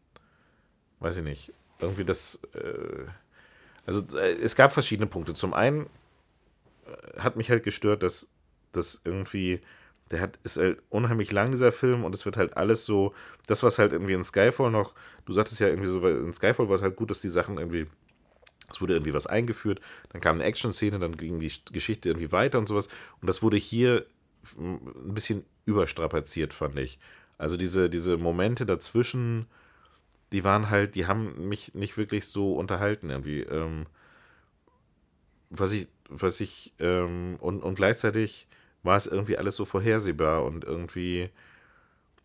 [1.01, 1.53] weiß ich nicht.
[1.81, 3.05] Irgendwie das, äh,
[3.87, 5.35] also äh, es gab verschiedene Punkte.
[5.35, 5.87] Zum einen
[6.87, 8.29] äh, hat mich halt gestört, dass
[8.73, 9.61] das irgendwie
[10.11, 13.15] der hat, ist halt unheimlich lang, dieser Film, und es wird halt alles so,
[13.47, 14.95] das, was halt irgendwie in Skyfall noch,
[15.25, 17.87] du sagtest ja irgendwie so, in Skyfall war es halt gut, dass die Sachen irgendwie,
[18.71, 19.81] es wurde irgendwie was eingeführt,
[20.11, 22.89] dann kam eine Action-Szene, dann ging die Geschichte irgendwie weiter und sowas,
[23.21, 24.07] und das wurde hier
[24.59, 26.99] ein bisschen überstrapaziert, fand ich.
[27.39, 29.47] Also diese, diese Momente dazwischen,
[30.33, 33.41] die waren halt, die haben mich nicht wirklich so unterhalten irgendwie.
[33.41, 33.87] Ähm,
[35.51, 38.47] was ich, was ich, ähm, und, und gleichzeitig
[38.83, 41.31] war es irgendwie alles so vorhersehbar und irgendwie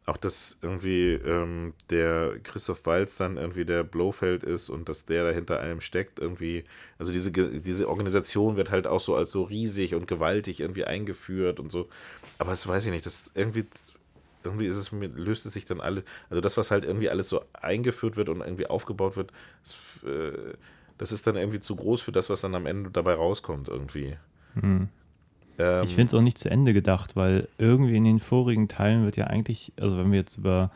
[0.09, 5.23] auch, dass irgendwie ähm, der Christoph Walz dann irgendwie der Blofeld ist und dass der
[5.23, 6.65] dahinter allem steckt, irgendwie,
[6.97, 11.59] also diese, diese Organisation wird halt auch so als so riesig und gewaltig irgendwie eingeführt
[11.59, 11.87] und so.
[12.39, 13.65] Aber das weiß ich nicht, das irgendwie,
[14.43, 17.29] irgendwie ist es mir, löst es sich dann alles, also das, was halt irgendwie alles
[17.29, 19.31] so eingeführt wird und irgendwie aufgebaut wird,
[19.63, 20.53] das, äh,
[20.97, 24.17] das ist dann irgendwie zu groß für das, was dann am Ende dabei rauskommt, irgendwie.
[24.55, 24.89] Mhm.
[25.57, 29.05] Ähm, ich finde es auch nicht zu Ende gedacht, weil irgendwie in den vorigen Teilen
[29.05, 30.71] wird ja eigentlich, also wenn wir jetzt über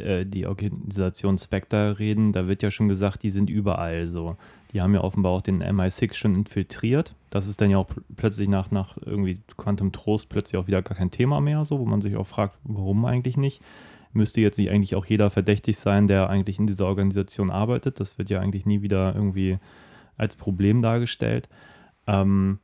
[0.00, 4.36] äh, die Organisation Spectre reden, da wird ja schon gesagt, die sind überall so.
[4.72, 7.14] Die haben ja offenbar auch den MI6 schon infiltriert.
[7.30, 10.96] Das ist dann ja auch plötzlich nach, nach irgendwie Quantum Trost plötzlich auch wieder gar
[10.96, 13.62] kein Thema mehr, so, wo man sich auch fragt, warum eigentlich nicht.
[14.12, 18.00] Müsste jetzt nicht eigentlich auch jeder verdächtig sein, der eigentlich in dieser Organisation arbeitet.
[18.00, 19.58] Das wird ja eigentlich nie wieder irgendwie
[20.16, 21.48] als Problem dargestellt.
[22.06, 22.58] Ähm,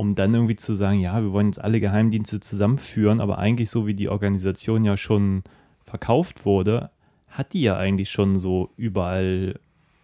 [0.00, 3.86] um dann irgendwie zu sagen, ja, wir wollen jetzt alle Geheimdienste zusammenführen, aber eigentlich so
[3.86, 5.42] wie die Organisation ja schon
[5.90, 6.90] verkauft wurde,
[7.28, 9.58] hat die ja eigentlich schon so überall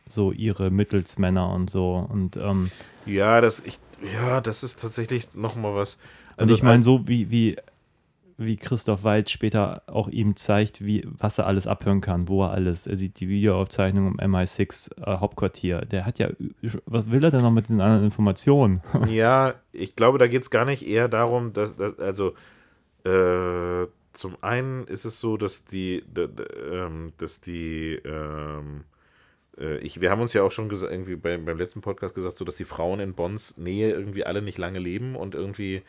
[0.07, 2.71] so ihre Mittelsmänner und so und ähm,
[3.07, 3.79] ja, das ich
[4.13, 5.99] ja, das ist tatsächlich noch mal was.
[6.37, 7.57] Also, also ich meine so wie wie
[8.39, 12.51] wie Christoph Wald später auch ihm zeigt, wie, was er alles abhören kann, wo er
[12.51, 15.81] alles, er sieht die Videoaufzeichnung im MI6 äh, Hauptquartier.
[15.83, 16.29] Der hat ja,
[16.85, 18.83] was will er denn noch mit diesen anderen Informationen?
[19.09, 22.35] ja, ich glaube, da geht es gar nicht eher darum, dass, dass also
[23.05, 23.87] äh,
[24.17, 26.03] zum einen ist es so, dass die,
[26.73, 28.85] ähm, dass die, ähm,
[29.59, 32.37] äh, ich, wir haben uns ja auch schon gesagt, irgendwie beim, beim letzten Podcast gesagt,
[32.37, 35.83] so dass die Frauen in Bonds Nähe irgendwie alle nicht lange leben und irgendwie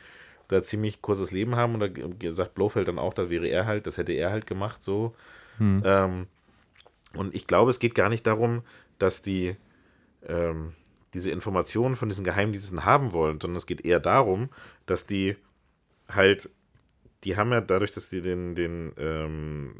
[0.47, 3.87] da ziemlich kurzes Leben haben und da sagt Blofeld dann auch, da wäre er halt,
[3.87, 5.13] das hätte er halt gemacht so.
[5.57, 5.81] Hm.
[5.85, 6.27] Ähm,
[7.13, 8.61] und ich glaube, es geht gar nicht darum,
[8.99, 9.55] dass die
[10.27, 10.73] ähm,
[11.13, 14.49] diese Informationen von diesen Geheimdiensten haben wollen, sondern es geht eher darum,
[14.85, 15.35] dass die
[16.09, 16.49] halt,
[17.23, 19.73] die haben ja dadurch, dass die den, den ähm,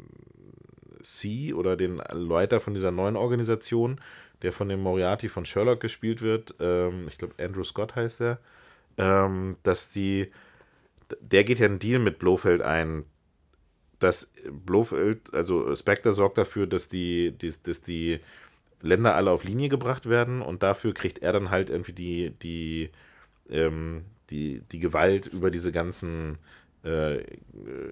[1.00, 4.00] C oder den Leiter von dieser neuen Organisation,
[4.42, 8.38] der von dem Moriarty von Sherlock gespielt wird, ähm, ich glaube Andrew Scott heißt er,
[8.98, 10.30] ähm, dass die
[11.20, 13.04] der geht ja einen Deal mit Blofeld ein,
[13.98, 18.20] dass Blofeld, also Spectre sorgt dafür, dass die, die, dass die
[18.80, 22.90] Länder alle auf Linie gebracht werden und dafür kriegt er dann halt irgendwie die, die,
[23.50, 26.38] ähm, die, die Gewalt über diese ganzen
[26.88, 27.18] äh,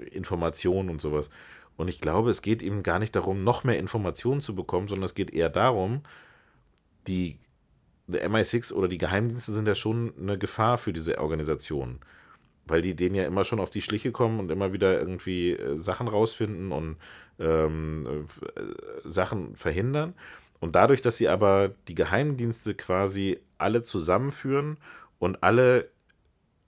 [0.08, 1.30] Informationen und sowas.
[1.76, 5.04] Und ich glaube, es geht ihm gar nicht darum, noch mehr Informationen zu bekommen, sondern
[5.04, 6.02] es geht eher darum,
[7.06, 7.38] die
[8.06, 11.98] der MI6 oder die Geheimdienste sind ja schon eine Gefahr für diese Organisation
[12.66, 15.78] weil die denen ja immer schon auf die Schliche kommen und immer wieder irgendwie äh,
[15.78, 16.96] Sachen rausfinden und
[17.38, 20.14] ähm, äh, Sachen verhindern.
[20.58, 24.78] Und dadurch, dass sie aber die Geheimdienste quasi alle zusammenführen
[25.18, 25.88] und alle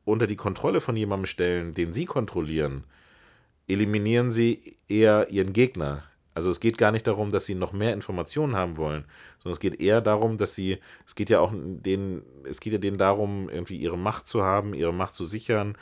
[0.09, 2.85] unter die Kontrolle von jemandem stellen, den sie kontrollieren,
[3.67, 6.05] eliminieren sie eher ihren Gegner.
[6.35, 9.05] Also es geht gar nicht darum, dass sie noch mehr Informationen haben wollen,
[9.39, 12.79] sondern es geht eher darum, dass sie, es geht ja auch denen, es geht ja
[12.79, 15.77] denen darum, irgendwie ihre Macht zu haben, ihre Macht zu sichern,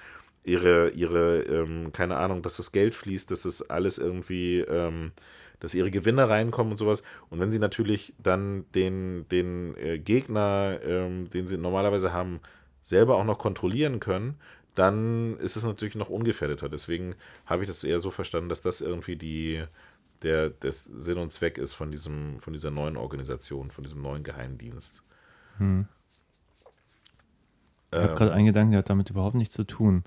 [0.45, 5.13] ihre, ihre, ähm, keine Ahnung, dass das Geld fließt, dass das alles irgendwie, ähm,
[5.61, 7.03] dass ihre Gewinne reinkommen und sowas.
[7.29, 12.41] Und wenn sie natürlich dann den, den äh, Gegner, ähm, den sie normalerweise haben,
[12.87, 14.37] selber auch noch kontrollieren können,
[14.77, 16.69] dann ist es natürlich noch ungefährdeter.
[16.69, 19.65] Deswegen habe ich das eher so verstanden, dass das irgendwie die,
[20.23, 24.23] der das Sinn und Zweck ist von diesem, von dieser neuen Organisation, von diesem neuen
[24.23, 25.03] Geheimdienst.
[25.59, 25.89] Hm.
[27.91, 30.05] Ich habe Ähm, gerade einen Gedanken, der hat damit überhaupt nichts zu tun.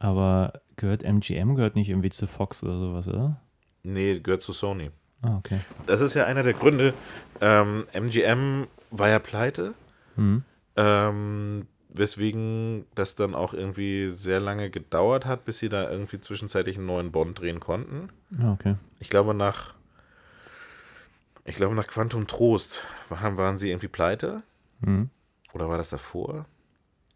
[0.00, 3.40] Aber gehört MGM, gehört nicht irgendwie zu Fox oder sowas, oder?
[3.84, 4.90] nee, gehört zu Sony.
[5.22, 5.60] Ah, okay.
[5.86, 6.94] Das ist ja einer der Gründe.
[7.40, 9.74] Ähm, MGM war ja pleite,
[10.16, 10.42] Hm.
[10.76, 11.66] ähm,
[11.98, 16.86] weswegen das dann auch irgendwie sehr lange gedauert hat, bis sie da irgendwie zwischenzeitlich einen
[16.86, 18.10] neuen Bond drehen konnten.
[18.40, 18.76] Ah, okay.
[19.00, 19.74] Ich glaube nach,
[21.44, 24.42] ich glaube nach Quantum Trost waren, waren sie irgendwie pleite.
[24.82, 25.10] Hm.
[25.52, 26.46] Oder war das davor?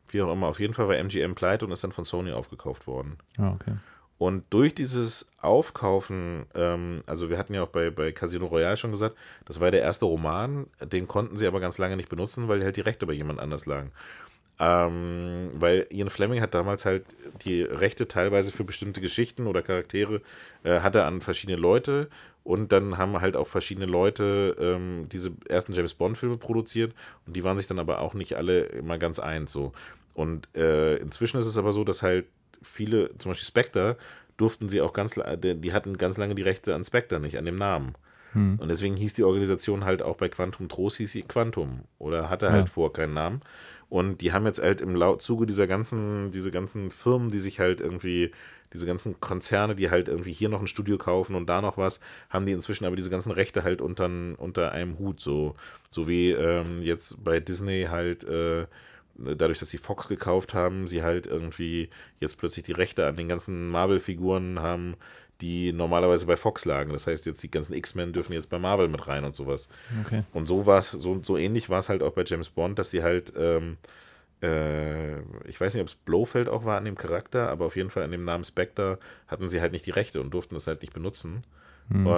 [0.09, 0.49] Wie auch immer.
[0.49, 3.19] Auf jeden Fall war MGM pleite und ist dann von Sony aufgekauft worden.
[3.39, 3.77] Ah, okay.
[4.23, 8.93] Und durch dieses Aufkaufen, ähm, also wir hatten ja auch bei, bei Casino Royale schon
[8.93, 12.63] gesagt, das war der erste Roman, den konnten sie aber ganz lange nicht benutzen, weil
[12.63, 13.91] halt die Rechte bei jemand anders lagen.
[14.65, 17.05] Ähm, weil Ian Fleming hat damals halt
[17.45, 20.21] die Rechte teilweise für bestimmte Geschichten oder Charaktere
[20.63, 22.09] äh, hatte an verschiedene Leute
[22.45, 26.95] und dann haben halt auch verschiedene Leute ähm, diese ersten James Bond Filme produziert
[27.27, 29.73] und die waren sich dann aber auch nicht alle immer ganz eins so.
[30.15, 32.27] Und äh, inzwischen ist es aber so, dass halt
[32.63, 33.97] viele, zum Beispiel Spectre,
[34.37, 37.47] durften sie auch ganz, la- die hatten ganz lange die Rechte an Spectre nicht, an
[37.47, 37.95] dem Namen.
[38.35, 42.51] Und deswegen hieß die Organisation halt auch bei Quantum Trost hieß sie Quantum oder hatte
[42.51, 42.73] halt Ja.
[42.73, 43.43] vor keinen Namen.
[43.93, 47.83] Und die haben jetzt halt im Zuge dieser ganzen, diese ganzen Firmen, die sich halt
[47.83, 48.31] irgendwie,
[48.73, 52.01] diese ganzen Konzerne, die halt irgendwie hier noch ein Studio kaufen und da noch was,
[52.31, 54.09] haben die inzwischen aber diese ganzen Rechte halt unter,
[54.39, 55.57] unter einem Hut, so,
[55.91, 58.65] so wie ähm, jetzt bei Disney halt äh,
[59.17, 63.29] dadurch, dass sie Fox gekauft haben, sie halt irgendwie jetzt plötzlich die Rechte an den
[63.29, 64.97] ganzen Marvel-Figuren haben,
[65.43, 66.93] die normalerweise bei Fox lagen.
[66.93, 69.69] Das heißt, jetzt die ganzen X-Men dürfen jetzt bei Marvel mit rein und sowas.
[70.01, 70.23] Okay.
[70.33, 72.91] Und so war es, so, so ähnlich war es halt auch bei James Bond, dass
[72.91, 73.77] sie halt, ähm,
[74.43, 77.91] äh, ich weiß nicht, ob es Blofeld auch war an dem Charakter, aber auf jeden
[77.91, 78.99] Fall an dem Namen Spectre
[79.29, 81.45] hatten sie halt nicht die Rechte und durften das halt nicht benutzen.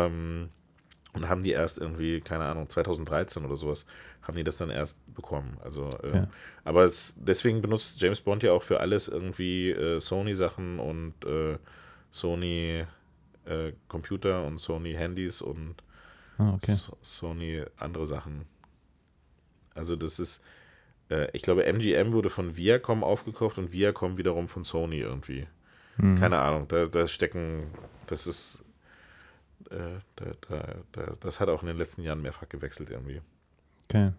[0.06, 0.50] Ähm,
[1.14, 3.86] und haben die erst irgendwie, keine Ahnung, 2013 oder sowas,
[4.22, 5.56] haben die das dann erst bekommen.
[5.62, 6.26] Also, ähm, Okay.
[6.64, 11.56] aber es, deswegen benutzt James Bond ja auch für alles irgendwie äh, Sony-Sachen und äh,
[12.10, 12.84] Sony
[13.46, 15.76] äh, Computer und Sony Handys und
[16.38, 16.74] Ah, okay.
[16.74, 18.46] So- Sony andere Sachen.
[19.74, 20.42] Also das ist,
[21.10, 25.46] äh, ich glaube, MGM wurde von Viacom aufgekauft und Viacom wiederum von Sony irgendwie.
[25.96, 26.16] Hm.
[26.18, 27.68] Keine Ahnung, da, da stecken,
[28.08, 28.58] das ist,
[29.70, 33.20] äh, da, da, da, das hat auch in den letzten Jahren mehrfach gewechselt irgendwie.
[33.88, 34.10] Okay.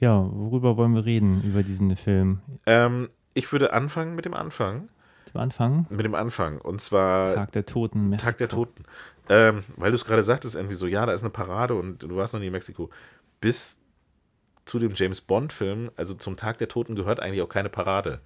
[0.00, 2.40] Ja, worüber wollen wir reden über diesen Film?
[2.66, 4.88] Ähm, ich würde anfangen mit dem Anfang.
[5.32, 5.86] Zum Anfang?
[5.88, 6.58] Mit dem Anfang.
[6.60, 8.12] Und zwar Tag der Toten.
[8.12, 8.66] Äh, Tag der Mexiko.
[8.66, 8.84] Toten.
[9.28, 12.16] Ähm, weil du es gerade sagtest, irgendwie so, ja, da ist eine Parade und du
[12.16, 12.90] warst noch nie in Mexiko.
[13.40, 13.78] Bis
[14.64, 18.20] zu dem James Bond-Film, also zum Tag der Toten, gehört eigentlich auch keine Parade.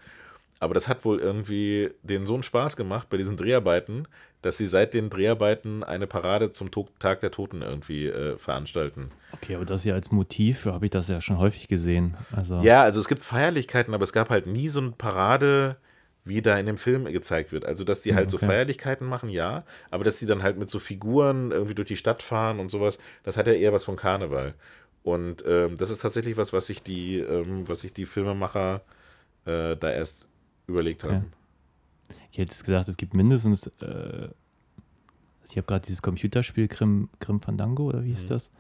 [0.59, 4.09] Aber das hat wohl irgendwie denen so einen Spaß gemacht bei diesen Dreharbeiten,
[4.41, 9.09] dass sie seit den Dreharbeiten eine Parade zum Tag der Toten irgendwie äh, veranstalten.
[9.33, 12.17] Okay, aber das ja als Motiv habe ich das ja schon häufig gesehen.
[12.35, 15.77] Also, Ja, also es gibt Feierlichkeiten, aber es gab halt nie so eine Parade,
[16.27, 17.65] wie da in dem Film gezeigt wird.
[17.65, 18.47] Also, dass die halt so okay.
[18.47, 22.23] Feierlichkeiten machen, ja, aber dass die dann halt mit so Figuren irgendwie durch die Stadt
[22.23, 24.55] fahren und sowas, das hat ja eher was von Karneval.
[25.03, 28.83] Und ähm, das ist tatsächlich was, was sich die, ähm, was sich die Filmemacher
[29.45, 30.27] äh, da erst
[30.67, 31.15] überlegt Okay.
[31.15, 31.33] haben.
[32.33, 33.69] ich hätte es gesagt, es gibt mindestens.
[33.81, 38.51] Äh, also ich habe gerade dieses Computerspiel Grim, Grim Fandango oder wie hieß das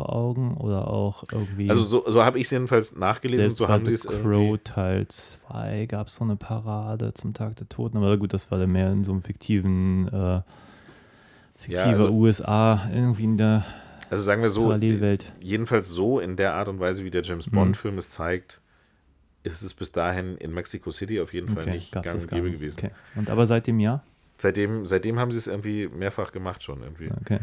[0.00, 1.64] vor Augen oder auch irgendwie.
[1.64, 1.70] Mhm.
[1.70, 4.58] Also so, so habe ich es jedenfalls nachgelesen, so haben sie The es Crow.
[4.64, 8.58] Teil 2 gab es so eine Parade zum Tag der Toten, aber gut, das war
[8.58, 10.40] dann mehr in so einem fiktiven, äh,
[11.56, 13.64] fiktiver also- USA, irgendwie in der
[14.08, 15.32] Also sagen wir so, Parallelwelt.
[15.42, 17.54] jedenfalls so in der Art und Weise, wie der James Mhm.
[17.54, 18.60] Bond-Film es zeigt,
[19.42, 22.30] ist es bis dahin in Mexico City auf jeden Fall nicht gab's gang das und
[22.30, 22.58] gäbe nicht.
[22.58, 22.78] gewesen.
[22.78, 22.90] Okay.
[23.16, 24.02] Und aber seit dem Jahr?
[24.38, 27.10] Seitdem, seitdem haben sie es irgendwie mehrfach gemacht schon irgendwie.
[27.20, 27.40] Okay.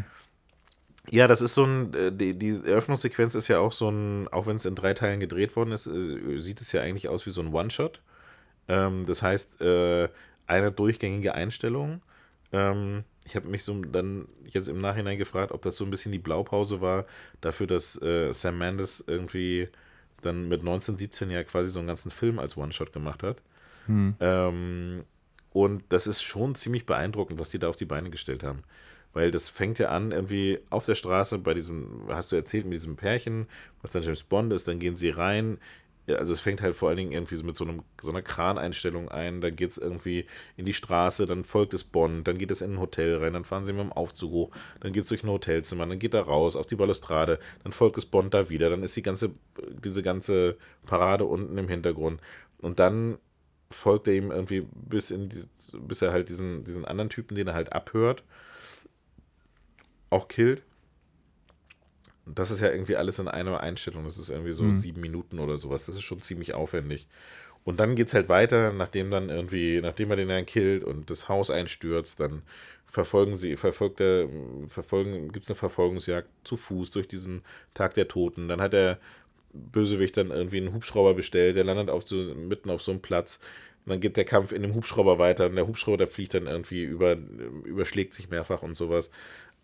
[1.10, 4.46] Ja, das ist so ein, äh, die, die Eröffnungssequenz ist ja auch so ein, auch
[4.46, 7.30] wenn es in drei Teilen gedreht worden ist, äh, sieht es ja eigentlich aus wie
[7.30, 8.00] so ein One-Shot.
[8.68, 10.08] Ähm, das heißt, äh,
[10.46, 12.02] eine durchgängige Einstellung.
[12.52, 16.12] Ähm, ich habe mich so dann jetzt im Nachhinein gefragt, ob das so ein bisschen
[16.12, 17.06] die Blaupause war
[17.40, 19.68] dafür, dass äh, Sam Mendes irgendwie
[20.22, 23.42] dann mit 1917 ja quasi so einen ganzen Film als One-Shot gemacht hat.
[23.86, 24.16] Hm.
[24.20, 25.04] Ähm,
[25.52, 28.62] und das ist schon ziemlich beeindruckend, was die da auf die Beine gestellt haben.
[29.12, 32.74] Weil das fängt ja an, irgendwie auf der Straße bei diesem, hast du erzählt, mit
[32.74, 33.46] diesem Pärchen,
[33.82, 35.58] was dann James Bond ist, dann gehen sie rein.
[36.06, 39.42] Also es fängt halt vor allen Dingen irgendwie mit so, einem, so einer Kraneinstellung ein,
[39.42, 40.24] dann geht es irgendwie
[40.56, 43.44] in die Straße, dann folgt es Bond, dann geht es in ein Hotel rein, dann
[43.44, 46.22] fahren sie mit dem Aufzug hoch, dann geht es durch ein Hotelzimmer, dann geht er
[46.22, 49.32] raus auf die Balustrade, dann folgt es Bond da wieder, dann ist die ganze,
[49.84, 50.56] diese ganze
[50.86, 52.22] Parade unten im Hintergrund.
[52.58, 53.18] Und dann
[53.70, 55.42] folgt er ihm irgendwie bis in die,
[55.78, 58.22] bis er halt diesen, diesen anderen Typen, den er halt abhört.
[60.10, 60.62] Auch killt.
[62.26, 64.04] Das ist ja irgendwie alles in einer Einstellung.
[64.04, 64.76] Das ist irgendwie so Mhm.
[64.76, 65.86] sieben Minuten oder sowas.
[65.86, 67.08] Das ist schon ziemlich aufwendig.
[67.64, 71.10] Und dann geht es halt weiter, nachdem dann irgendwie, nachdem er den dann killt und
[71.10, 72.42] das Haus einstürzt, dann
[72.86, 74.28] verfolgen sie, verfolgt er,
[74.68, 77.42] verfolgen, gibt es eine Verfolgungsjagd zu Fuß durch diesen
[77.74, 78.48] Tag der Toten.
[78.48, 78.98] Dann hat der
[79.52, 83.40] Bösewicht dann irgendwie einen Hubschrauber bestellt, der landet auf so, mitten auf so einem Platz.
[83.84, 86.46] Und dann geht der Kampf in dem Hubschrauber weiter und der Hubschrauber, der fliegt dann
[86.46, 87.16] irgendwie über,
[87.64, 89.10] überschlägt sich mehrfach und sowas.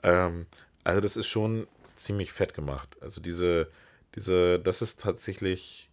[0.04, 0.42] Ähm,
[0.84, 1.66] also das ist schon
[1.96, 2.96] ziemlich fett gemacht.
[3.00, 3.68] Also diese,
[4.14, 5.90] diese, das ist tatsächlich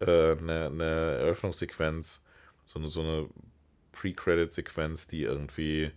[0.00, 2.22] äh, eine, eine Eröffnungssequenz,
[2.66, 3.26] so eine, so eine
[3.92, 5.90] Pre-Credit-Sequenz, die irgendwie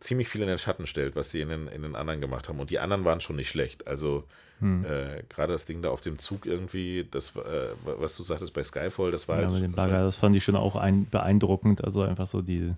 [0.00, 2.58] ziemlich viel in den Schatten stellt, was sie in den, in den anderen gemacht haben.
[2.60, 3.86] Und die anderen waren schon nicht schlecht.
[3.86, 4.24] Also
[4.58, 4.84] Hm.
[4.84, 8.62] äh, gerade das Ding da auf dem Zug irgendwie, das, äh, was du sagtest bei
[8.62, 9.54] Skyfall, das war Ja, halt.
[9.54, 11.82] mit dem Bagger, das fand ich schon auch ein, beeindruckend.
[11.82, 12.72] Also einfach so die,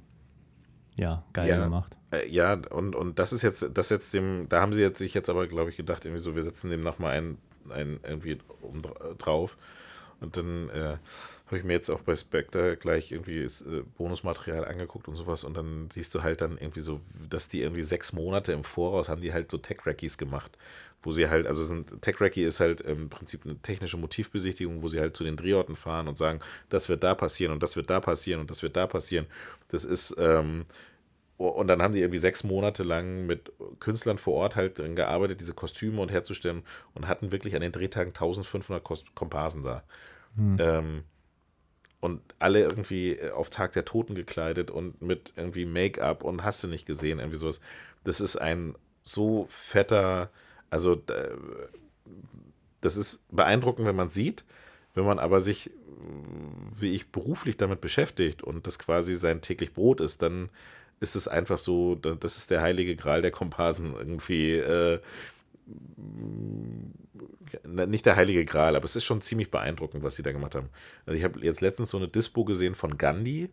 [0.97, 1.65] ja, geil Ja.
[1.65, 1.97] gemacht.
[2.13, 5.15] Äh, ja, und, und das ist jetzt, das jetzt dem, da haben sie jetzt sich
[5.15, 7.39] jetzt aber, glaube ich, gedacht, irgendwie so, wir setzen dem nochmal ein,
[7.71, 8.83] ein irgendwie um,
[9.19, 9.57] drauf.
[10.21, 10.97] Und dann äh,
[11.55, 15.45] habe ich mir jetzt auch bei Spectre gleich irgendwie das, äh, Bonusmaterial angeguckt und sowas.
[15.45, 17.01] Und dann siehst du halt dann irgendwie so,
[17.31, 20.59] dass die irgendwie sechs Monate im Voraus haben die halt so Tech-Rackies gemacht,
[21.01, 24.99] wo sie halt, also sind, Tech-Rackie ist halt im Prinzip eine technische Motivbesichtigung, wo sie
[24.99, 26.41] halt zu den Drehorten fahren und sagen,
[26.71, 29.27] das wird da passieren und das wird da passieren und das wird da passieren.
[29.69, 30.65] Das ist, ähm,
[31.37, 35.41] und dann haben die irgendwie sechs Monate lang mit Künstlern vor Ort halt drin gearbeitet,
[35.41, 36.63] diese Kostüme und herzustellen
[36.95, 39.85] und hatten wirklich an den Drehtagen 1500 Kos- Komparsen da.
[40.59, 41.05] Ähm,
[42.05, 46.69] und alle irgendwie auf Tag der Toten gekleidet und mit irgendwie Make-up und hast du
[46.69, 47.63] nicht gesehen, irgendwie sowas.
[48.05, 50.29] Das ist ein so fetter,
[50.69, 51.31] also da-
[52.83, 54.45] das ist beeindruckend, wenn man sieht,
[54.95, 55.71] wenn man aber sich,
[56.79, 60.51] wie ich, beruflich damit beschäftigt und das quasi sein täglich Brot ist, dann
[61.01, 64.53] ist es einfach so, da- das ist der heilige Gral der Komparsen irgendwie.
[64.57, 65.01] Äh,
[67.65, 70.69] nicht der heilige Gral, aber es ist schon ziemlich beeindruckend, was sie da gemacht haben.
[71.07, 73.51] Also ich habe jetzt letztens so eine Dispo gesehen von Gandhi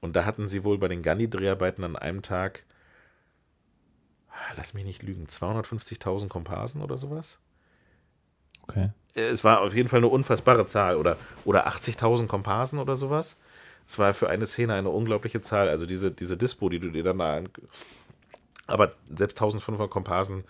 [0.00, 2.64] und da hatten sie wohl bei den Gandhi-Dreharbeiten an einem Tag,
[4.56, 7.38] lass mich nicht lügen, 250.000 Komparsen oder sowas.
[8.62, 8.90] Okay.
[9.14, 13.38] Es war auf jeden Fall eine unfassbare Zahl oder, oder 80.000 Komparsen oder sowas.
[13.86, 15.68] Es war für eine Szene eine unglaubliche Zahl.
[15.68, 17.42] Also diese, diese Dispo, die du dir dann da.
[18.66, 20.44] Aber selbst 1500 Komparsen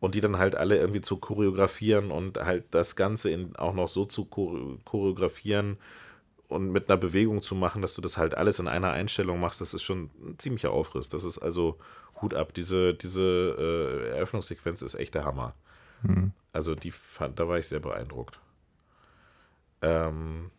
[0.00, 3.88] und die dann halt alle irgendwie zu choreografieren und halt das Ganze in, auch noch
[3.88, 5.78] so zu chore- choreografieren
[6.48, 9.60] und mit einer Bewegung zu machen, dass du das halt alles in einer Einstellung machst,
[9.60, 11.08] das ist schon ein ziemlicher Aufriss.
[11.08, 11.78] Das ist also
[12.22, 12.54] Hut ab.
[12.54, 13.22] Diese, diese
[13.58, 15.54] äh, Eröffnungssequenz ist echt der Hammer.
[16.52, 18.40] Also die fand, da war ich sehr beeindruckt.
[19.82, 20.50] Ähm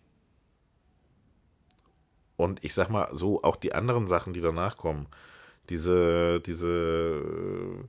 [2.35, 5.07] und ich sag mal so, auch die anderen Sachen, die danach kommen,
[5.69, 7.83] diese, diese äh,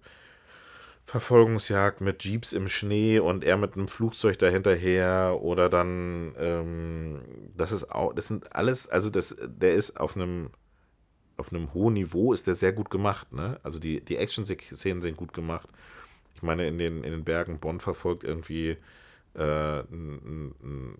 [1.11, 7.21] Verfolgungsjagd mit Jeeps im Schnee und er mit einem Flugzeug dahinterher oder dann, ähm,
[7.57, 10.51] das ist auch, das sind alles, also das, der ist auf einem,
[11.37, 13.59] auf einem hohen Niveau, ist der sehr gut gemacht, ne?
[13.65, 15.69] Also die, die Action-Szenen sind gut gemacht.
[16.37, 18.77] Ich meine, in den, in den Bergen Bonn verfolgt irgendwie
[19.35, 20.95] äh, n- n-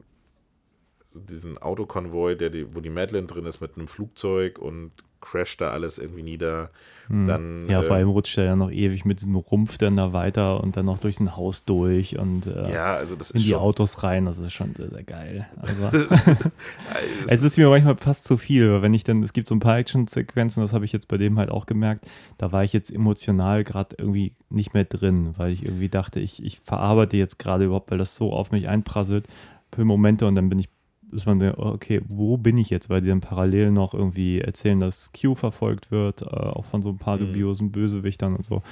[1.15, 5.71] diesen Autokonvoi, der die, wo die Madeline drin ist, mit einem Flugzeug und crasht da
[5.71, 6.71] alles irgendwie nieder.
[7.09, 7.69] Dann, Hm.
[7.69, 10.63] Ja, vor äh, allem rutscht er ja noch ewig mit diesem Rumpf dann da weiter
[10.63, 13.51] und dann noch durch ein Haus durch und äh, ja, also das in ist die
[13.51, 13.59] schon.
[13.59, 14.27] Autos rein.
[14.27, 15.49] Das ist schon sehr, sehr geil.
[15.57, 15.99] Also,
[17.27, 19.57] es es ist mir manchmal fast zu viel, weil wenn ich dann, es gibt so
[19.57, 22.07] ein paar Action-Sequenzen, das habe ich jetzt bei dem halt auch gemerkt,
[22.39, 26.45] da war ich jetzt emotional gerade irgendwie nicht mehr drin, weil ich irgendwie dachte, ich,
[26.45, 29.27] ich verarbeite jetzt gerade überhaupt, weil das so auf mich einprasselt
[29.73, 30.69] für Momente und dann bin ich
[31.13, 32.89] ist man der, okay, wo bin ich jetzt?
[32.91, 36.91] Weil die dann parallel noch irgendwie erzählen, dass Q verfolgt wird, äh, auch von so
[36.91, 37.27] ein paar Mhm.
[37.27, 38.63] dubiosen Bösewichtern und so.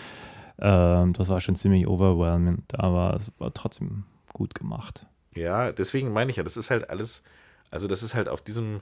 [0.60, 5.06] Ähm, das war schon ziemlich overwhelming, aber es war trotzdem gut gemacht.
[5.35, 7.23] Ja, deswegen meine ich ja, das ist halt alles,
[7.70, 8.81] also das ist halt auf diesem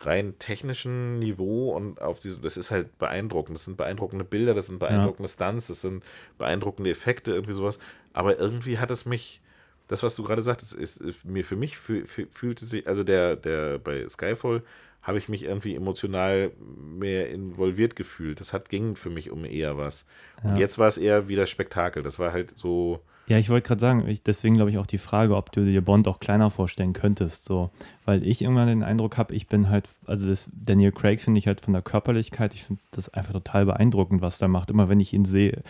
[0.00, 3.56] rein technischen Niveau und auf diesem, das ist halt beeindruckend.
[3.58, 6.04] Das sind beeindruckende Bilder, das sind beeindruckende Stunts, das sind
[6.38, 7.78] beeindruckende Effekte, irgendwie sowas.
[8.12, 9.40] Aber irgendwie hat es mich,
[9.88, 13.02] das, was du gerade sagtest, ist, ist mir für mich fü- fü- fühlte sich, also
[13.04, 14.62] der, der bei Skyfall
[15.02, 18.40] habe ich mich irgendwie emotional mehr involviert gefühlt.
[18.40, 20.04] Das hat ging für mich um eher was.
[20.42, 20.56] Und Ja.
[20.58, 22.02] jetzt war es eher wie das Spektakel.
[22.02, 24.98] Das war halt so, Ja, ich wollte gerade sagen, ich, deswegen glaube ich auch die
[24.98, 27.70] Frage, ob du dir Bond auch kleiner vorstellen könntest, so,
[28.06, 31.46] weil ich irgendwann den Eindruck habe, ich bin halt, also das Daniel Craig finde ich
[31.46, 34.68] halt von der Körperlichkeit, ich finde das einfach total beeindruckend, was der macht.
[34.70, 35.62] Immer wenn ich ihn sehe,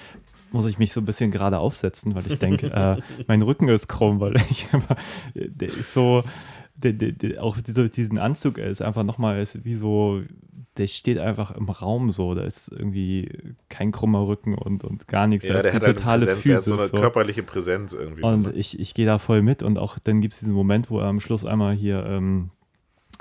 [0.51, 2.97] muss ich mich so ein bisschen gerade aufsetzen, weil ich denke, äh,
[3.27, 4.97] mein Rücken ist krumm, weil ich einfach,
[5.35, 6.25] der ist so,
[6.77, 10.23] der, der, der, auch diese, diesen Anzug ist einfach nochmal ist wie so,
[10.77, 12.35] der steht einfach im Raum so.
[12.35, 13.31] Da ist irgendwie
[13.69, 15.47] kein krummer Rücken und, und gar nichts.
[15.47, 16.93] Ja, da der ist hat halt totale eine Präsenz, der hat so Physis.
[16.93, 17.03] eine so.
[17.03, 18.23] körperliche Präsenz irgendwie.
[18.23, 18.57] Und so, ne?
[18.57, 21.07] ich, ich gehe da voll mit und auch dann gibt es diesen Moment, wo er
[21.07, 22.51] am Schluss einmal hier ähm,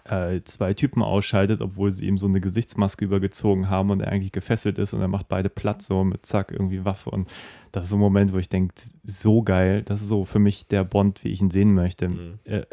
[0.09, 4.31] äh, zwei Typen ausschaltet, obwohl sie ihm so eine Gesichtsmaske übergezogen haben und er eigentlich
[4.31, 7.29] gefesselt ist und er macht beide platt so mit zack, irgendwie Waffe und
[7.71, 8.73] das ist so ein Moment, wo ich denke,
[9.03, 12.09] so geil, das ist so für mich der Bond, wie ich ihn sehen möchte.
[12.09, 12.39] Mhm.
[12.45, 12.63] Äh,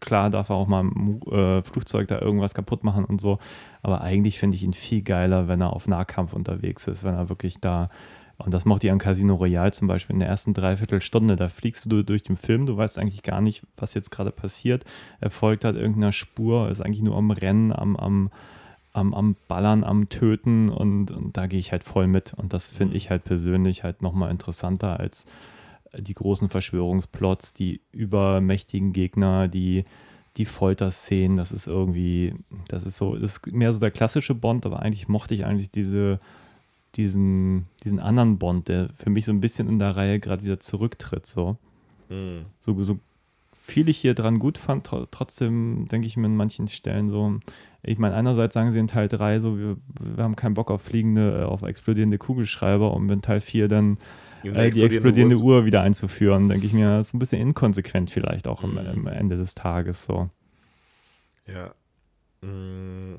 [0.00, 3.38] klar darf er auch mal im äh, Flugzeug da irgendwas kaputt machen und so,
[3.82, 7.28] aber eigentlich finde ich ihn viel geiler, wenn er auf Nahkampf unterwegs ist, wenn er
[7.28, 7.88] wirklich da
[8.38, 11.36] und das mochte ich an Casino Royale zum Beispiel in der ersten Dreiviertelstunde.
[11.36, 14.84] Da fliegst du durch den Film, du weißt eigentlich gar nicht, was jetzt gerade passiert.
[15.20, 18.30] Er folgt halt irgendeiner Spur, ist eigentlich nur am Rennen, am, am,
[18.92, 22.34] am, am Ballern, am Töten und, und da gehe ich halt voll mit.
[22.34, 25.26] Und das finde ich halt persönlich halt nochmal interessanter als
[25.96, 29.84] die großen Verschwörungsplots, die übermächtigen Gegner, die,
[30.36, 31.38] die Folterszenen.
[31.38, 32.34] Das ist irgendwie,
[32.68, 35.70] das ist so, das ist mehr so der klassische Bond, aber eigentlich mochte ich eigentlich
[35.70, 36.20] diese
[36.96, 40.60] diesen, diesen anderen Bond, der für mich so ein bisschen in der Reihe gerade wieder
[40.60, 41.26] zurücktritt.
[41.26, 41.56] So.
[42.08, 42.46] Mhm.
[42.60, 42.98] so, so
[43.52, 47.40] viel ich hier dran gut fand, tr trotzdem denke ich mir in manchen Stellen so,
[47.82, 50.82] ich meine, einerseits sagen sie in Teil 3 so, wir, wir haben keinen Bock auf
[50.82, 53.98] fliegende, äh, auf explodierende Kugelschreiber und in Teil 4 dann
[54.44, 58.46] äh, die explodierende Uhr wieder einzuführen, denke ich mir, das ist ein bisschen inkonsequent vielleicht
[58.46, 58.78] auch Mhm.
[58.78, 60.30] am, am Ende des Tages so.
[61.46, 61.74] Ja.
[62.46, 63.18] Mm.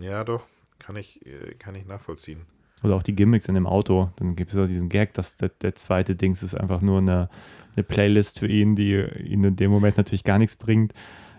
[0.00, 0.46] Ja, doch.
[0.84, 2.42] Kann ich, äh, kann ich nachvollziehen.
[2.82, 4.10] Oder auch die Gimmicks in dem Auto.
[4.16, 7.28] Dann gibt es ja diesen Gag, dass der, der zweite Dings ist einfach nur eine,
[7.76, 10.92] eine Playlist für ihn, die ihn in dem Moment natürlich gar nichts bringt.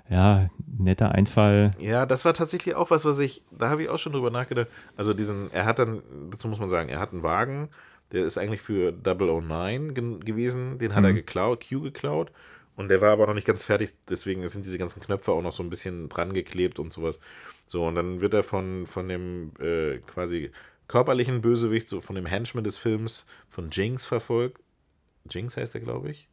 [0.10, 1.72] Ja, netter Einfall.
[1.80, 4.68] Ja, das war tatsächlich auch was, was ich, da habe ich auch schon drüber nachgedacht.
[4.95, 7.70] Also diesen, er hat dann, dazu muss man sagen, er hat einen Wagen,
[8.11, 11.15] der ist eigentlich für 009 gen- gewesen, den hat er Mhm.
[11.15, 12.32] geklaut, Q geklaut.
[12.76, 15.54] Und der war aber noch nicht ganz fertig, deswegen sind diese ganzen Knöpfe auch noch
[15.54, 17.20] so ein bisschen dran geklebt und sowas.
[17.68, 20.52] So, und dann wird er von, von dem äh, quasi
[20.88, 24.62] körperlichen Bösewicht, so von dem Henchman des Films, von Jinx verfolgt.
[25.30, 26.28] Jinx heißt er, glaube ich.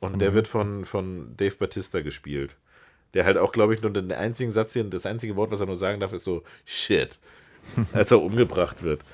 [0.00, 2.56] Und der wird von, von Dave Batista gespielt.
[3.14, 5.66] Der halt auch, glaube ich, nur den einzigen Satz hier, das einzige Wort, was er
[5.66, 7.20] nur sagen darf, ist so Shit,
[7.92, 9.04] als er umgebracht wird.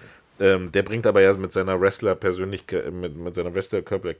[0.40, 4.14] Ähm, der bringt aber ja mit seiner Wrestler persönlich, mit, mit seiner Wrestler-Körper,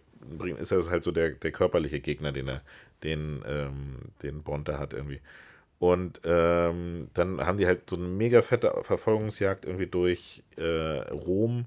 [0.60, 2.62] ist er halt so der, der körperliche Gegner, den er,
[3.04, 5.20] den, ähm, den Bond da hat irgendwie.
[5.78, 11.66] Und ähm, dann haben die halt so eine mega fette Verfolgungsjagd irgendwie durch äh, Rom.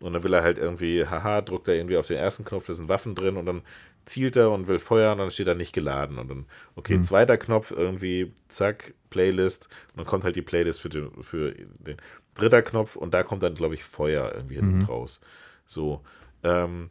[0.00, 2.72] Und dann will er halt irgendwie, haha, drückt er irgendwie auf den ersten Knopf, da
[2.72, 3.60] sind Waffen drin und dann
[4.06, 6.18] zielt er und will feuern und dann steht er nicht geladen.
[6.18, 9.68] Und dann, okay, zweiter Knopf irgendwie, zack, Playlist.
[9.92, 11.98] Und dann kommt halt die Playlist für den, für den
[12.34, 15.20] dritter Knopf und da kommt dann, glaube ich, Feuer irgendwie hinten raus.
[15.66, 16.02] So.
[16.42, 16.90] Ähm,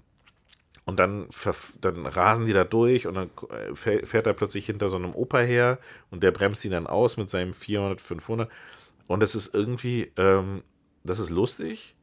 [0.85, 1.27] und dann,
[1.81, 5.13] dann rasen die da durch und dann äh, fäh- fährt er plötzlich hinter so einem
[5.13, 5.77] Opa her
[6.09, 8.49] und der bremst ihn dann aus mit seinem 400, 500.
[9.07, 10.63] Und das ist irgendwie, ähm,
[11.03, 11.95] das ist lustig,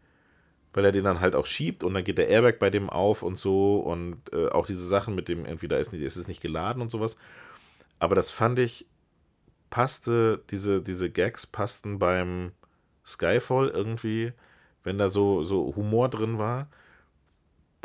[0.73, 3.23] weil er den dann halt auch schiebt und dann geht der Airbag bei dem auf
[3.23, 6.29] und so und äh, auch diese Sachen mit dem, irgendwie da ist, nicht, ist es
[6.29, 7.17] nicht geladen und sowas.
[7.99, 8.87] Aber das fand ich,
[9.71, 12.53] passte, diese, diese Gags passten beim
[13.07, 14.33] Skyfall irgendwie,
[14.85, 16.69] wenn da so, so Humor drin war,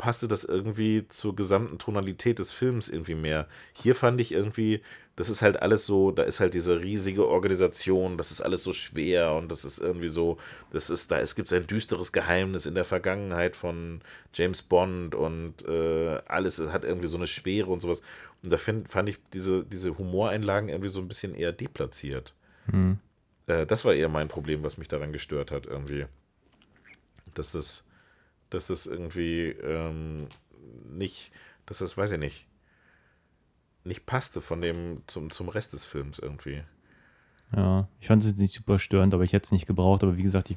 [0.02, 3.46] passte das irgendwie zur gesamten Tonalität des Films irgendwie mehr.
[3.72, 4.82] Hier fand ich irgendwie,
[5.14, 8.72] das ist halt alles so, da ist halt diese riesige Organisation, das ist alles so
[8.72, 10.38] schwer und das ist irgendwie so,
[10.70, 14.00] das ist, da es gibt ein düsteres Geheimnis in der Vergangenheit von
[14.34, 18.02] James Bond und äh, alles hat irgendwie so eine Schwere und sowas.
[18.42, 22.34] Und da find, fand ich diese, diese Humoreinlagen irgendwie so ein bisschen eher deplatziert.
[23.46, 26.06] Äh, das war eher mein Problem, was mich daran gestört hat, irgendwie.
[27.34, 27.84] Dass das,
[28.50, 30.28] dass das irgendwie ähm,
[30.90, 31.32] nicht,
[31.66, 32.46] dass das, weiß ich nicht,
[33.84, 36.62] nicht passte von dem zum, zum Rest des Films irgendwie.
[37.54, 40.02] Ja, ich fand es jetzt nicht super störend, aber ich hätte es nicht gebraucht.
[40.02, 40.56] Aber wie gesagt, ich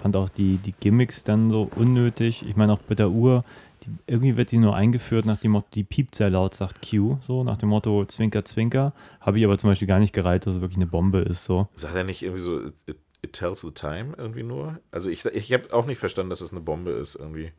[0.00, 2.44] fand auch die, die Gimmicks dann so unnötig.
[2.46, 3.44] Ich meine auch mit der Uhr,
[3.84, 7.18] die, irgendwie wird die nur eingeführt nach dem Motto, die piept sehr laut, sagt Q,
[7.20, 8.92] so nach dem Motto Zwinker, Zwinker.
[9.20, 11.68] Habe ich aber zum Beispiel gar nicht gereilt, dass es wirklich eine Bombe ist, so.
[11.74, 14.78] Sagt er nicht irgendwie so, it, it tells the time irgendwie nur?
[14.90, 17.52] Also ich, ich habe auch nicht verstanden, dass es eine Bombe ist irgendwie.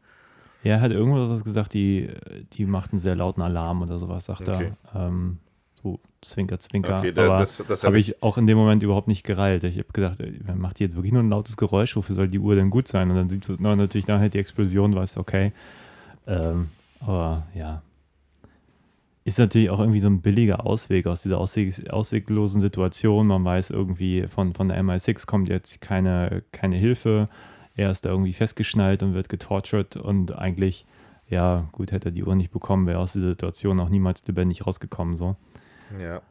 [0.64, 2.10] Ja, er hat irgendwo was gesagt, die,
[2.54, 4.72] die macht einen sehr lauten Alarm oder sowas, sagt Okay.
[4.94, 5.08] er.
[5.08, 5.40] Ähm,
[5.74, 7.00] so Zwinker, Zwinker.
[7.00, 9.26] Okay, da- aber das- das hab habe ich- ich auch in dem Moment überhaupt nicht
[9.26, 9.66] gereilt.
[9.66, 11.98] Ich habe gedacht, ey, macht die jetzt wirklich nur ein lautes Geräusch?
[11.98, 13.10] Wofür soll die Uhr denn gut sein?
[13.10, 15.52] Und dann sieht man natürlich dann halt die Explosion, weiß okay.
[16.28, 16.70] Ähm,
[17.00, 17.82] aber ja.
[19.26, 23.28] Ist natürlich auch irgendwie so ein billiger Ausweg aus dieser ausweg, ausweglosen Situation.
[23.28, 27.30] Man weiß irgendwie, von, von der MI6 kommt jetzt keine, keine Hilfe.
[27.76, 30.86] Er ist da irgendwie festgeschnallt und wird getortured und eigentlich,
[31.30, 34.68] ja, gut, hätte er die Uhr nicht bekommen, wäre aus dieser Situation auch niemals lebendig
[34.68, 35.16] rausgekommen.
[35.16, 35.38] So.
[36.00, 36.22] Ja.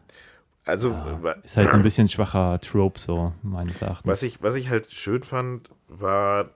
[0.67, 4.07] Also, Ja, wa- ist halt so ein bisschen schwacher Trope, so meines Erachtens.
[4.09, 6.51] was ich, was ich halt schön fand, war,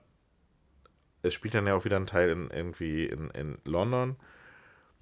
[1.27, 4.15] es spielt dann ja auch wieder ein Teil in, irgendwie in, in London,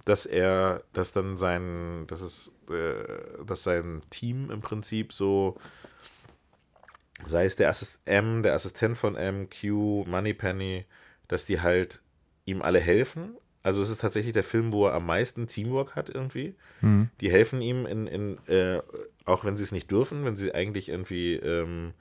[0.06, 5.58] dass er, dass dann sein, dass es, äh, dass sein Team im Prinzip so,
[7.26, 10.86] sei es der Assist M, der Assistent von M, Q, Moneypenny,
[11.28, 12.02] dass die halt
[12.46, 13.38] ihm alle helfen.
[13.64, 16.54] Also es ist tatsächlich der Film, wo er am meisten Teamwork hat irgendwie.
[16.82, 17.10] Mhm.
[17.20, 18.80] Die helfen ihm in, in äh,
[19.26, 21.94] auch wenn sie es nicht dürfen, wenn sie eigentlich irgendwie ähm,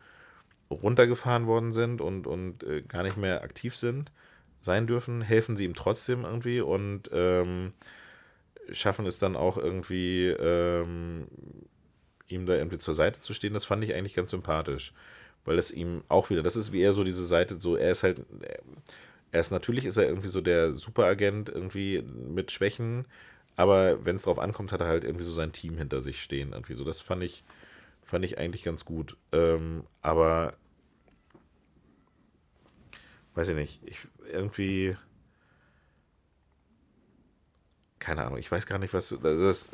[0.82, 4.10] runtergefahren worden sind und, und äh, gar nicht mehr aktiv sind,
[4.62, 7.72] sein dürfen, helfen sie ihm trotzdem irgendwie und ähm,
[8.70, 11.26] schaffen es dann auch irgendwie, ähm,
[12.28, 13.54] ihm da irgendwie zur Seite zu stehen.
[13.54, 14.92] Das fand ich eigentlich ganz sympathisch,
[15.44, 18.02] weil das ihm auch wieder, das ist wie er so diese Seite, so er ist
[18.02, 18.22] halt,
[19.32, 23.04] er ist natürlich ist er irgendwie so der Superagent irgendwie mit Schwächen,
[23.56, 26.52] aber wenn es drauf ankommt, hat er halt irgendwie so sein Team hinter sich stehen
[26.52, 26.84] irgendwie so.
[26.84, 27.44] Das fand ich
[28.04, 29.16] fand ich eigentlich ganz gut.
[29.32, 30.54] Ähm, aber
[33.34, 33.98] weiß ich nicht, ich
[34.30, 34.96] irgendwie
[37.98, 39.70] keine Ahnung, ich weiß gar nicht, was also das,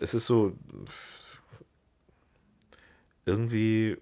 [0.00, 0.56] es ist so
[3.24, 3.96] irgendwie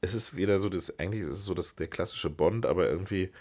[0.00, 3.32] es ist wieder so das eigentlich ist es so das der klassische Bond, aber irgendwie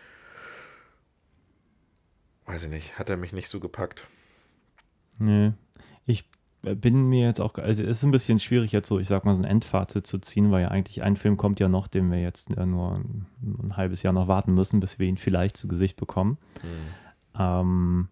[2.46, 4.08] weiß ich nicht, hat er mich nicht so gepackt.
[5.18, 5.54] Nee.
[6.74, 9.36] Bin mir jetzt auch, also es ist ein bisschen schwierig jetzt so, ich sag mal,
[9.36, 12.20] so ein Endfazit zu ziehen, weil ja eigentlich ein Film kommt ja noch, den wir
[12.20, 15.68] jetzt ja nur ein, ein halbes Jahr noch warten müssen, bis wir ihn vielleicht zu
[15.68, 16.38] Gesicht bekommen.
[17.38, 18.08] Ähm,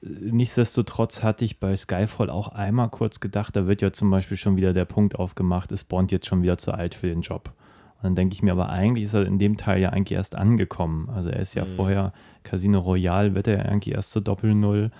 [0.00, 4.56] nichtsdestotrotz hatte ich bei Skyfall auch einmal kurz gedacht, da wird ja zum Beispiel schon
[4.56, 7.52] wieder der Punkt aufgemacht, ist Bond jetzt schon wieder zu alt für den Job?
[7.96, 10.36] Und dann denke ich mir, aber eigentlich ist er in dem Teil ja eigentlich erst
[10.36, 11.08] angekommen.
[11.08, 12.12] Also er ist ja vorher
[12.42, 14.90] Casino Royale, wird er ja eigentlich erst zur Doppel-Null.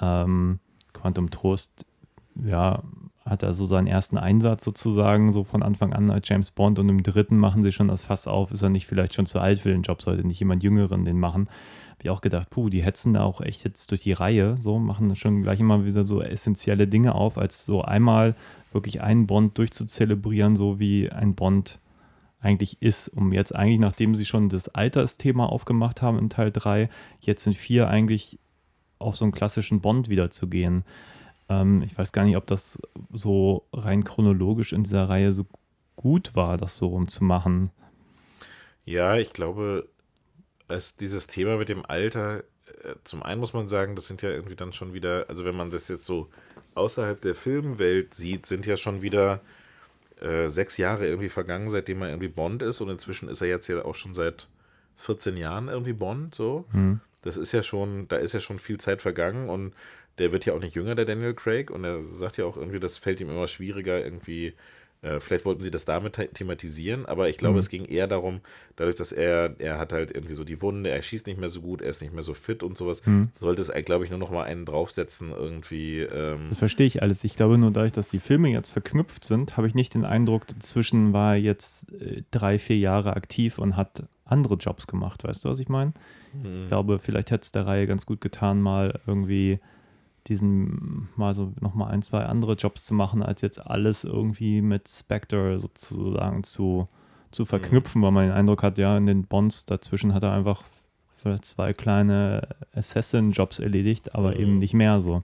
[0.00, 0.60] Ähm,
[0.92, 1.86] Quantum Trost,
[2.34, 2.82] ja,
[3.24, 6.88] hat er so seinen ersten Einsatz sozusagen, so von Anfang an als James Bond und
[6.88, 9.60] im dritten machen sie schon das Fass auf, ist er nicht vielleicht schon zu alt
[9.60, 11.48] für den Job, sollte nicht jemand Jüngeren den machen.
[11.90, 14.78] Habe ich auch gedacht, puh, die hetzen da auch echt jetzt durch die Reihe, so,
[14.78, 18.34] machen schon gleich immer wieder so essentielle Dinge auf, als so einmal
[18.72, 21.78] wirklich einen Bond durchzuzelebrieren, so wie ein Bond
[22.40, 26.90] eigentlich ist, um jetzt eigentlich, nachdem sie schon das Altersthema aufgemacht haben in Teil 3,
[27.20, 28.40] jetzt in 4 eigentlich
[28.98, 30.84] auf so einen klassischen Bond wieder zu gehen.
[31.60, 32.78] Ähm, ich weiß gar nicht, ob das
[33.12, 35.46] so rein chronologisch in dieser Reihe so
[35.96, 37.70] gut war, das so rumzumachen.
[38.84, 39.88] Ja, ich glaube,
[40.68, 42.38] es, dieses Thema mit dem Alter,
[42.82, 45.56] äh, zum einen muss man sagen, das sind ja irgendwie dann schon wieder, also wenn
[45.56, 46.28] man das jetzt so
[46.74, 49.40] außerhalb der Filmwelt sieht, sind ja schon wieder
[50.20, 53.68] äh, sechs Jahre irgendwie vergangen, seitdem er irgendwie Bond ist und inzwischen ist er jetzt
[53.68, 54.48] ja auch schon seit
[54.96, 56.64] 14 Jahren irgendwie Bond, so.
[57.22, 59.74] Das ist ja schon, da ist ja schon viel Zeit vergangen und
[60.18, 62.80] der wird ja auch nicht jünger, der Daniel Craig, und er sagt ja auch irgendwie,
[62.80, 64.54] das fällt ihm immer schwieriger, irgendwie,
[65.00, 68.40] äh, vielleicht wollten sie das damit the- thematisieren, aber ich glaube, es ging eher darum,
[68.76, 71.60] dadurch, dass er, er hat halt irgendwie so die Wunde, er schießt nicht mehr so
[71.60, 73.02] gut, er ist nicht mehr so fit und sowas,
[73.34, 77.24] sollte es, glaube ich, nur noch mal einen draufsetzen, irgendwie, ähm, Das verstehe ich alles.
[77.24, 80.46] Ich glaube nur dadurch, dass die Filme jetzt verknüpft sind, habe ich nicht den Eindruck,
[80.46, 85.24] dazwischen war er jetzt äh, drei, vier Jahre aktiv und hat andere Jobs gemacht.
[85.24, 85.92] Weißt du, was ich meine?
[86.44, 89.58] Ich glaube, vielleicht hätte es der Reihe ganz gut getan, mal irgendwie
[90.28, 94.88] diesen, mal so nochmal ein, zwei andere Jobs zu machen, als jetzt alles irgendwie mit
[94.88, 96.88] Spectre sozusagen zu,
[97.30, 100.64] zu verknüpfen, weil man den Eindruck hat, ja, in den Bonds dazwischen hat er einfach
[101.40, 105.22] zwei kleine Assassin-Jobs erledigt, aber eben nicht mehr so.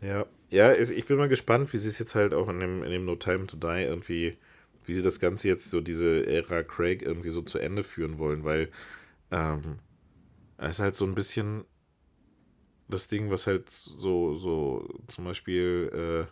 [0.00, 2.90] Ja, ja, ich bin mal gespannt, wie sie es jetzt halt auch in dem, in
[2.90, 4.36] dem No Time to Die irgendwie,
[4.84, 8.42] wie sie das Ganze jetzt so diese Ära Craig irgendwie so zu Ende führen wollen,
[8.42, 8.68] weil
[9.30, 9.78] ähm,
[10.58, 11.64] es ist halt so ein bisschen
[12.90, 16.30] das Ding, was halt so, so zum Beispiel, äh,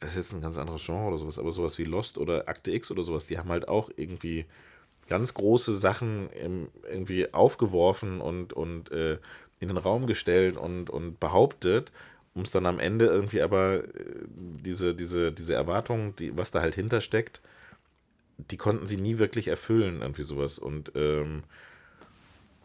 [0.00, 2.70] das ist jetzt ein ganz anderes Genre oder sowas, aber sowas wie Lost oder Akte
[2.70, 4.46] X oder sowas, die haben halt auch irgendwie
[5.08, 9.18] ganz große Sachen im, irgendwie aufgeworfen und, und äh,
[9.60, 11.92] in den Raum gestellt und, und behauptet,
[12.34, 13.88] um es dann am Ende irgendwie aber äh,
[14.28, 17.40] diese, diese, diese Erwartungen, die, was da halt hintersteckt,
[18.38, 20.58] die konnten sie nie wirklich erfüllen, irgendwie sowas.
[20.58, 21.44] Und ähm,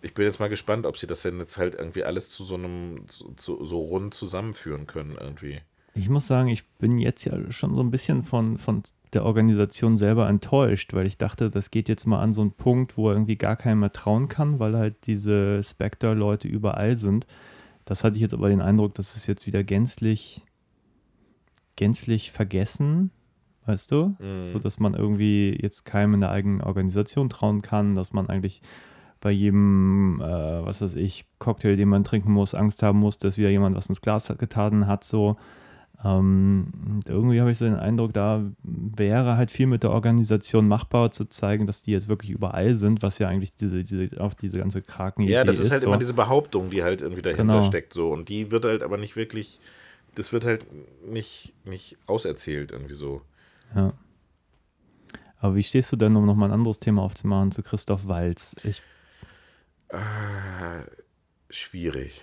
[0.01, 2.55] ich bin jetzt mal gespannt, ob sie das denn jetzt halt irgendwie alles zu so
[2.55, 5.61] einem, zu, so rund zusammenführen können, irgendwie.
[5.93, 8.81] Ich muss sagen, ich bin jetzt ja schon so ein bisschen von, von
[9.13, 12.97] der Organisation selber enttäuscht, weil ich dachte, das geht jetzt mal an so einen Punkt,
[12.97, 17.27] wo irgendwie gar keinem mehr trauen kann, weil halt diese Spectre-Leute überall sind.
[17.83, 20.43] Das hatte ich jetzt aber den Eindruck, dass es jetzt wieder gänzlich,
[21.75, 23.11] gänzlich vergessen,
[23.65, 24.15] weißt du?
[24.19, 24.43] Mhm.
[24.43, 28.61] So, dass man irgendwie jetzt keinem in der eigenen Organisation trauen kann, dass man eigentlich
[29.21, 33.37] bei jedem, äh, was weiß ich, Cocktail, den man trinken muss, Angst haben muss, dass
[33.37, 35.37] wieder jemand was ins Glas getan hat, so.
[36.03, 41.11] Ähm, irgendwie habe ich so den Eindruck, da wäre halt viel mit der Organisation machbar,
[41.11, 44.57] zu zeigen, dass die jetzt wirklich überall sind, was ja eigentlich diese, diese auch diese
[44.57, 45.87] ganze kraken Ja, das ist, ist halt so.
[45.87, 47.61] immer diese Behauptung, die halt irgendwie dahinter Genau.
[47.61, 49.59] steckt so und die wird halt aber nicht wirklich,
[50.15, 50.65] das wird halt
[51.07, 53.21] nicht, nicht auserzählt irgendwie so.
[53.75, 53.93] Ja.
[55.39, 58.55] Aber wie stehst du denn, um nochmal ein anderes Thema aufzumachen, zu Christoph Walz?
[58.63, 58.81] Ich,
[59.91, 60.85] Äh,
[61.49, 62.21] schwierig.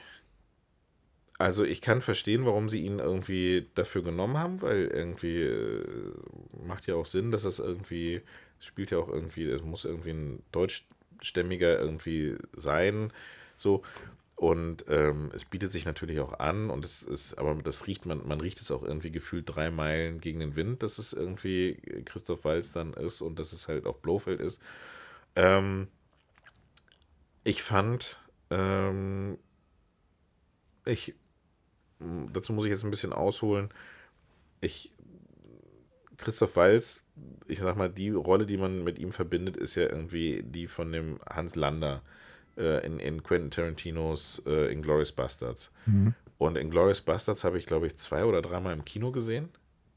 [1.39, 5.85] Also ich kann verstehen, warum sie ihn irgendwie dafür genommen haben, weil irgendwie äh,
[6.67, 8.23] macht ja auch Sinn, dass das irgendwie,
[8.59, 13.13] spielt ja auch irgendwie, es muss irgendwie ein deutschstämmiger irgendwie sein,
[13.57, 13.83] so.
[14.35, 18.27] Und ähm, es bietet sich natürlich auch an und es ist, aber das riecht man,
[18.27, 21.75] man riecht es auch irgendwie gefühlt drei Meilen gegen den Wind, dass es irgendwie
[22.05, 24.63] Christoph Walz dann ist und dass es halt auch Blofeld ist.
[25.35, 25.89] Ähm,
[27.49, 28.19] ich fand,
[28.51, 29.39] ähm,
[30.85, 31.15] ich,
[32.33, 33.71] dazu muss ich jetzt ein bisschen ausholen.
[34.61, 34.93] Ich,
[36.19, 37.05] Christoph Walz,
[37.47, 40.93] ich sag mal, die Rolle, die man mit ihm verbindet, ist ja irgendwie die von
[40.93, 42.03] dem Hans Lander
[42.59, 45.71] äh, in, in Quentin Tarantinos äh, Inglourious Bastards.
[46.37, 49.49] Und Inglourious Bastards habe ich, glaube ich, zwei oder dreimal im Kino gesehen.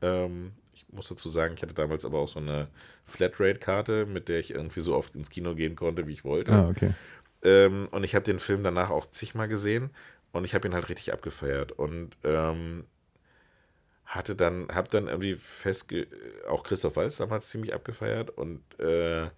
[0.01, 2.69] Ähm, ich muss dazu sagen, ich hatte damals aber auch so eine
[3.05, 6.53] Flatrate-Karte, mit der ich irgendwie so oft ins Kino gehen konnte, wie ich wollte.
[6.53, 6.93] ah, okay.
[7.43, 9.91] Ähm, und ich habe den Film danach auch zigmal gesehen
[10.31, 12.85] und ich habe ihn halt richtig abgefeiert und ähm,
[14.05, 16.07] hatte dann, habe dann irgendwie festge,
[16.47, 19.29] auch Christoph Waltz damals ziemlich abgefeiert und äh,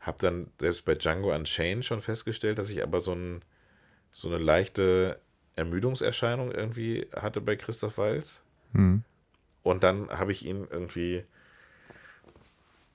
[0.00, 3.42] habe dann selbst bei Django Unchained schon festgestellt, dass ich aber so, ein,
[4.12, 5.20] so eine leichte
[5.56, 8.40] Ermüdungserscheinung irgendwie hatte bei Christoph Waltz.
[8.72, 9.04] Hm.
[9.62, 11.24] Und dann habe ich ihn irgendwie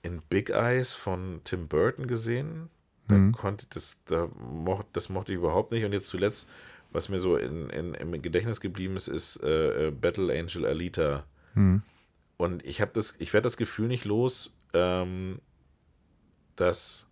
[0.02, 2.70] in Big Eyes von Tim Burton gesehen.
[3.08, 5.86] Da konnte das, da mocht, das mochte ich überhaupt nicht.
[5.86, 6.48] Und jetzt zuletzt,
[6.92, 11.26] was mir so in, in, im Gedächtnis geblieben ist, ist äh, äh, Battle Angel Alita.
[12.38, 15.40] Und ich habe das, ich werde das Gefühl nicht los, ähm,
[16.56, 17.08] dass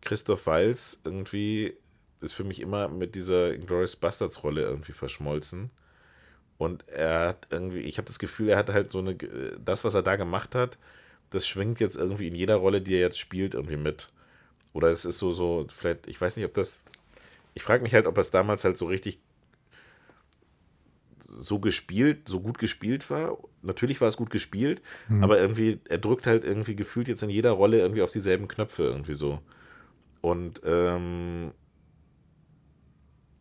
[0.00, 1.74] Christoph Waltz irgendwie
[2.20, 5.70] ist für mich immer mit dieser Glorious Bastards Rolle irgendwie verschmolzen.
[6.56, 9.94] Und er hat irgendwie, ich habe das Gefühl, er hat halt so eine, das, was
[9.94, 10.78] er da gemacht hat,
[11.30, 14.12] das schwingt jetzt irgendwie in jeder Rolle, die er jetzt spielt, irgendwie mit.
[14.72, 16.82] Oder es ist so, so, vielleicht, ich weiß nicht, ob das,
[17.54, 19.18] ich frage mich halt, ob es damals halt so richtig
[21.38, 23.38] so gespielt, so gut gespielt war.
[23.62, 24.82] Natürlich war es gut gespielt,
[25.20, 28.82] aber irgendwie, er drückt halt irgendwie gefühlt jetzt in jeder Rolle irgendwie auf dieselben Knöpfe
[28.82, 29.40] irgendwie so.
[30.20, 31.52] Und ähm,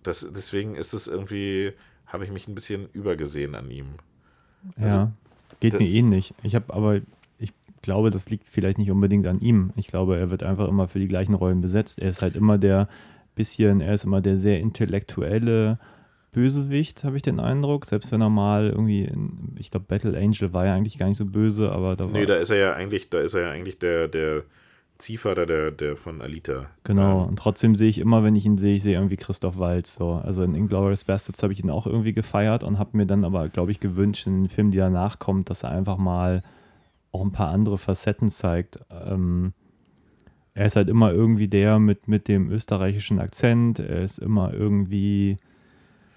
[0.04, 1.74] das, deswegen ist es irgendwie,
[2.08, 3.96] habe ich mich ein bisschen übergesehen an ihm.
[4.78, 5.12] Ja,
[5.60, 6.34] geht mir ähnlich.
[6.44, 7.02] Ich habe aber,
[7.82, 9.72] glaube, das liegt vielleicht nicht unbedingt an ihm.
[9.76, 12.00] Ich glaube, er wird einfach immer für die gleichen Rollen besetzt.
[12.00, 12.88] Er ist halt immer der
[13.36, 15.80] bisschen, er ist immer der sehr intellektuelle
[16.32, 17.86] Bösewicht, habe ich den Eindruck.
[17.86, 21.18] Selbst wenn er mal irgendwie, in, ich glaube, Battle Angel war ja eigentlich gar nicht
[21.18, 22.12] so böse, aber da war.
[22.12, 24.44] Nee, da ist er ja eigentlich, da ist er ja eigentlich der, der
[24.98, 26.68] Ziehvater der, der von Alita.
[26.84, 29.58] Genau, Ähm, und trotzdem sehe ich immer, wenn ich ihn sehe, ich sehe irgendwie Christoph
[29.58, 29.96] Waltz.
[29.96, 30.22] So.
[30.24, 33.50] Also in Inglourious Bastards habe ich ihn auch irgendwie gefeiert und habe mir dann aber,
[33.50, 36.44] glaube ich, gewünscht, in den Film, die danach kommt, dass er einfach mal
[37.12, 38.80] auch ein paar andere Facetten zeigt.
[38.90, 39.54] Ähm,
[40.54, 43.80] er ist halt immer irgendwie der mit, mit dem österreichischen Akzent.
[43.80, 45.38] Er ist immer irgendwie.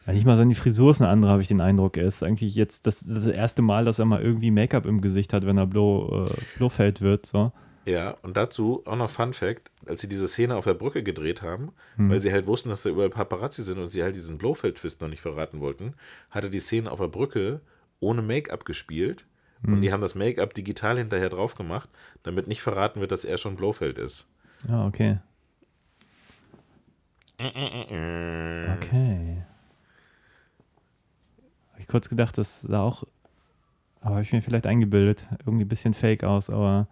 [0.06, 1.96] Nicht mal seine Frisur ist eine andere, habe ich den Eindruck.
[1.96, 5.32] Er ist eigentlich jetzt das, das erste Mal, dass er mal irgendwie Make-up im Gesicht
[5.32, 7.24] hat, wenn er Blo, äh, Blofeld wird.
[7.24, 7.52] So.
[7.86, 11.40] Ja, und dazu auch noch Fun Fact, als sie diese Szene auf der Brücke gedreht
[11.40, 15.00] haben, weil sie halt wussten, dass da überall Paparazzi sind und sie halt diesen Blofeld-Twist
[15.00, 15.94] noch nicht verraten wollten,
[16.30, 17.60] hatte die Szene auf der Brücke
[18.00, 19.26] ohne Make-up gespielt
[19.72, 21.88] und die haben das Make-up digital hinterher drauf gemacht,
[22.22, 24.26] damit nicht verraten wird, dass er schon Blofeld ist.
[24.68, 25.18] Ja, okay.
[27.38, 29.42] Okay.
[31.70, 33.04] Habe ich kurz gedacht, das sah auch,
[34.00, 36.86] aber habe ich mir vielleicht eingebildet, irgendwie ein bisschen fake aus, aber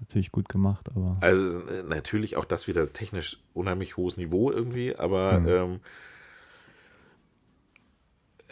[0.00, 4.96] natürlich gut gemacht, aber Also äh, natürlich auch das wieder technisch unheimlich hohes Niveau irgendwie,
[4.96, 5.80] aber ähm,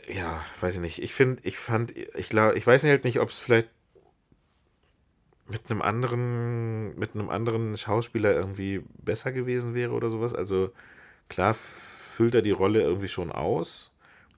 [0.08, 1.02] ja, weiß ich nicht.
[1.02, 3.68] Ich finde, ich fand, ich glaube, ich weiß halt nicht, ob es vielleicht
[5.48, 10.34] mit einem anderen, mit einem anderen Schauspieler irgendwie besser gewesen wäre oder sowas.
[10.34, 10.70] Also
[11.28, 13.92] klar füllt er die Rolle irgendwie schon aus,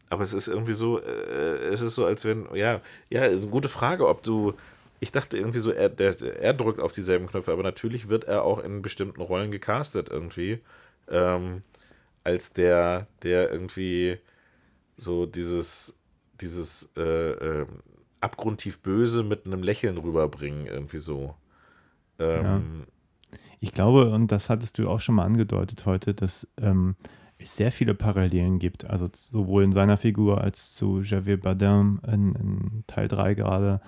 [0.09, 4.09] aber es ist irgendwie so, äh, es ist so, als wenn, ja, ja, gute Frage,
[4.09, 4.55] ob du,
[5.01, 8.45] ich dachte irgendwie so, er, der, er drückt auf dieselben Knöpfe, aber natürlich wird er
[8.45, 10.61] auch in bestimmten Rollen gecastet irgendwie,
[11.09, 11.63] ähm,
[12.23, 14.19] als der, der irgendwie
[15.01, 15.95] so dieses,
[16.41, 17.67] dieses äh, ähm,
[18.21, 21.35] abgrundtief Böse mit einem Lächeln rüberbringen, irgendwie so.
[22.19, 22.87] Ähm,
[23.61, 26.97] Ich glaube, und das hattest du auch schon mal angedeutet heute, dass ähm,
[27.39, 28.85] es sehr viele Parallelen gibt.
[28.85, 33.81] Also sowohl in seiner Figur als zu Javier Bardem in, in Teil 3 gerade.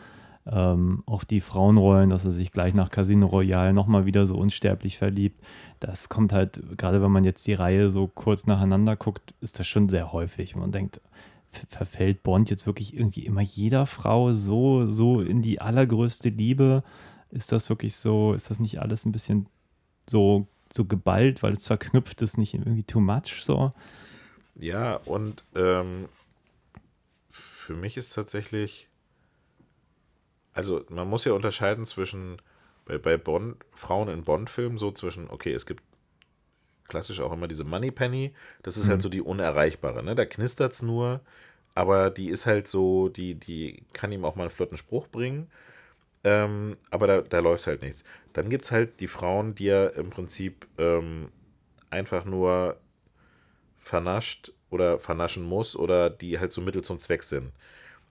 [0.45, 4.99] Ähm, auch die Frauenrollen, dass er sich gleich nach Casino Royale nochmal wieder so unsterblich
[4.99, 5.41] verliebt.
[5.79, 9.69] Das kommt halt, gerade wenn man jetzt die Reihe so kurz nacheinander guckt, ist das
[9.69, 10.57] schon sehr häufig.
[10.57, 11.01] Man denkt,
[11.69, 16.83] verfällt Bond jetzt wirklich irgendwie immer jeder Frau so, so in die allergrößte Liebe?
[17.31, 19.47] Ist das wirklich so, ist das nicht alles ein bisschen
[20.09, 23.71] so, so geballt, weil es verknüpft ist, nicht irgendwie too much so?
[24.57, 26.09] Ja, und ähm,
[27.31, 28.89] für mich ist tatsächlich
[30.53, 32.41] also man muss ja unterscheiden zwischen,
[32.85, 35.83] bei, bei Bond, Frauen in Bond-Filmen, so zwischen, okay, es gibt
[36.89, 38.93] klassisch auch immer diese Money Penny, das ist halt mhm.
[38.93, 40.15] halt so die unerreichbare, ne?
[40.15, 41.21] Da knistert es nur,
[41.75, 45.51] aber die ist halt so, die, die kann ihm auch mal einen flotten Spruch bringen.
[46.25, 48.05] Ähm, aber da, da läuft halt nichts.
[48.33, 51.31] Dann gibt es halt die Frauen, die er im Prinzip ähm,
[51.91, 52.79] einfach nur
[53.77, 57.53] vernascht oder vernaschen muss oder die halt so Mittel zum Zweck sind.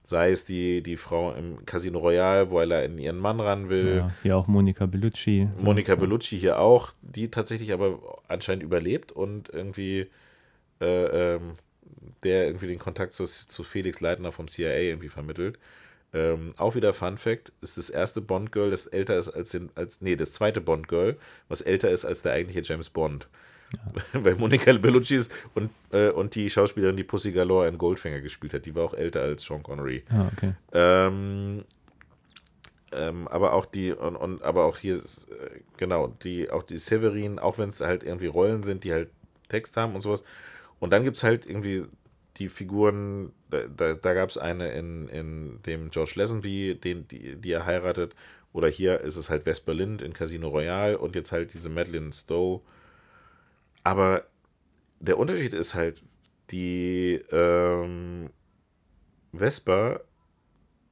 [0.04, 3.98] Sei es die, die Frau im Casino Royale, wo er in ihren Mann ran will.
[3.98, 5.48] Ja, hier auch Monika Bellucci.
[5.62, 10.08] Monika Bellucci hier auch, die tatsächlich aber anscheinend überlebt und irgendwie
[10.80, 11.54] äh, ähm,
[12.22, 15.58] der irgendwie den Kontakt zu, zu Felix Leitner vom CIA irgendwie vermittelt.
[16.14, 20.00] Ähm, auch wieder Fun Fact, ist das erste Bond-Girl, das älter ist als, den, als,
[20.02, 21.16] nee, das zweite Bond-Girl,
[21.48, 23.28] was älter ist als der eigentliche James Bond.
[23.74, 24.02] Ja.
[24.24, 28.54] Weil Monika Bellucci ist und, äh, und die Schauspielerin, die Pussy Galore in Goldfinger gespielt
[28.54, 30.04] hat, die war auch älter als Sean Connery.
[30.10, 30.52] Ah, okay.
[30.72, 31.64] Ähm,
[32.92, 36.78] ähm, aber auch die, und, und aber auch hier, ist, äh, genau, die, auch die
[36.78, 39.10] Severin, auch wenn es halt irgendwie Rollen sind, die halt
[39.48, 40.22] Text haben und sowas.
[40.78, 41.84] Und dann gibt es halt irgendwie
[42.36, 47.36] die Figuren, da, da, da gab es eine in, in dem George Lesenby, den, die,
[47.36, 48.14] die er heiratet,
[48.52, 52.12] oder hier ist es halt Vesper Lind in Casino Royale und jetzt halt diese Madeline
[52.12, 52.60] Stowe
[53.84, 54.24] aber
[55.00, 56.02] der Unterschied ist halt,
[56.50, 58.30] die ähm,
[59.32, 60.00] Vespa,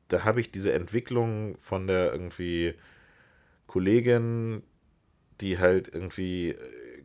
[0.09, 2.75] da habe ich diese Entwicklung von der irgendwie
[3.67, 4.63] Kollegin,
[5.41, 7.03] die halt irgendwie äh,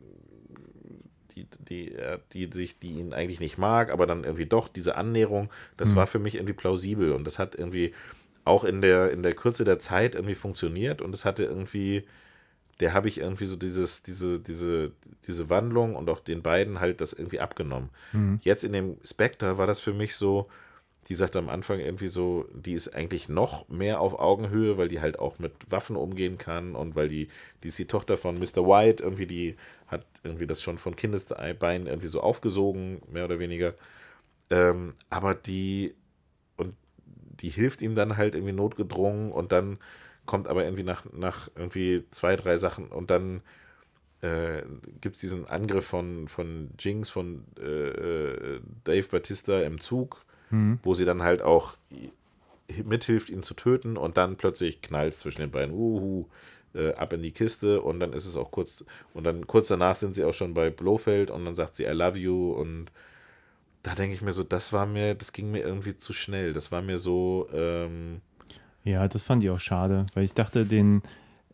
[1.36, 1.96] die, die,
[2.32, 5.96] die, sich, die ihn eigentlich nicht mag, aber dann irgendwie doch diese Annäherung, das mhm.
[5.96, 7.92] war für mich irgendwie plausibel und das hat irgendwie
[8.44, 12.06] auch in der, in der Kürze der Zeit irgendwie funktioniert und es hatte irgendwie
[12.80, 14.92] der habe ich irgendwie so dieses, diese, diese,
[15.26, 17.90] diese Wandlung und auch den beiden halt das irgendwie abgenommen.
[18.12, 18.40] Mhm.
[18.42, 20.48] Jetzt in dem Spectre war das für mich so,
[21.08, 25.00] die sagt am Anfang irgendwie so, die ist eigentlich noch mehr auf Augenhöhe, weil die
[25.00, 27.28] halt auch mit Waffen umgehen kann und weil die,
[27.62, 28.66] die ist die Tochter von Mr.
[28.66, 33.74] White, irgendwie, die hat irgendwie das schon von Kindesbeinen irgendwie so aufgesogen, mehr oder weniger.
[34.50, 35.94] Ähm, aber die,
[36.56, 36.74] und
[37.40, 39.78] die hilft ihm dann halt irgendwie notgedrungen und dann
[40.26, 43.42] kommt aber irgendwie nach, nach irgendwie zwei, drei Sachen und dann
[44.20, 44.62] äh,
[45.00, 50.78] gibt es diesen Angriff von, von Jinx, von äh, äh, Dave Batista im Zug, mhm.
[50.82, 51.76] wo sie dann halt auch
[52.84, 56.26] mithilft, ihn zu töten und dann plötzlich knallt es zwischen den beiden, uhu,
[56.74, 58.84] äh, ab in die Kiste und dann ist es auch kurz,
[59.14, 61.92] und dann kurz danach sind sie auch schon bei Blofeld und dann sagt sie I
[61.92, 62.52] love you.
[62.52, 62.90] Und
[63.82, 66.72] da denke ich mir so, das war mir, das ging mir irgendwie zu schnell, das
[66.72, 68.20] war mir so, ähm,
[68.86, 71.02] ja, das fand ich auch schade, weil ich dachte, den,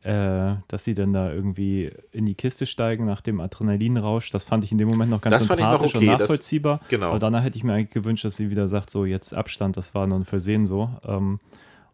[0.03, 4.65] äh, dass sie dann da irgendwie in die Kiste steigen nach dem Adrenalinrausch, das fand
[4.65, 6.79] ich in dem Moment noch ganz das sympathisch okay, und nachvollziehbar.
[6.81, 7.09] Das, genau.
[7.09, 9.95] Aber danach hätte ich mir eigentlich gewünscht, dass sie wieder sagt, so jetzt Abstand, das
[9.95, 10.91] war nur ein Versehen so.
[11.05, 11.41] Ähm,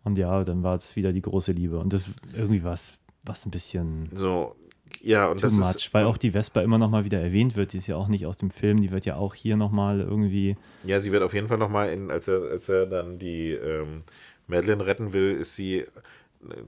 [0.04, 1.78] und ja, dann war es wieder die große Liebe.
[1.78, 2.98] Und das irgendwie war es
[3.44, 4.08] ein bisschen.
[4.12, 4.56] So,
[5.00, 7.72] ja, und das much, ist, weil auch die Vespa immer noch mal wieder erwähnt wird,
[7.72, 10.00] die ist ja auch nicht aus dem Film, die wird ja auch hier noch mal
[10.00, 10.56] irgendwie.
[10.84, 13.52] Ja, sie wird auf jeden Fall noch mal, in, als er, als er dann die
[13.52, 14.00] ähm,
[14.48, 15.84] Madeline retten will, ist sie,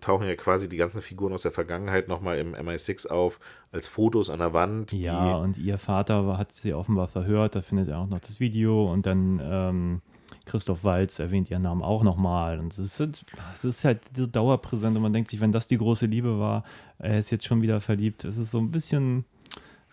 [0.01, 3.41] tauchen ja quasi die ganzen Figuren aus der Vergangenheit nochmal im MI6 auf,
[3.73, 4.93] als Fotos an der Wand.
[4.93, 8.91] Ja, und ihr Vater hat sie offenbar verhört, da findet er auch noch das Video
[8.91, 9.99] und dann ähm,
[10.45, 12.59] Christoph Walz erwähnt ihren Namen auch nochmal.
[12.59, 15.79] Und es ist, es ist halt so dauerpräsent und man denkt sich, wenn das die
[15.79, 16.65] große Liebe war,
[16.99, 18.25] er ist jetzt schon wieder verliebt.
[18.25, 19.25] Es ist so ein bisschen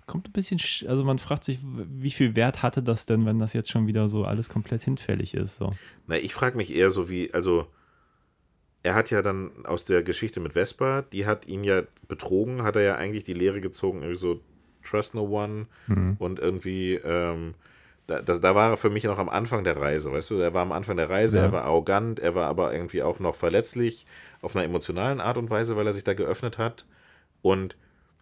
[0.07, 3.51] kommt ein bisschen, also man fragt sich, wie viel Wert hatte das denn, wenn das
[3.51, 5.57] jetzt schon wieder so alles komplett hinfällig ist?
[5.57, 5.71] So.
[6.07, 7.67] Na, ich frage mich eher so wie, also
[8.83, 12.75] er hat ja dann aus der Geschichte mit Vespa, die hat ihn ja betrogen, hat
[12.75, 14.41] er ja eigentlich die Lehre gezogen, irgendwie so
[14.83, 16.15] Trust No One mhm.
[16.19, 17.55] und irgendwie, ähm,
[18.05, 20.53] da, da, da, war er für mich noch am Anfang der Reise, weißt du, er
[20.53, 21.45] war am Anfang der Reise, ja.
[21.45, 24.05] er war arrogant, er war aber irgendwie auch noch verletzlich
[24.41, 26.85] auf einer emotionalen Art und Weise, weil er sich da geöffnet hat
[27.41, 27.75] und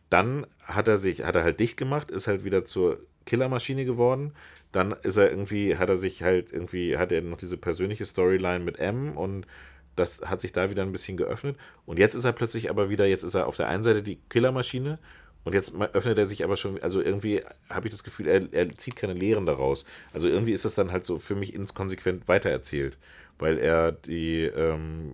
[0.10, 4.34] dann hat er sich, hat er halt dicht gemacht, ist halt wieder zur Killermaschine geworden.
[4.72, 8.64] Dann ist er irgendwie, hat er sich halt irgendwie, hat er noch diese persönliche Storyline
[8.64, 9.48] mit M und
[9.96, 11.58] das hat sich da wieder ein bisschen geöffnet.
[11.86, 14.18] Und jetzt ist er plötzlich aber wieder, jetzt ist er auf der einen Seite die
[14.30, 15.00] Killermaschine
[15.46, 18.74] Und jetzt öffnet er sich aber schon, also irgendwie habe ich das Gefühl, er, er
[18.76, 19.86] zieht keine Lehren daraus.
[20.12, 22.98] Also irgendwie ist das dann halt so für mich inkonsequent weitererzählt,
[23.38, 25.14] weil er die, ähm,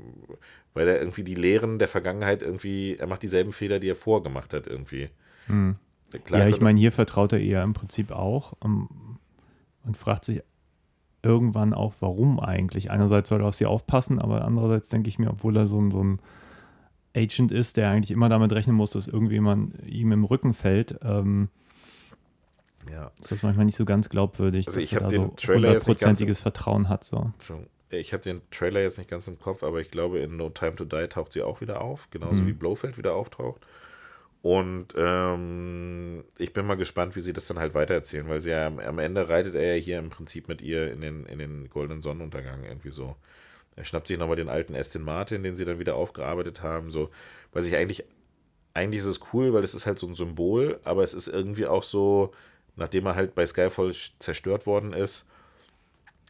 [0.74, 4.54] weil er irgendwie die Lehren der Vergangenheit irgendwie, er macht dieselben Fehler, die er vorgemacht
[4.54, 5.10] hat irgendwie.
[5.48, 5.76] Hm.
[6.14, 8.88] ja, ich könnte- meine, hier vertraut er ihr im Prinzip auch ähm,
[9.84, 10.44] und fragt sich
[11.24, 12.92] irgendwann auch, warum eigentlich.
[12.92, 15.92] Einerseits soll er auf sie aufpassen, aber andererseits denke ich mir, obwohl er so ein,
[15.92, 16.20] so ein
[17.16, 21.50] Agent ist, der eigentlich immer damit rechnen muss, dass irgendjemand ihm im Rücken fällt, ähm,
[22.90, 23.12] ja.
[23.20, 26.90] ist das manchmal nicht so ganz glaubwürdig, Also dass ich er da so hundertprozentiges Vertrauen
[26.90, 27.04] hat.
[27.04, 27.32] So.
[27.90, 30.76] Ich habe den Trailer jetzt nicht ganz im Kopf, aber ich glaube, in No Time
[30.76, 32.48] to Die taucht sie auch wieder auf, genauso Mhm.
[32.48, 33.62] wie Blofeld wieder auftaucht.
[34.42, 38.66] Und ähm, ich bin mal gespannt, wie sie das dann halt weitererzählen, weil sie ja
[38.66, 41.70] am, am Ende reitet er ja hier im Prinzip mit ihr in den, in den
[41.70, 43.16] goldenen Sonnenuntergang irgendwie so.
[43.76, 47.10] Er schnappt sich nochmal den alten Aston Martin, den sie dann wieder aufgearbeitet haben, so,
[47.54, 48.04] weil sich eigentlich,
[48.74, 51.68] eigentlich ist es cool, weil es ist halt so ein Symbol, aber es ist irgendwie
[51.68, 52.34] auch so,
[52.76, 55.26] nachdem er halt bei Skyfall zerstört worden ist,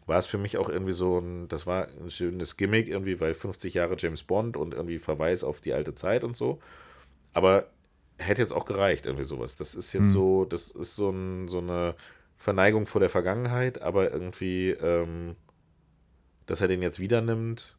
[0.06, 3.34] war es für mich auch irgendwie so ein, das war ein schönes Gimmick irgendwie, weil
[3.34, 6.60] 50 Jahre James Bond und irgendwie Verweis auf die alte Zeit und so.
[7.34, 7.68] Aber
[8.22, 9.56] hätte jetzt auch gereicht, irgendwie sowas.
[9.56, 10.12] Das ist jetzt Hm.
[10.12, 11.96] so, das ist so, ein, so eine
[12.38, 15.36] Verneigung vor der Vergangenheit, aber irgendwie, ähm,
[16.46, 17.76] dass er den jetzt wieder nimmt,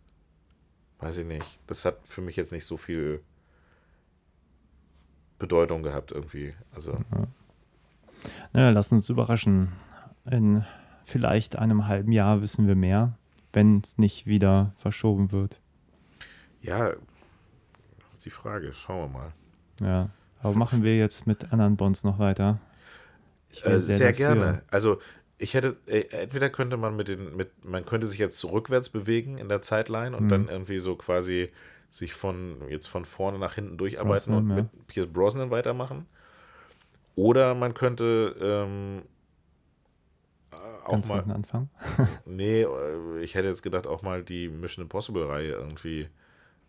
[1.01, 1.59] weiß ich nicht.
[1.66, 3.23] Das hat für mich jetzt nicht so viel
[5.39, 6.55] Bedeutung gehabt irgendwie.
[6.74, 6.98] Also,
[8.52, 9.73] Naja, lass uns überraschen.
[10.31, 10.64] In
[11.05, 13.19] vielleicht einem halben Jahr wissen wir mehr,
[13.52, 15.60] wenn es nicht wieder verschoben wird.
[16.60, 16.98] ja, das
[18.19, 18.73] ist die Frage.
[18.73, 19.32] Schauen wir mal.
[19.81, 20.10] Ja.
[20.43, 22.59] Aber machen wir jetzt mit anderen Bonds noch weiter?
[23.62, 24.12] Äh, sehr, dafür.
[24.12, 24.62] gerne.
[24.70, 24.98] Also
[25.39, 29.39] ich hätte, äh, entweder könnte man mit den, mit, man könnte sich jetzt rückwärts bewegen
[29.39, 30.28] in der Zeitline und Mhm.
[30.28, 31.51] dann irgendwie so quasi
[31.90, 34.56] sich von jetzt von vorne nach hinten durcharbeiten Brosnan, und ja.
[34.56, 36.06] mit Pierce Brosnan weitermachen.
[37.14, 39.02] Oder man könnte ähm,
[40.52, 40.56] äh,
[40.86, 41.70] auch Ganz mal, anfangen.
[42.24, 46.09] nee, äh, ich hätte jetzt gedacht, auch mal die Mission Impossible Reihe irgendwie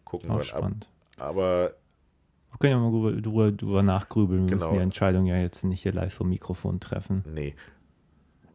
[0.05, 0.51] gucken Auch wollen.
[0.51, 0.89] Ab- spannend.
[1.17, 1.75] Aber
[2.53, 4.43] Wir können ja mal drüber, drüber, drüber nachgrübeln.
[4.43, 4.65] Wir Genau.
[4.65, 7.23] müssen die Entscheidung ja jetzt nicht hier live vom Mikrofon treffen.
[7.33, 7.55] nee,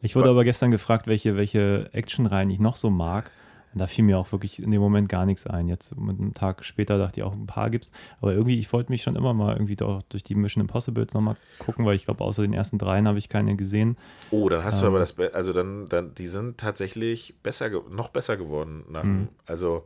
[0.01, 3.31] Ich wurde aber gestern gefragt, welche, welche Actionreihen ich noch so mag.
[3.75, 5.69] Und da fiel mir auch wirklich in dem Moment gar nichts ein.
[5.69, 7.93] Jetzt mit einem Tag später dachte ich auch, ein paar gibt's.
[8.21, 11.37] Aber irgendwie, ich wollte mich schon immer mal irgendwie doch durch die Mission Impossibles nochmal
[11.59, 13.99] gucken, weil ich glaube, außer den ersten dreien habe ich keine gesehen.
[14.31, 14.93] Oh, dann hast du Ähm.
[14.93, 18.85] aber das, Be- also dann, dann, die sind tatsächlich besser, noch besser geworden.
[18.89, 19.29] Nach, Mhm.
[19.45, 19.85] Also,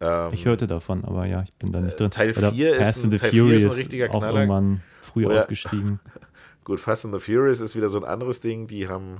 [0.00, 2.10] ähm, Ich hörte davon, aber ja, ich bin da nicht drin.
[2.10, 4.40] Teil Oder 4 ist Fast ein- and the Teil 4 ist ein richtiger auch Knaller.
[4.40, 6.00] irgendwann früh Oder- ausgestiegen.
[6.64, 8.66] gut, Fast and the Furious ist wieder so ein anderes Ding.
[8.66, 9.18] Die haben,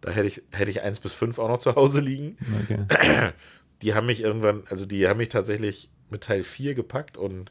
[0.00, 2.36] da hätte ich, hätte ich 1 bis 5 auch noch zu Hause liegen.
[2.64, 3.32] Okay.
[3.82, 7.50] Die haben mich irgendwann, also die haben mich tatsächlich mit Teil 4 gepackt und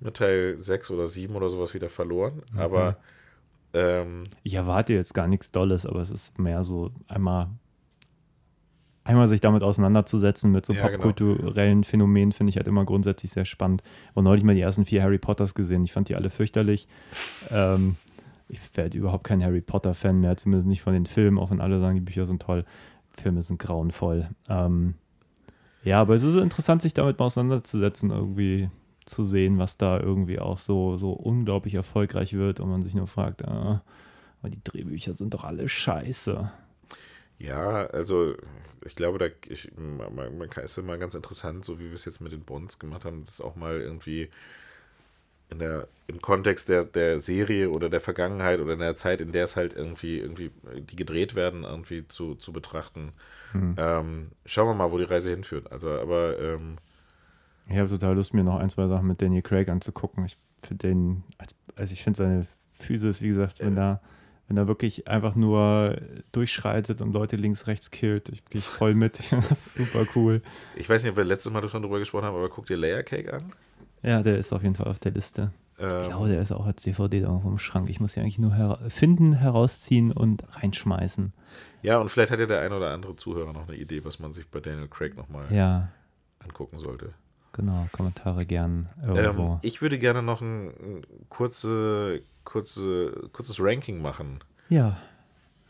[0.00, 2.40] mit Teil 6 oder 7 oder sowas wieder verloren.
[2.54, 2.58] Mhm.
[2.58, 2.96] Aber
[3.74, 7.48] ähm, Ich erwarte jetzt gar nichts Dolles, aber es ist mehr so einmal,
[9.08, 11.02] einmal sich damit auseinanderzusetzen mit so Ja, genau.
[11.04, 13.82] popkulturellen Phänomenen, finde ich halt immer grundsätzlich sehr spannend.
[14.14, 15.82] Und neulich mal die ersten vier Harry Potters gesehen.
[15.84, 16.88] Ich fand die alle fürchterlich.
[17.50, 17.96] Ähm,
[18.48, 21.80] ich werde überhaupt kein Harry Potter-Fan mehr, zumindest nicht von den Filmen, auch wenn alle
[21.80, 22.64] sagen, die Bücher sind toll.
[23.08, 24.28] Filme sind grauenvoll.
[24.48, 24.94] Ähm,
[25.84, 28.68] ja, aber es ist interessant, sich damit mal auseinanderzusetzen, irgendwie
[29.06, 33.06] zu sehen, was da irgendwie auch so, so unglaublich erfolgreich wird und man sich nur
[33.06, 33.82] fragt, ah,
[34.40, 36.50] aber die Drehbücher sind doch alle scheiße.
[37.38, 38.34] Ja, also
[38.84, 42.04] ich glaube, da ich, man, man kann, ist immer ganz interessant, so wie wir es
[42.04, 44.28] jetzt mit den Bonds gemacht haben, das auch mal irgendwie
[45.50, 49.32] in der, im Kontext der, der Serie oder der Vergangenheit oder in der Zeit, in
[49.32, 50.50] der es halt irgendwie, irgendwie
[50.90, 53.12] die gedreht werden, irgendwie zu, zu betrachten.
[53.76, 55.72] Ähm, schauen wir mal, wo die Reise hinführt.
[55.72, 56.78] Also, aber ähm,
[57.66, 60.24] Ich habe total Lust, mir noch ein, zwei Sachen mit Daniel Craig anzugucken.
[60.24, 64.00] Ich finde den, als, also ich finde seine Physis, wie gesagt, wenn da,
[64.48, 65.96] wenn er wirklich einfach nur
[66.32, 69.16] durchschreitet und Leute links, rechts killt, ich gehe voll mit.
[69.54, 70.42] super cool.
[70.74, 73.02] ich weiß nicht, ob wir letztes Mal schon drüber gesprochen haben, aber guck dir Layer
[73.02, 73.52] Cake an.
[74.02, 75.52] Ja, der ist auf jeden Fall auf der Liste.
[75.78, 77.90] Ähm, Ich glaube, der ist auch als DVD da irgendwo im Schrank.
[77.90, 81.32] Ich muss ihn eigentlich nur hera finden, herausziehen und reinschmeißen.
[81.82, 84.32] ja, und vielleicht hat ja der ein oder andere Zuhörer noch eine Idee, was man
[84.32, 85.88] sich bei Daniel Craig nochmal Ja,
[86.44, 87.12] angucken sollte.
[87.52, 87.86] genau.
[87.92, 89.44] Kommentare gern irgendwo.
[89.54, 94.40] Ähm, ich würde gerne noch ein, ein kurze, kurze, kurzes Ranking machen.
[94.70, 94.96] ja,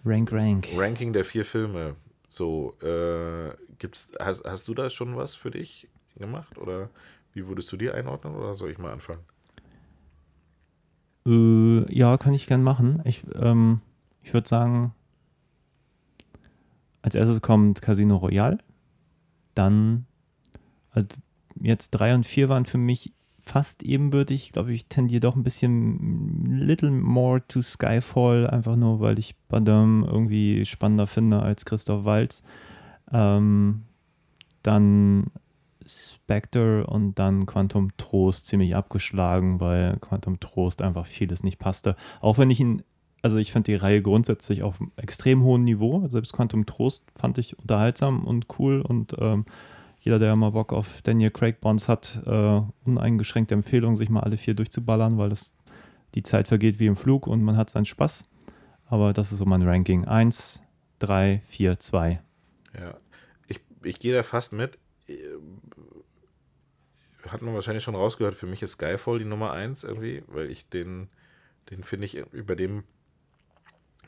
[0.04, 0.68] Rank, Rank.
[0.76, 1.96] Ranking der vier Filme.
[2.28, 6.56] So, äh, gibt's, hast, hast du da schon was für dich gemacht?
[6.56, 6.90] Oder
[7.32, 8.36] wie würdest du dir einordnen?
[8.36, 9.24] Oder soll ich mal anfangen?
[11.26, 13.02] Äh, ja, kann ich gern machen.
[13.04, 13.80] Ich, ähm,
[14.22, 14.94] ich würde sagen,
[17.02, 18.58] als erstes kommt Casino Royale.
[19.56, 20.06] Dann,
[20.92, 21.08] also
[21.60, 23.12] jetzt drei und vier waren für mich
[23.48, 24.44] fast ebenbürtig.
[24.44, 29.36] Ich glaube, ich tendiere doch ein bisschen little more to Skyfall, einfach nur, weil ich
[29.48, 32.42] Badam irgendwie spannender finde als Christoph Waltz.
[33.10, 33.84] Ähm,
[34.62, 35.30] dann
[35.86, 41.96] Spectre und dann Quantum Trost ziemlich abgeschlagen, weil Quantum Trost einfach vieles nicht passte.
[42.20, 42.82] Auch wenn ich ihn,
[43.22, 46.06] also ich fand die Reihe grundsätzlich auf einem extrem hohen Niveau.
[46.08, 49.46] Selbst Quantum Trost fand ich unterhaltsam und cool und ähm,
[50.00, 54.36] jeder, der mal Bock auf Daniel Craig Bonds hat, äh, uneingeschränkte Empfehlung, sich mal alle
[54.36, 55.54] vier durchzuballern, weil das,
[56.14, 58.28] die Zeit vergeht wie im Flug und man hat seinen Spaß.
[58.86, 60.06] Aber das ist so mein Ranking.
[60.06, 60.62] 1,
[61.00, 62.22] 3, 4, 2.
[62.78, 62.96] Ja,
[63.46, 64.78] ich, ich gehe da fast mit.
[67.28, 70.68] Hat man wahrscheinlich schon rausgehört, für mich ist Skyfall die Nummer 1 irgendwie, weil ich
[70.68, 71.08] den,
[71.70, 72.84] den finde ich, über dem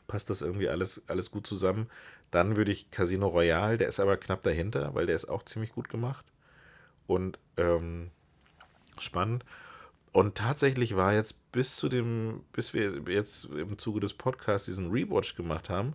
[0.07, 1.89] passt das irgendwie alles, alles gut zusammen.
[2.31, 5.73] Dann würde ich Casino Royale, der ist aber knapp dahinter, weil der ist auch ziemlich
[5.73, 6.24] gut gemacht
[7.07, 8.11] und ähm,
[8.98, 9.44] spannend.
[10.12, 14.90] Und tatsächlich war jetzt bis zu dem, bis wir jetzt im Zuge des Podcasts diesen
[14.90, 15.94] Rewatch gemacht haben,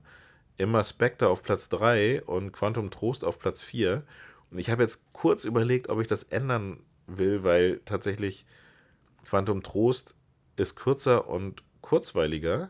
[0.57, 4.03] immer Spectre auf Platz 3 und Quantum Trost auf Platz 4.
[4.51, 8.45] Und ich habe jetzt kurz überlegt, ob ich das ändern will, weil tatsächlich
[9.25, 10.15] Quantum Trost
[10.55, 12.69] ist kürzer und kurzweiliger.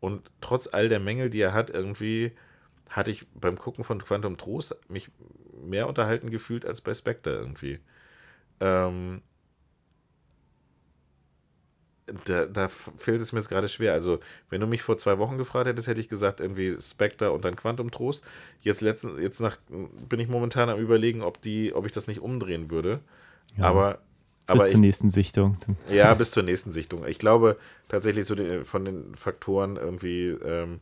[0.00, 2.32] Und trotz all der Mängel, die er hat, irgendwie
[2.88, 5.10] hatte ich beim Gucken von Quantum Trost mich
[5.62, 7.80] mehr unterhalten gefühlt als bei Spectre irgendwie.
[8.60, 9.22] Ähm,
[12.24, 13.92] da, da fällt es mir jetzt gerade schwer.
[13.92, 14.20] Also,
[14.50, 17.56] wenn du mich vor zwei Wochen gefragt hättest, hätte ich gesagt, irgendwie Spectre und dann
[17.56, 18.24] Quantum Trost.
[18.60, 19.58] Jetzt, letzten, jetzt nach,
[20.08, 23.00] bin ich momentan am überlegen, ob, die, ob ich das nicht umdrehen würde.
[23.56, 23.98] Ja, aber,
[24.46, 24.62] aber.
[24.62, 25.58] Bis zur nächsten Sichtung.
[25.90, 27.06] Ja, bis zur nächsten Sichtung.
[27.06, 27.58] Ich glaube
[27.88, 30.80] tatsächlich so die, von den Faktoren irgendwie, ähm,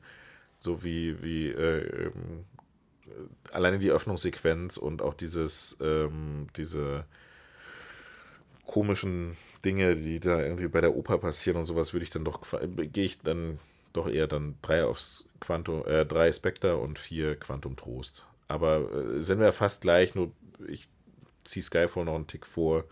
[0.59, 2.45] so wie, wie äh, ähm,
[3.53, 7.05] alleine die Öffnungssequenz und auch dieses, ähm, diese
[8.67, 12.41] komischen Dinge, die da irgendwie bei der Oper passieren und sowas, würde ich dann doch,
[12.77, 13.59] gehe ich dann
[13.93, 18.27] doch eher dann drei aufs Quantum, äh, drei Spectre und vier Quantum Trost.
[18.49, 20.33] Aber äh, sind wir fast gleich, nur
[20.69, 20.89] ich
[21.45, 22.85] ziehe Skyfall noch einen Tick vor.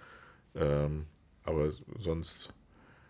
[0.54, 1.06] Ähm,
[1.44, 2.52] aber sonst.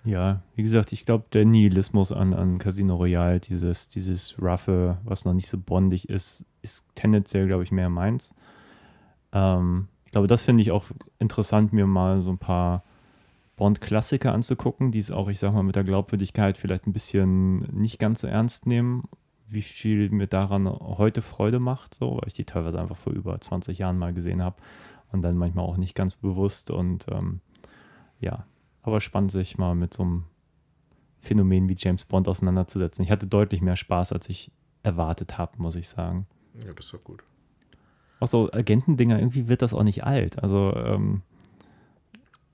[0.05, 5.24] Ja, wie gesagt, ich glaube, der Nihilismus an, an Casino Royale, dieses, dieses Ruffe, was
[5.24, 8.35] noch nicht so bondig ist, ist tendenziell, glaube ich, mehr meins.
[9.32, 10.85] Ähm, ich glaube, das finde ich auch
[11.18, 12.85] interessant, mir mal so ein paar
[13.56, 17.98] Bond-Klassiker anzugucken, die es auch, ich sag mal, mit der Glaubwürdigkeit vielleicht ein bisschen nicht
[17.98, 19.05] ganz so ernst nehmen,
[19.48, 23.40] wie viel mir daran heute Freude macht, so, weil ich die teilweise einfach vor über
[23.40, 24.56] 20 Jahren mal gesehen habe
[25.12, 27.40] und dann manchmal auch nicht ganz bewusst und ähm,
[28.20, 28.44] ja,
[28.85, 30.24] aber spannend sich mal mit so einem
[31.19, 33.02] Phänomen wie James Bond auseinanderzusetzen.
[33.02, 34.52] Ich hatte deutlich mehr Spaß, als ich
[34.82, 36.27] erwartet habe, muss ich sagen.
[36.62, 37.24] Ja, das ist doch gut.
[38.20, 40.43] Auch so Agentendinger, irgendwie wird das auch nicht alt.
[40.43, 41.23] Also, ähm,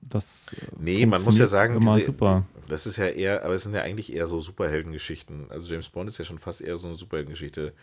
[0.01, 0.53] das.
[0.53, 2.45] Äh, nee, man muss ja sagen, immer diese, super.
[2.69, 5.51] das ist ja eher, aber es sind ja eigentlich eher so Superheldengeschichten.
[5.51, 7.73] Also, James Bond ist ja schon fast eher so eine Superheldengeschichte.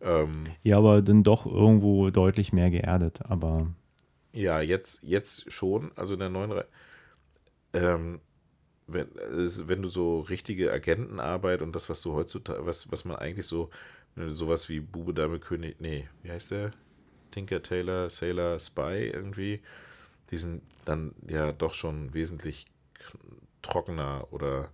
[0.00, 3.20] Ähm, ja, aber dann doch irgendwo deutlich mehr geerdet.
[3.28, 3.68] Aber.
[4.32, 5.92] Ja, jetzt, jetzt schon.
[5.94, 6.66] Also in der neuen Reihe
[7.72, 8.20] ähm,
[8.86, 13.46] wenn, wenn du so richtige Agentenarbeit und das, was du heutzutage, was, was man eigentlich
[13.46, 13.70] so,
[14.16, 16.72] sowas wie Bube, Dame, König, nee, wie heißt der?
[17.30, 19.62] Tinker, Taylor, Sailor, Spy irgendwie,
[20.30, 22.66] die sind dann ja doch schon wesentlich
[23.62, 24.70] trockener oder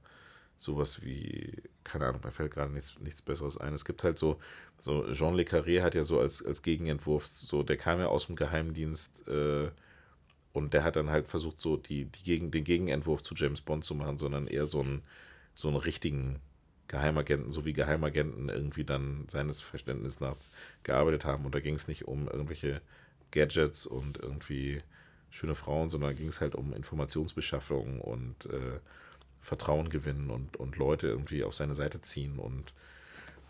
[0.56, 3.74] sowas wie, keine Ahnung, mir fällt gerade nichts, nichts Besseres ein.
[3.74, 4.40] Es gibt halt so,
[4.76, 8.26] so Jean Le Carré hat ja so als, als Gegenentwurf, so, der kam ja aus
[8.26, 9.70] dem Geheimdienst, äh,
[10.58, 13.84] und der hat dann halt versucht, so die, die gegen, den Gegenentwurf zu James Bond
[13.84, 15.02] zu machen, sondern eher so einen,
[15.54, 16.40] so einen richtigen
[16.88, 20.36] Geheimagenten, so wie Geheimagenten irgendwie dann seines Verständnisses nach
[20.82, 21.44] gearbeitet haben.
[21.44, 22.80] Und da ging es nicht um irgendwelche
[23.30, 24.82] Gadgets und irgendwie
[25.30, 28.80] schöne Frauen, sondern ging es halt um Informationsbeschaffung und äh,
[29.40, 32.72] Vertrauen gewinnen und, und Leute irgendwie auf seine Seite ziehen und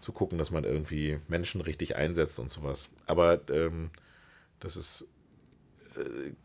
[0.01, 2.89] zu gucken, dass man irgendwie Menschen richtig einsetzt und sowas.
[3.07, 3.91] Aber ähm,
[4.61, 5.07] das ist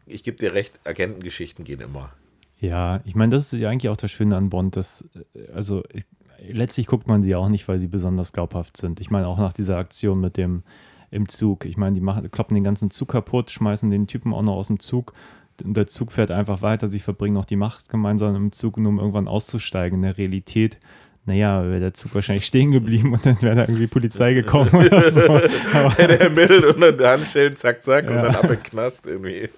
[0.06, 2.12] ich gebe dir recht, Agentengeschichten gehen immer.
[2.60, 5.06] Ja, ich meine, das ist ja eigentlich auch das Schöne an Bond, dass,
[5.36, 6.06] äh, also ich,
[6.48, 9.00] letztlich guckt man sie auch nicht, weil sie besonders glaubhaft sind.
[9.00, 10.64] Ich meine, auch nach dieser Aktion mit dem
[11.12, 11.66] im Zug.
[11.66, 14.68] Ich meine, die machen, kloppen den ganzen Zug kaputt, schmeißen den Typen auch noch aus
[14.68, 15.14] dem Zug.
[15.62, 19.28] Der Zug fährt einfach weiter, sie verbringen noch die Macht gemeinsam im Zug, um irgendwann
[19.28, 20.00] auszusteigen.
[20.00, 20.80] In der Realität
[21.26, 25.10] naja, wäre der Zug wahrscheinlich stehen geblieben und dann wäre da irgendwie Polizei gekommen oder
[25.12, 25.22] so.
[25.22, 28.10] Hätte er mittelt unter der Handschellen, zack, zack, ja.
[28.12, 29.50] und dann ab in Knast irgendwie.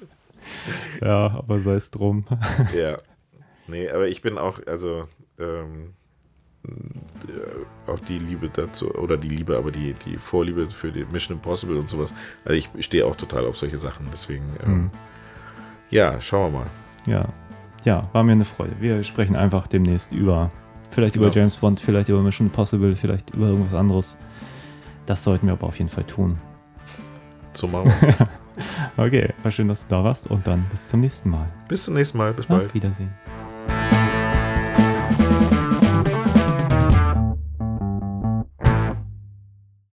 [1.01, 2.25] Ja, aber sei es drum.
[2.77, 2.97] Ja.
[3.67, 5.07] Nee, aber ich bin auch, also,
[5.39, 5.93] ähm,
[7.87, 11.77] auch die Liebe dazu, oder die Liebe, aber die, die Vorliebe für die Mission Impossible
[11.77, 12.13] und sowas.
[12.43, 14.91] Also ich stehe auch total auf solche Sachen, deswegen, ähm, mhm.
[15.89, 16.67] ja, schauen wir mal.
[17.07, 17.33] Ja,
[17.83, 18.75] ja, war mir eine Freude.
[18.79, 20.51] Wir sprechen einfach demnächst über,
[20.95, 21.41] vielleicht über Genau.
[21.41, 24.17] James Bond, vielleicht über Mission Impossible, vielleicht über irgendwas anderes.
[25.05, 26.37] Das sollten wir aber auf jeden Fall tun.
[27.53, 28.15] So machen wir
[29.05, 31.47] Okay, war schön, dass du da warst und dann bis zum nächsten Mal.
[31.67, 32.33] Bis zum nächsten Mal.
[32.33, 32.67] Bis bald.
[32.67, 33.13] Auf Wiedersehen.